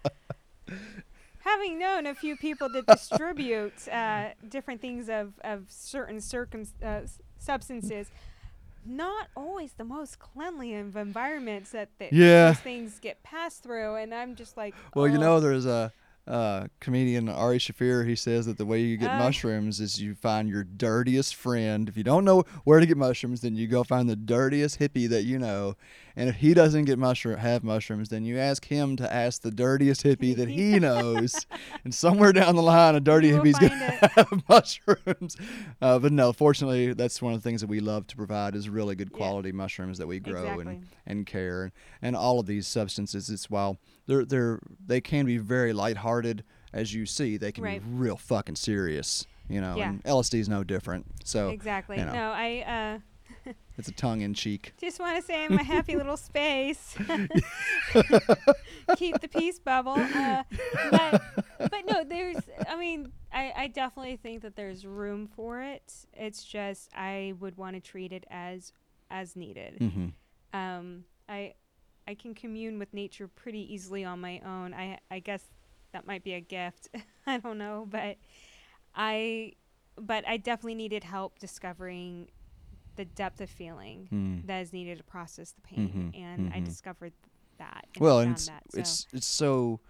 Having 1.41 1.79
known 1.79 2.07
a 2.07 2.15
few 2.15 2.37
people 2.37 2.69
that 2.71 2.87
distribute 2.87 3.87
uh, 3.89 4.31
different 4.49 4.81
things 4.81 5.09
of, 5.09 5.35
of 5.45 5.67
certain 5.69 6.21
circum 6.21 6.65
uh, 6.85 7.03
substances, 7.39 8.11
not 8.87 9.29
always 9.37 9.73
the 9.75 9.85
most 9.85 10.19
cleanly 10.19 10.75
of 10.75 10.97
environments 10.97 11.71
that, 11.73 11.89
that 11.99 12.13
Yeah. 12.13 12.49
those 12.53 12.61
things 12.61 12.99
get 13.01 13.23
passed 13.23 13.63
through, 13.63 13.97
and 13.97 14.15
I'm 14.15 14.35
just 14.35 14.57
like, 14.57 14.75
Well, 14.95 15.09
you 15.09 15.17
oh. 15.17 15.21
know, 15.21 15.41
there's 15.41 15.67
a 15.67 15.93
uh, 16.27 16.67
comedian 16.81 17.29
Ari 17.29 17.59
Shaffir. 17.59 18.07
He 18.07 18.17
says 18.17 18.47
that 18.47 18.59
the 18.59 18.67
way 18.67 18.81
you 18.81 18.97
get 18.97 19.11
Uh. 19.13 19.19
mushrooms 19.19 19.81
is 19.81 20.01
you 20.01 20.15
find 20.15 20.49
your 20.49 20.65
dirtiest 20.65 21.35
friend. 21.35 21.89
If 21.89 21.97
you 21.97 22.03
don't 22.05 22.25
know 22.25 22.45
where 22.65 22.81
to 22.81 22.87
get 22.87 22.97
mushrooms, 22.97 23.43
then 23.43 23.55
you 23.57 23.67
go 23.69 23.85
find 23.85 24.09
the 24.11 24.17
dirtiest 24.17 24.79
hippie 24.81 25.09
that 25.09 25.23
you 25.25 25.39
know. 25.39 25.77
And 26.19 26.29
if 26.31 26.37
he 26.37 26.55
doesn't 26.55 26.87
get 26.87 26.99
mushroom 26.99 27.37
have 27.39 27.63
mushrooms, 27.63 28.09
then 28.09 28.25
you 28.25 28.39
ask 28.39 28.65
him 28.65 28.97
to 28.97 29.13
ask 29.13 29.43
the 29.43 29.51
dirtiest 29.51 30.03
hippie 30.03 30.35
that 30.35 30.49
he 30.49 30.79
knows. 30.81 31.47
and 31.85 31.95
somewhere 31.95 32.33
down 32.33 32.57
the 32.57 32.63
line, 32.63 32.95
a 32.95 33.01
dirty 33.01 33.31
hippie's 33.31 33.59
gonna 33.59 33.99
it. 34.03 34.11
have 34.15 34.43
mushrooms. 34.49 35.37
Uh, 35.81 35.99
but 35.99 36.13
no, 36.13 36.33
fortunately, 36.33 36.93
that's 36.95 37.21
one 37.23 37.35
of 37.35 37.43
the 37.43 37.49
things 37.49 37.61
that 37.61 37.67
we 37.69 37.81
love 37.81 38.07
to 38.09 38.17
provide 38.17 38.55
is 38.57 38.69
really 38.69 38.95
good 38.97 39.11
Yeah. 39.13 39.17
quality 39.19 39.53
mushrooms 39.53 39.99
that 39.99 40.07
we 40.07 40.19
grow 40.21 40.43
Exactly. 40.43 40.67
and 40.75 40.87
and 41.07 41.27
care 41.27 41.63
and, 41.65 41.73
and 42.03 42.17
all 42.17 42.41
of 42.41 42.47
these 42.47 42.67
substances 42.67 43.29
it's 43.31 43.49
while 43.51 43.79
they're 44.07 44.25
they're 44.25 44.61
they 44.87 45.01
can 45.01 45.27
be 45.27 45.39
very 45.39 45.73
lighthearted 45.73 46.45
as 46.73 46.93
you 46.95 47.07
see 47.07 47.37
they 47.37 47.53
can 47.53 47.65
Right. 47.65 47.83
be 47.83 47.89
real 47.91 48.17
fucking 48.17 48.57
serious 48.57 49.27
you 49.49 49.61
know 49.61 49.77
Yeah. 49.77 49.91
and 49.91 50.05
LSD 50.05 50.39
is 50.41 50.49
no 50.49 50.63
different 50.65 51.07
so 51.25 51.49
Exactly. 51.51 51.99
you 51.99 52.05
know. 52.05 52.13
No, 52.13 52.31
I 52.33 53.01
uh, 53.47 53.53
it's 53.79 53.89
a 53.89 53.93
tongue 53.93 54.21
in 54.23 54.35
cheek 54.35 54.73
just 54.81 54.99
want 55.01 55.17
to 55.17 55.23
say 55.23 55.45
in 55.45 55.55
my 55.55 55.63
happy 55.75 55.97
little 55.97 56.17
space, 56.17 56.97
keep 58.97 59.21
the 59.21 59.29
peace 59.29 59.59
bubble. 59.59 59.97
Uh, 59.97 60.43
but, 60.91 61.23
but 61.59 61.81
no, 61.87 62.05
there's. 62.05 62.37
I 62.69 62.77
mean, 62.77 63.13
I, 63.33 63.53
I 63.57 63.67
definitely 63.69 64.17
think 64.17 64.43
that 64.43 64.57
there's 64.57 64.87
room 64.87 65.27
for 65.27 65.61
it. 65.63 65.93
It's 66.13 66.45
just 66.45 66.91
I 66.95 67.35
would 67.41 67.57
want 67.57 67.75
to 67.77 67.81
treat 67.81 68.13
it 68.13 68.25
as 68.31 68.73
as 69.11 69.37
needed. 69.37 69.77
hmm 69.79 70.09
Um, 70.59 71.05
I 71.29 71.55
I 72.09 72.15
can 72.15 72.35
commune 72.35 72.79
with 72.79 72.93
nature 72.95 73.29
pretty 73.29 73.73
easily 73.73 74.05
on 74.05 74.21
my 74.21 74.41
own. 74.45 74.75
I 74.75 74.99
I 75.11 75.19
guess 75.21 75.43
that 75.93 76.07
might 76.07 76.23
be 76.25 76.35
a 76.35 76.41
gift. 76.41 76.89
I 77.27 77.39
don't 77.39 77.59
know, 77.59 77.87
but 77.91 78.17
I 78.95 79.53
but 79.99 80.27
I 80.29 80.37
definitely 80.37 80.75
needed 80.75 81.05
help 81.05 81.39
discovering 81.39 82.29
the 82.97 83.05
depth 83.05 83.41
of 83.41 83.51
feeling 83.51 84.09
Mm. 84.13 84.47
that 84.47 84.61
is 84.61 84.73
needed 84.73 84.99
to 84.99 85.05
process 85.05 85.53
the 85.53 85.61
pain, 85.63 86.13
Mhm, 86.15 86.19
and 86.19 86.53
I 86.55 86.61
mhm. 86.61 86.65
discovered 86.65 87.13
that. 87.59 87.87
And 87.95 88.01
well, 88.03 88.19
I 88.19 88.23
and 88.25 88.33
it's 88.33 88.47
that, 88.47 88.63
so. 88.71 88.79
it's 88.79 89.07
it's 89.13 89.27
so 89.27 89.81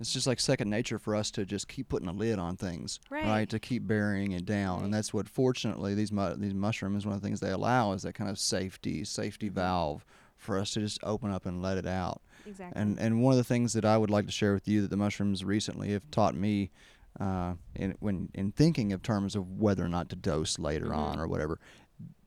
it's 0.00 0.12
just 0.12 0.26
like 0.26 0.40
second 0.40 0.70
nature 0.70 0.98
for 0.98 1.14
us 1.14 1.30
to 1.32 1.44
just 1.46 1.68
keep 1.68 1.88
putting 1.88 2.08
a 2.08 2.12
lid 2.12 2.38
on 2.38 2.56
things, 2.56 2.98
Right. 3.10 3.48
To 3.48 3.60
keep 3.60 3.86
burying 3.86 4.32
it 4.32 4.44
down, 4.44 4.78
Right. 4.78 4.84
and 4.86 4.94
that's 4.94 5.14
what 5.14 5.28
fortunately 5.28 5.94
these 5.94 6.10
mu- 6.12 6.34
these 6.36 6.54
mushrooms 6.54 7.06
one 7.06 7.14
of 7.14 7.20
the 7.22 7.26
things 7.26 7.40
they 7.40 7.50
allow 7.52 7.92
is 7.92 8.02
that 8.02 8.14
kind 8.14 8.28
of 8.30 8.38
safety 8.38 9.04
safety 9.04 9.46
Mm-hmm. 9.46 9.54
valve 9.54 10.04
for 10.44 10.58
us 10.58 10.70
to 10.74 10.80
just 10.80 10.98
open 11.02 11.30
up 11.32 11.46
and 11.46 11.60
let 11.62 11.78
it 11.78 11.86
out. 11.86 12.20
exactly. 12.46 12.80
And 12.80 12.98
and 13.00 13.22
one 13.22 13.32
of 13.32 13.38
the 13.38 13.44
things 13.44 13.72
that 13.72 13.84
I 13.84 13.96
would 13.98 14.10
like 14.10 14.26
to 14.26 14.32
share 14.32 14.54
with 14.54 14.68
you 14.68 14.82
that 14.82 14.90
the 14.90 14.96
mushrooms 14.96 15.44
recently 15.44 15.90
have 15.92 16.08
taught 16.10 16.34
me, 16.36 16.70
uh, 17.18 17.54
in 17.74 17.96
when 18.00 18.28
in 18.34 18.52
thinking 18.52 18.92
of 18.92 19.02
terms 19.02 19.34
of 19.34 19.58
whether 19.58 19.84
or 19.84 19.88
not 19.88 20.08
to 20.10 20.16
dose 20.16 20.58
later 20.58 20.86
Mhm. 20.90 20.96
on 20.96 21.18
or 21.18 21.26
whatever, 21.26 21.58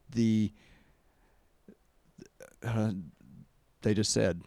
the 0.10 0.52
uh, 2.64 2.92
they 3.82 3.94
just 3.94 4.12
said, 4.12 4.42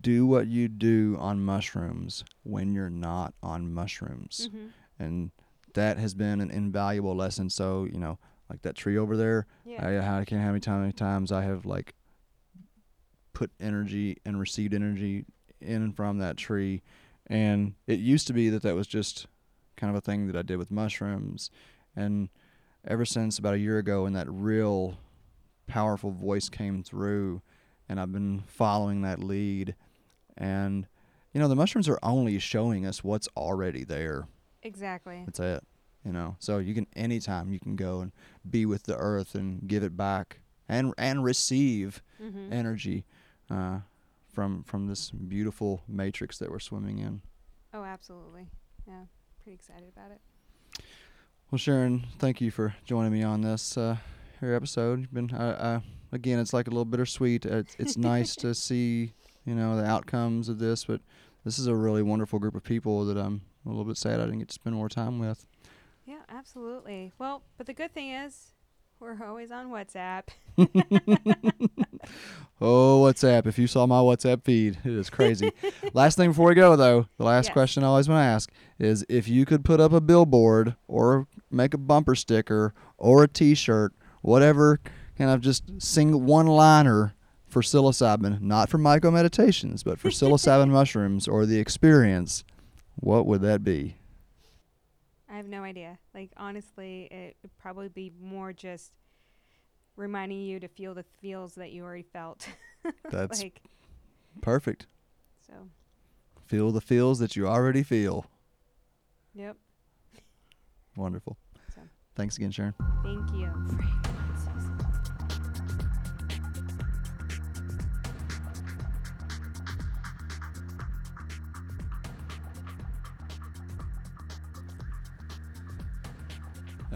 do 0.00 0.26
what 0.26 0.46
you 0.46 0.68
do 0.68 1.16
on 1.18 1.42
mushrooms 1.42 2.24
when 2.42 2.74
you're 2.74 2.90
not 2.90 3.32
on 3.42 3.72
mushrooms, 3.72 4.48
hmm 4.52 4.66
and 4.98 5.30
that 5.72 5.96
has 5.96 6.12
been 6.12 6.42
an 6.42 6.50
invaluable 6.50 7.14
lesson. 7.16 7.48
So 7.48 7.84
you 7.84 7.98
know, 7.98 8.18
like 8.50 8.60
that 8.62 8.74
tree 8.74 8.98
over 8.98 9.16
there, 9.16 9.46
Yeah. 9.64 9.86
I, 9.86 10.20
I 10.20 10.24
can't 10.26 10.42
how 10.42 10.78
many 10.78 10.92
times 10.92 11.32
I 11.32 11.42
have 11.44 11.64
like 11.64 11.94
put 13.32 13.50
energy 13.60 14.16
and 14.24 14.38
received 14.40 14.74
energy 14.74 15.24
in 15.60 15.82
and 15.82 15.94
from 15.96 16.18
that 16.18 16.36
tree, 16.36 16.82
and 17.26 17.74
it 17.86 17.98
used 18.00 18.26
to 18.26 18.32
be 18.32 18.48
that 18.50 18.62
that 18.62 18.74
was 18.74 18.86
just 18.86 19.26
kind 19.76 19.90
of 19.90 19.96
a 19.96 20.00
thing 20.00 20.26
that 20.26 20.36
I 20.36 20.42
did 20.42 20.56
with 20.58 20.70
mushrooms, 20.70 21.50
and 21.94 22.28
ever 22.86 23.04
since 23.04 23.38
about 23.38 23.54
a 23.54 23.58
year 23.58 23.78
ago, 23.78 24.04
when 24.04 24.12
that 24.14 24.26
real 24.30 24.98
powerful 25.66 26.10
voice 26.10 26.48
came 26.48 26.82
through, 26.82 27.42
and 27.88 28.00
I've 28.00 28.12
been 28.12 28.42
following 28.46 29.02
that 29.02 29.20
lead, 29.22 29.74
and 30.36 30.86
you 31.32 31.40
know 31.40 31.48
the 31.48 31.56
mushrooms 31.56 31.88
are 31.88 31.98
only 32.02 32.38
showing 32.38 32.84
us 32.86 33.04
what's 33.04 33.28
already 33.36 33.84
there. 33.84 34.26
exactly. 34.62 35.22
That's 35.26 35.40
it. 35.40 35.62
You 36.04 36.12
know, 36.12 36.36
so 36.38 36.58
you 36.58 36.72
can 36.74 36.86
anytime 36.96 37.52
you 37.52 37.60
can 37.60 37.76
go 37.76 38.00
and 38.00 38.12
be 38.48 38.64
with 38.64 38.84
the 38.84 38.96
earth 38.96 39.34
and 39.34 39.68
give 39.68 39.82
it 39.82 39.96
back 39.96 40.40
and 40.68 40.94
and 40.96 41.22
receive 41.22 42.02
hmm 42.18 42.50
energy 42.50 43.04
uh, 43.50 43.80
from 44.32 44.62
from 44.64 44.86
this 44.86 45.10
beautiful 45.10 45.82
matrix 45.88 46.38
that 46.38 46.50
we're 46.50 46.60
swimming 46.60 46.98
in. 46.98 47.22
Oh, 47.72 47.84
absolutely. 47.84 48.48
Yeah, 48.86 49.02
pretty 49.42 49.54
excited 49.54 49.88
about 49.94 50.10
it. 50.12 50.20
Well, 51.50 51.58
Sharon, 51.58 52.06
thank 52.18 52.40
you 52.40 52.50
for 52.50 52.74
joining 52.84 53.12
me 53.12 53.22
on 53.22 53.42
this 53.42 53.76
uh, 53.76 53.96
here 54.40 54.54
episode. 54.54 55.00
You've 55.00 55.14
been 55.14 55.30
uh, 55.32 55.56
uh, 55.58 55.80
again, 56.12 56.38
it's 56.38 56.52
like 56.52 56.66
a 56.66 56.70
little 56.70 56.84
bittersweet. 56.84 57.44
It's, 57.44 57.76
it's 57.78 57.96
nice 57.98 58.36
to 58.36 58.54
see 58.54 59.12
you 59.44 59.54
know 59.54 59.76
the 59.76 59.84
outcomes 59.84 60.48
of 60.48 60.58
this, 60.58 60.84
but 60.84 61.00
this 61.44 61.58
is 61.58 61.66
a 61.66 61.74
really 61.74 62.02
wonderful 62.02 62.38
group 62.38 62.54
of 62.54 62.62
people 62.62 63.04
that 63.06 63.16
I'm 63.16 63.42
a 63.66 63.68
little 63.68 63.84
bit 63.84 63.96
sad 63.96 64.20
I 64.20 64.24
didn't 64.24 64.40
get 64.40 64.48
to 64.48 64.54
spend 64.54 64.76
more 64.76 64.88
time 64.88 65.18
with. 65.18 65.46
Yeah, 66.06 66.20
absolutely. 66.28 67.12
Well, 67.18 67.42
but 67.56 67.66
the 67.66 67.72
good 67.74 67.92
thing 67.92 68.10
is, 68.10 68.52
we're 69.00 69.16
always 69.26 69.50
on 69.50 69.70
WhatsApp. 69.70 70.24
Oh, 72.62 73.00
WhatsApp. 73.06 73.46
If 73.46 73.58
you 73.58 73.66
saw 73.66 73.86
my 73.86 74.00
WhatsApp 74.00 74.44
feed, 74.44 74.76
it 74.84 74.92
is 74.92 75.08
crazy. 75.08 75.50
last 75.94 76.16
thing 76.16 76.28
before 76.28 76.48
we 76.48 76.54
go, 76.54 76.76
though, 76.76 77.06
the 77.16 77.24
last 77.24 77.46
Yes. 77.46 77.52
question 77.54 77.82
I 77.82 77.86
always 77.86 78.06
want 78.06 78.18
to 78.20 78.24
ask 78.26 78.52
is 78.78 79.02
if 79.08 79.28
you 79.28 79.46
could 79.46 79.64
put 79.64 79.80
up 79.80 79.94
a 79.94 80.00
billboard 80.02 80.74
or 80.86 81.26
make 81.50 81.72
a 81.72 81.78
bumper 81.78 82.14
sticker 82.14 82.74
or 82.98 83.22
a 83.24 83.28
t 83.28 83.54
shirt, 83.54 83.94
whatever 84.20 84.78
kind 85.16 85.30
of 85.30 85.40
just 85.40 85.80
sing 85.80 86.26
one 86.26 86.46
liner 86.46 87.14
for 87.48 87.62
psilocybin, 87.62 88.42
not 88.42 88.68
for 88.68 88.76
MycoMeditations, 88.78 89.82
but 89.82 89.98
for 89.98 90.10
psilocybin 90.10 90.68
mushrooms 90.70 91.26
or 91.26 91.46
the 91.46 91.58
experience, 91.58 92.44
what 92.96 93.24
would 93.24 93.40
that 93.40 93.64
be? 93.64 93.96
I 95.30 95.36
have 95.36 95.46
no 95.46 95.62
idea. 95.62 95.98
Like 96.14 96.32
honestly, 96.36 97.08
it 97.10 97.36
would 97.42 97.56
probably 97.58 97.88
be 97.88 98.12
more 98.20 98.52
just 98.52 98.92
reminding 99.96 100.40
you 100.40 100.58
to 100.60 100.68
feel 100.68 100.94
the 100.94 101.04
feels 101.20 101.54
that 101.54 101.70
you 101.70 101.84
already 101.84 102.02
felt. 102.12 102.48
That's 103.10 103.42
like 103.42 103.60
perfect. 104.40 104.86
so. 105.46 105.54
Feel 106.46 106.72
the 106.72 106.80
feels 106.80 107.20
that 107.20 107.36
you 107.36 107.46
already 107.46 107.84
feel. 107.84 108.26
Yep. 109.34 109.56
Wonderful. 110.96 111.36
So. 111.74 111.82
Thanks 112.16 112.36
again, 112.36 112.50
Sharon. 112.50 112.74
Thank 113.04 113.30
you. 113.32 113.88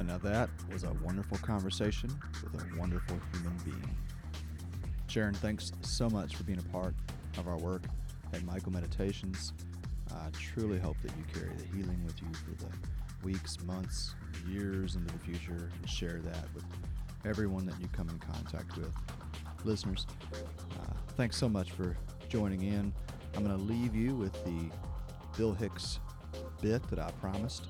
And 0.05 0.11
now 0.11 0.31
that 0.31 0.51
was 0.71 0.85
a 0.85 0.93
wonderful 1.03 1.39
conversation 1.39 2.11
with 2.43 2.61
a 2.61 2.79
wonderful 2.79 3.17
human 3.33 3.57
being. 3.65 3.97
Sharon, 5.07 5.33
thanks 5.33 5.73
so 5.81 6.11
much 6.11 6.37
for 6.37 6.45
being 6.45 6.59
a 6.59 6.73
part 6.75 6.95
of 7.39 7.49
our 7.49 7.57
work 7.57 7.85
at 8.35 8.43
MycoMeditations. 8.43 9.53
I 10.13 10.29
truly 10.33 10.79
hope 10.79 10.99
that 11.01 11.11
you 11.17 11.25
carry 11.33 11.55
the 11.57 11.65
healing 11.75 12.05
with 12.05 12.21
you 12.21 12.29
for 12.35 12.51
the 12.65 12.71
weeks, 13.27 13.59
months, 13.65 14.15
years 14.47 14.97
into 14.97 15.11
the 15.11 15.21
future 15.21 15.71
and 15.75 15.89
share 15.89 16.21
that 16.23 16.55
with 16.55 16.65
everyone 17.25 17.65
that 17.65 17.81
you 17.81 17.89
come 17.89 18.11
in 18.11 18.19
contact 18.19 18.77
with. 18.77 18.93
Listeners, 19.65 20.07
uh, 20.35 20.93
thanks 21.17 21.39
so 21.39 21.49
much 21.49 21.71
for 21.71 21.97
joining 22.29 22.61
in. 22.61 22.93
I'm 23.35 23.43
going 23.43 23.57
to 23.57 23.65
leave 23.65 23.95
you 23.95 24.15
with 24.15 24.35
the 24.45 24.71
Bill 25.39 25.55
Hicks 25.55 25.99
bit 26.61 26.87
that 26.91 26.99
I 26.99 27.11
promised. 27.13 27.69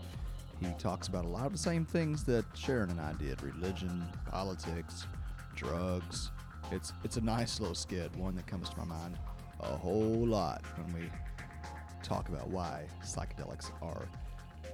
He 0.65 0.73
talks 0.79 1.09
about 1.09 1.25
a 1.25 1.29
lot 1.29 1.47
of 1.47 1.53
the 1.53 1.59
same 1.59 1.85
things 1.85 2.25
that 2.25 2.45
Sharon 2.55 2.91
and 2.91 3.01
I 3.01 3.13
did 3.15 3.43
religion, 3.43 4.03
politics, 4.31 5.07
drugs. 5.55 6.31
It's, 6.73 6.93
it's 7.05 7.19
a 7.19 7.21
nice 7.21 7.61
little 7.61 7.75
skit, 7.75 8.15
one 8.17 8.35
that 8.37 8.47
comes 8.47 8.71
to 8.71 8.79
my 8.79 8.85
mind 8.85 9.19
a 9.61 9.77
whole 9.77 10.27
lot 10.27 10.63
when 10.77 11.03
we 11.03 11.09
talk 12.03 12.29
about 12.29 12.49
why 12.49 12.85
psychedelics 13.03 13.71
are 13.83 14.07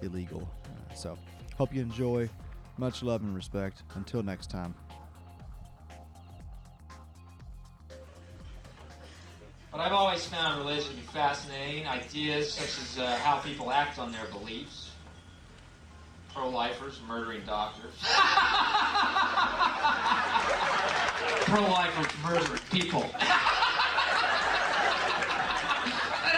illegal. 0.02 0.48
So, 0.94 1.16
hope 1.56 1.74
you 1.74 1.82
enjoy. 1.82 2.28
Much 2.76 3.02
love 3.02 3.22
and 3.22 3.34
respect. 3.34 3.82
Until 3.94 4.22
next 4.22 4.50
time. 4.50 4.74
But 9.70 9.80
I've 9.80 9.92
always 9.92 10.26
found 10.26 10.58
religion 10.58 10.96
fascinating. 11.12 11.86
Ideas 11.86 12.52
such 12.52 12.82
as 12.82 12.98
uh, 12.98 13.16
how 13.22 13.38
people 13.38 13.70
act 13.70 13.98
on 13.98 14.10
their 14.10 14.26
beliefs. 14.26 14.89
Pro-lifers 16.34 17.00
murdering 17.08 17.42
doctors. 17.46 17.92
Pro-lifers 21.46 22.06
murdering 22.22 22.60
people. 22.70 23.00
Know, 23.00 23.08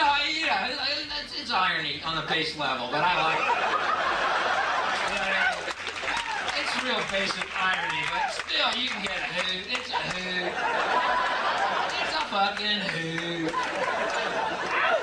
I- 0.09 0.33
you 0.35 0.47
know, 0.47 0.67
it's, 1.25 1.41
it's 1.41 1.51
irony 1.51 2.01
on 2.05 2.17
the 2.17 2.23
base 2.23 2.57
level, 2.59 2.89
but 2.91 3.03
I 3.05 3.23
like 3.23 3.39
it. 3.39 3.47
It's 6.59 6.83
real 6.85 7.03
basic 7.13 7.47
irony, 7.63 8.03
but 8.11 8.33
still, 8.33 8.73
you 8.83 8.89
can 8.89 9.03
get 9.03 9.17
a 9.19 9.33
hoot. 9.35 9.67
It's 9.71 9.91
a 9.91 9.93
hoot. 10.17 10.53
It's 12.01 12.15
a 12.17 12.25
fucking 12.33 12.81
hoot. 12.81 13.53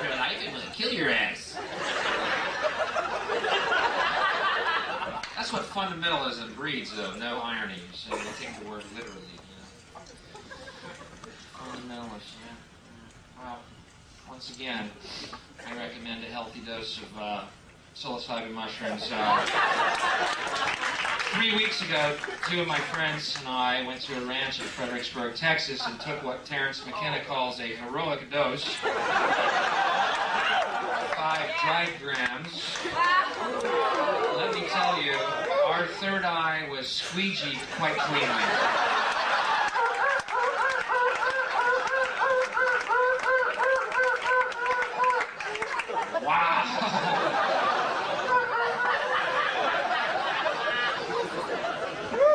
Your 0.02 0.16
life 0.18 0.42
it 0.44 0.52
will 0.52 0.72
kill 0.74 0.92
your 0.92 1.10
ass. 1.10 1.56
That's 5.50 5.66
what 5.74 5.88
fundamentalism 5.90 6.54
breeds, 6.54 6.96
though. 6.96 7.16
No 7.16 7.40
irony. 7.42 7.74
So 7.92 8.14
you 8.14 8.22
take 8.38 8.56
the 8.60 8.70
word 8.70 8.84
literally. 8.94 9.16
Fundamentalist, 11.56 12.36
yeah. 12.38 13.42
Well, 13.42 13.58
once 14.28 14.54
again, 14.54 14.90
I 15.66 15.76
recommend 15.76 16.22
a 16.22 16.28
healthy 16.28 16.60
dose 16.60 16.98
of 16.98 17.18
uh, 17.18 17.44
psilocybin 17.96 18.52
mushrooms. 18.52 19.10
Uh, 19.12 19.44
Three 21.32 21.56
weeks 21.56 21.82
ago, 21.82 22.14
two 22.48 22.60
of 22.60 22.68
my 22.68 22.78
friends 22.78 23.36
and 23.40 23.48
I 23.48 23.84
went 23.86 24.02
to 24.02 24.22
a 24.22 24.26
ranch 24.26 24.60
in 24.60 24.66
Fredericksburg, 24.66 25.34
Texas, 25.34 25.84
and 25.84 25.98
took 25.98 26.22
what 26.22 26.44
Terence 26.44 26.86
McKenna 26.86 27.24
calls 27.24 27.58
a 27.58 27.66
heroic 27.66 28.30
dose. 28.30 28.64
Five 31.16 31.50
dried 31.62 31.90
grams. 32.00 32.76
Let 34.36 34.54
me 34.54 34.62
tell 34.68 35.00
you, 35.02 35.12
third 35.94 36.24
eye 36.24 36.66
was 36.70 36.88
squeegee 36.88 37.58
quite 37.76 37.96
cleanly. 37.96 38.26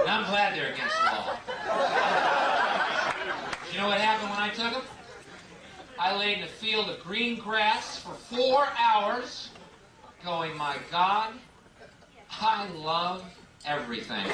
I'm 0.08 0.26
glad 0.26 0.56
they're 0.56 0.74
against 0.74 0.96
the 0.96 1.12
law. 1.12 1.40
You 3.72 3.80
know 3.80 3.88
what 3.88 4.00
happened 4.00 4.30
when 4.30 4.40
I 4.40 4.50
took 4.50 4.72
them? 4.74 4.84
I 6.00 6.16
laid 6.16 6.38
in 6.40 6.44
a 6.44 6.48
field 6.48 6.90
of 6.90 7.02
green 7.02 7.40
grass 7.40 8.00
for 8.00 8.14
four 8.14 8.68
hours, 8.78 9.50
going, 10.24 10.56
my 10.58 10.78
God, 10.92 11.34
I 12.30 12.68
love 12.70 13.24
everything. 13.68 14.26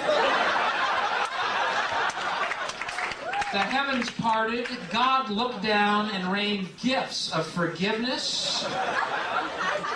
The 3.52 3.60
heavens 3.60 4.10
parted, 4.12 4.68
God 4.92 5.30
looked 5.30 5.62
down 5.62 6.10
and 6.12 6.32
rained 6.32 6.70
gifts 6.82 7.34
of 7.34 7.46
forgiveness 7.46 8.66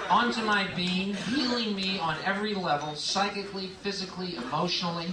onto 0.10 0.42
my 0.42 0.68
being, 0.76 1.14
healing 1.14 1.74
me 1.74 1.98
on 2.00 2.18
every 2.26 2.54
level 2.54 2.96
psychically, 2.96 3.68
physically, 3.82 4.36
emotionally. 4.36 5.08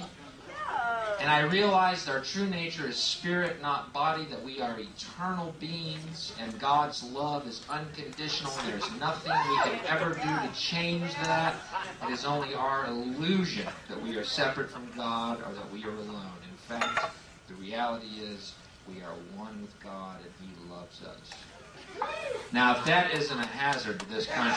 And 1.22 1.30
I 1.30 1.42
realized 1.42 2.08
our 2.08 2.18
true 2.18 2.48
nature 2.48 2.88
is 2.88 2.96
spirit, 2.96 3.62
not 3.62 3.92
body, 3.92 4.24
that 4.24 4.42
we 4.42 4.60
are 4.60 4.76
eternal 4.80 5.54
beings, 5.60 6.32
and 6.40 6.58
God's 6.58 7.04
love 7.04 7.46
is 7.46 7.64
unconditional. 7.70 8.50
There's 8.66 8.90
nothing 8.98 9.30
we 9.30 9.56
can 9.62 9.78
ever 9.86 10.14
do 10.14 10.20
to 10.20 10.50
change 10.58 11.14
that. 11.22 11.54
It 12.02 12.10
is 12.10 12.24
only 12.24 12.54
our 12.54 12.86
illusion 12.86 13.68
that 13.88 14.02
we 14.02 14.16
are 14.16 14.24
separate 14.24 14.68
from 14.68 14.88
God 14.96 15.38
or 15.46 15.54
that 15.54 15.72
we 15.72 15.84
are 15.84 15.94
alone. 15.94 16.38
In 16.50 16.56
fact, 16.56 17.14
the 17.46 17.54
reality 17.54 18.08
is 18.20 18.54
we 18.88 19.00
are 19.02 19.14
one 19.36 19.62
with 19.62 19.78
God 19.80 20.18
and 20.24 20.32
He 20.40 20.68
loves 20.68 21.02
us. 21.02 22.02
Now, 22.50 22.76
if 22.76 22.84
that 22.86 23.12
isn't 23.14 23.38
a 23.38 23.46
hazard 23.46 24.00
to 24.00 24.08
this 24.10 24.26
country, 24.26 24.50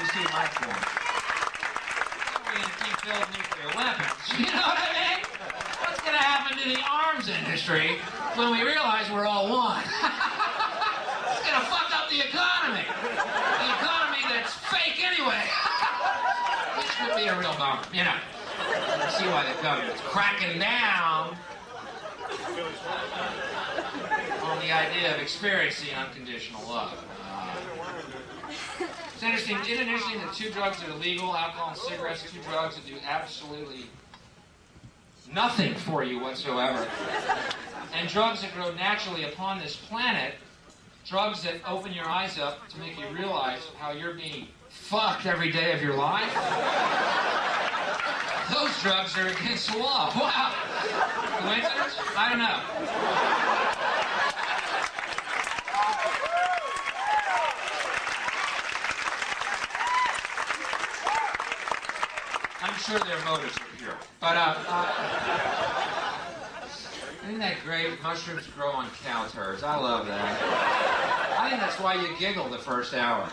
you 0.00 0.06
see 0.06 0.24
my 0.34 0.46
point. 0.46 1.03
Building 3.04 3.36
nuclear 3.36 3.76
weapons. 3.76 4.16
You 4.38 4.46
know 4.46 4.64
what 4.64 4.80
I 4.80 4.90
mean? 4.96 5.20
What's 5.84 6.00
going 6.00 6.16
to 6.16 6.24
happen 6.24 6.56
to 6.56 6.68
the 6.68 6.80
arms 6.90 7.28
industry 7.28 7.98
when 8.34 8.50
we 8.50 8.62
realize 8.62 9.10
we're 9.10 9.26
all 9.26 9.50
one? 9.50 9.84
it's 9.84 11.44
going 11.44 11.60
to 11.60 11.66
fuck 11.68 11.92
up 11.92 12.08
the 12.08 12.24
economy. 12.24 12.88
The 12.88 13.68
economy 13.76 14.24
that's 14.32 14.54
fake 14.72 15.04
anyway. 15.04 15.36
Which 16.80 16.96
would 17.04 17.16
be 17.16 17.28
a 17.28 17.38
real 17.38 17.52
bummer, 17.58 17.82
you 17.92 18.04
know. 18.04 18.16
You 18.16 19.10
see 19.12 19.28
why 19.28 19.52
the 19.52 19.62
government's 19.62 20.00
cracking 20.00 20.58
down 20.58 21.36
on 24.42 24.58
the 24.60 24.72
idea 24.72 25.14
of 25.14 25.20
experiencing 25.20 25.94
unconditional 25.94 26.62
love. 26.66 26.96
It's 28.80 29.22
interesting. 29.22 29.58
Isn't 29.60 29.88
interesting 29.88 30.18
that 30.18 30.32
two 30.34 30.50
drugs 30.50 30.80
that 30.80 30.88
are 30.88 30.98
legal, 30.98 31.36
alcohol 31.36 31.70
and 31.70 31.78
cigarettes, 31.78 32.22
two 32.30 32.40
drugs 32.48 32.76
that 32.76 32.86
do 32.86 32.94
absolutely 33.06 33.86
nothing 35.32 35.74
for 35.74 36.04
you 36.04 36.20
whatsoever, 36.20 36.86
and 37.94 38.08
drugs 38.08 38.42
that 38.42 38.54
grow 38.54 38.72
naturally 38.74 39.24
upon 39.24 39.58
this 39.58 39.76
planet, 39.76 40.34
drugs 41.06 41.42
that 41.42 41.54
open 41.66 41.92
your 41.92 42.08
eyes 42.08 42.38
up 42.38 42.68
to 42.68 42.78
make 42.78 42.98
you 42.98 43.06
realize 43.08 43.60
how 43.78 43.92
you're 43.92 44.14
being 44.14 44.48
fucked 44.68 45.26
every 45.26 45.50
day 45.50 45.72
of 45.72 45.82
your 45.82 45.94
life. 45.94 46.32
Those 48.52 48.82
drugs 48.82 49.16
are 49.16 49.28
against 49.28 49.72
the 49.72 49.78
law. 49.78 50.12
Wow. 50.18 50.52
Coincidence? 51.40 51.96
I 52.16 52.28
don't 52.28 52.38
know. 52.38 53.53
Sure 62.84 62.98
their 62.98 63.24
motives 63.24 63.56
are 63.56 63.76
pure. 63.78 63.96
But, 64.20 64.36
uh, 64.36 64.54
uh, 64.68 66.18
isn't 67.24 67.38
that 67.38 67.56
great? 67.64 68.02
Mushrooms 68.02 68.46
grow 68.48 68.72
on 68.72 68.88
cow 69.02 69.26
turds. 69.28 69.62
I 69.62 69.76
love 69.76 70.06
that. 70.06 71.38
I 71.38 71.48
think 71.48 71.60
that's 71.60 71.80
why 71.80 71.94
you 71.94 72.08
giggle 72.18 72.48
the 72.50 72.58
first 72.58 72.92
hour. 72.92 73.26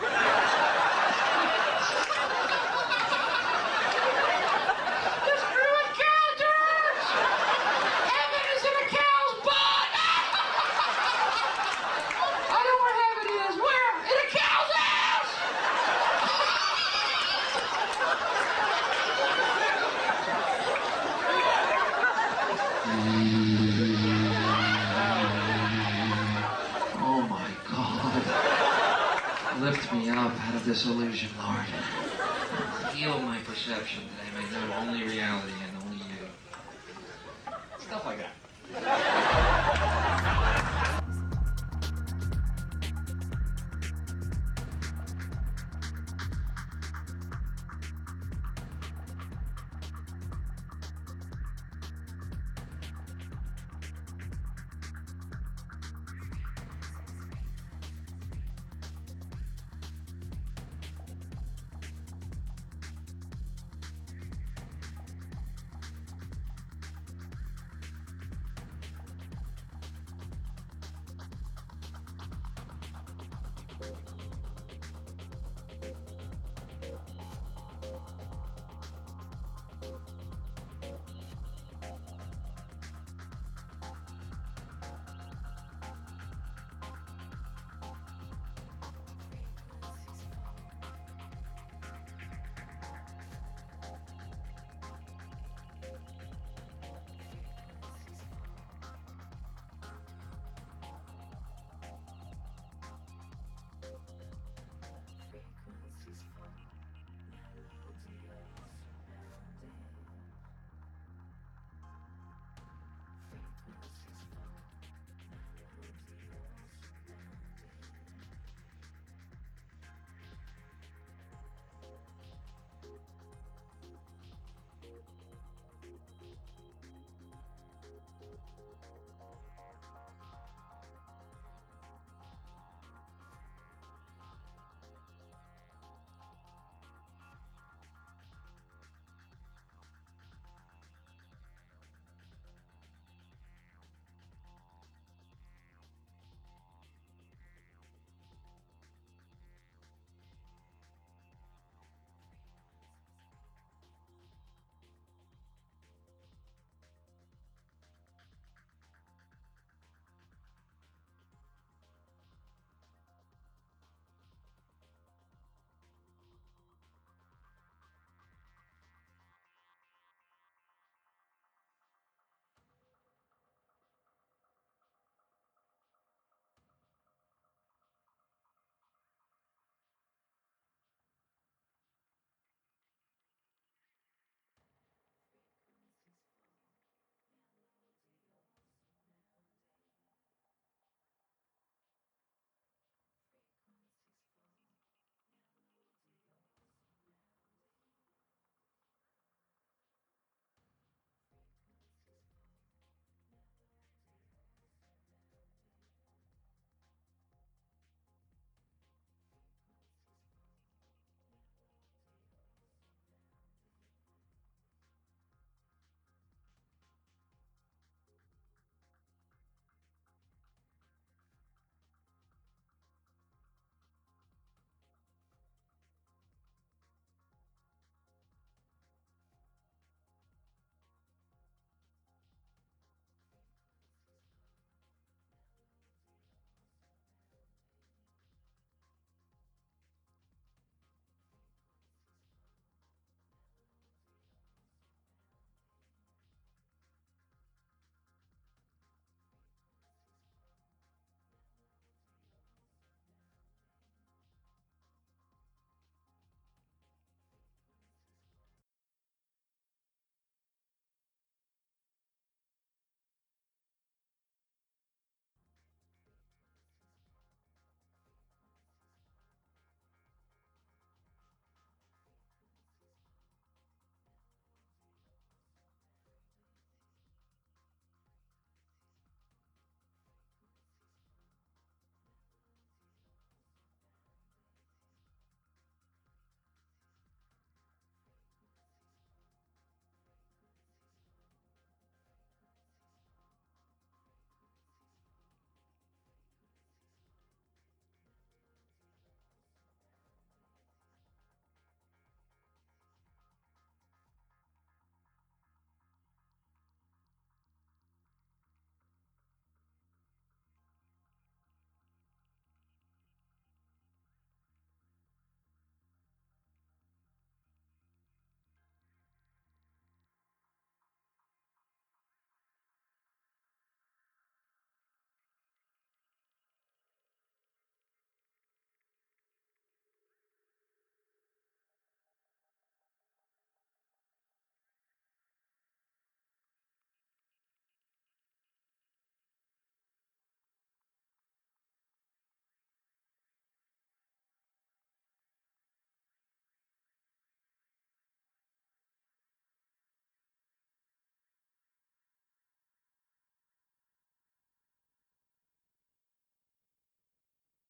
Up 30.72 30.78
out 30.78 30.84
of 30.84 30.84
this 30.84 30.86
illusion, 30.86 31.28
Lord. 31.38 32.94
Heal 32.94 33.18
my 33.20 33.38
perception 33.38 34.04
that 34.16 34.24
I 34.26 34.42
may 34.42 34.66
know 34.66 34.74
only 34.76 35.04
reality 35.04 35.61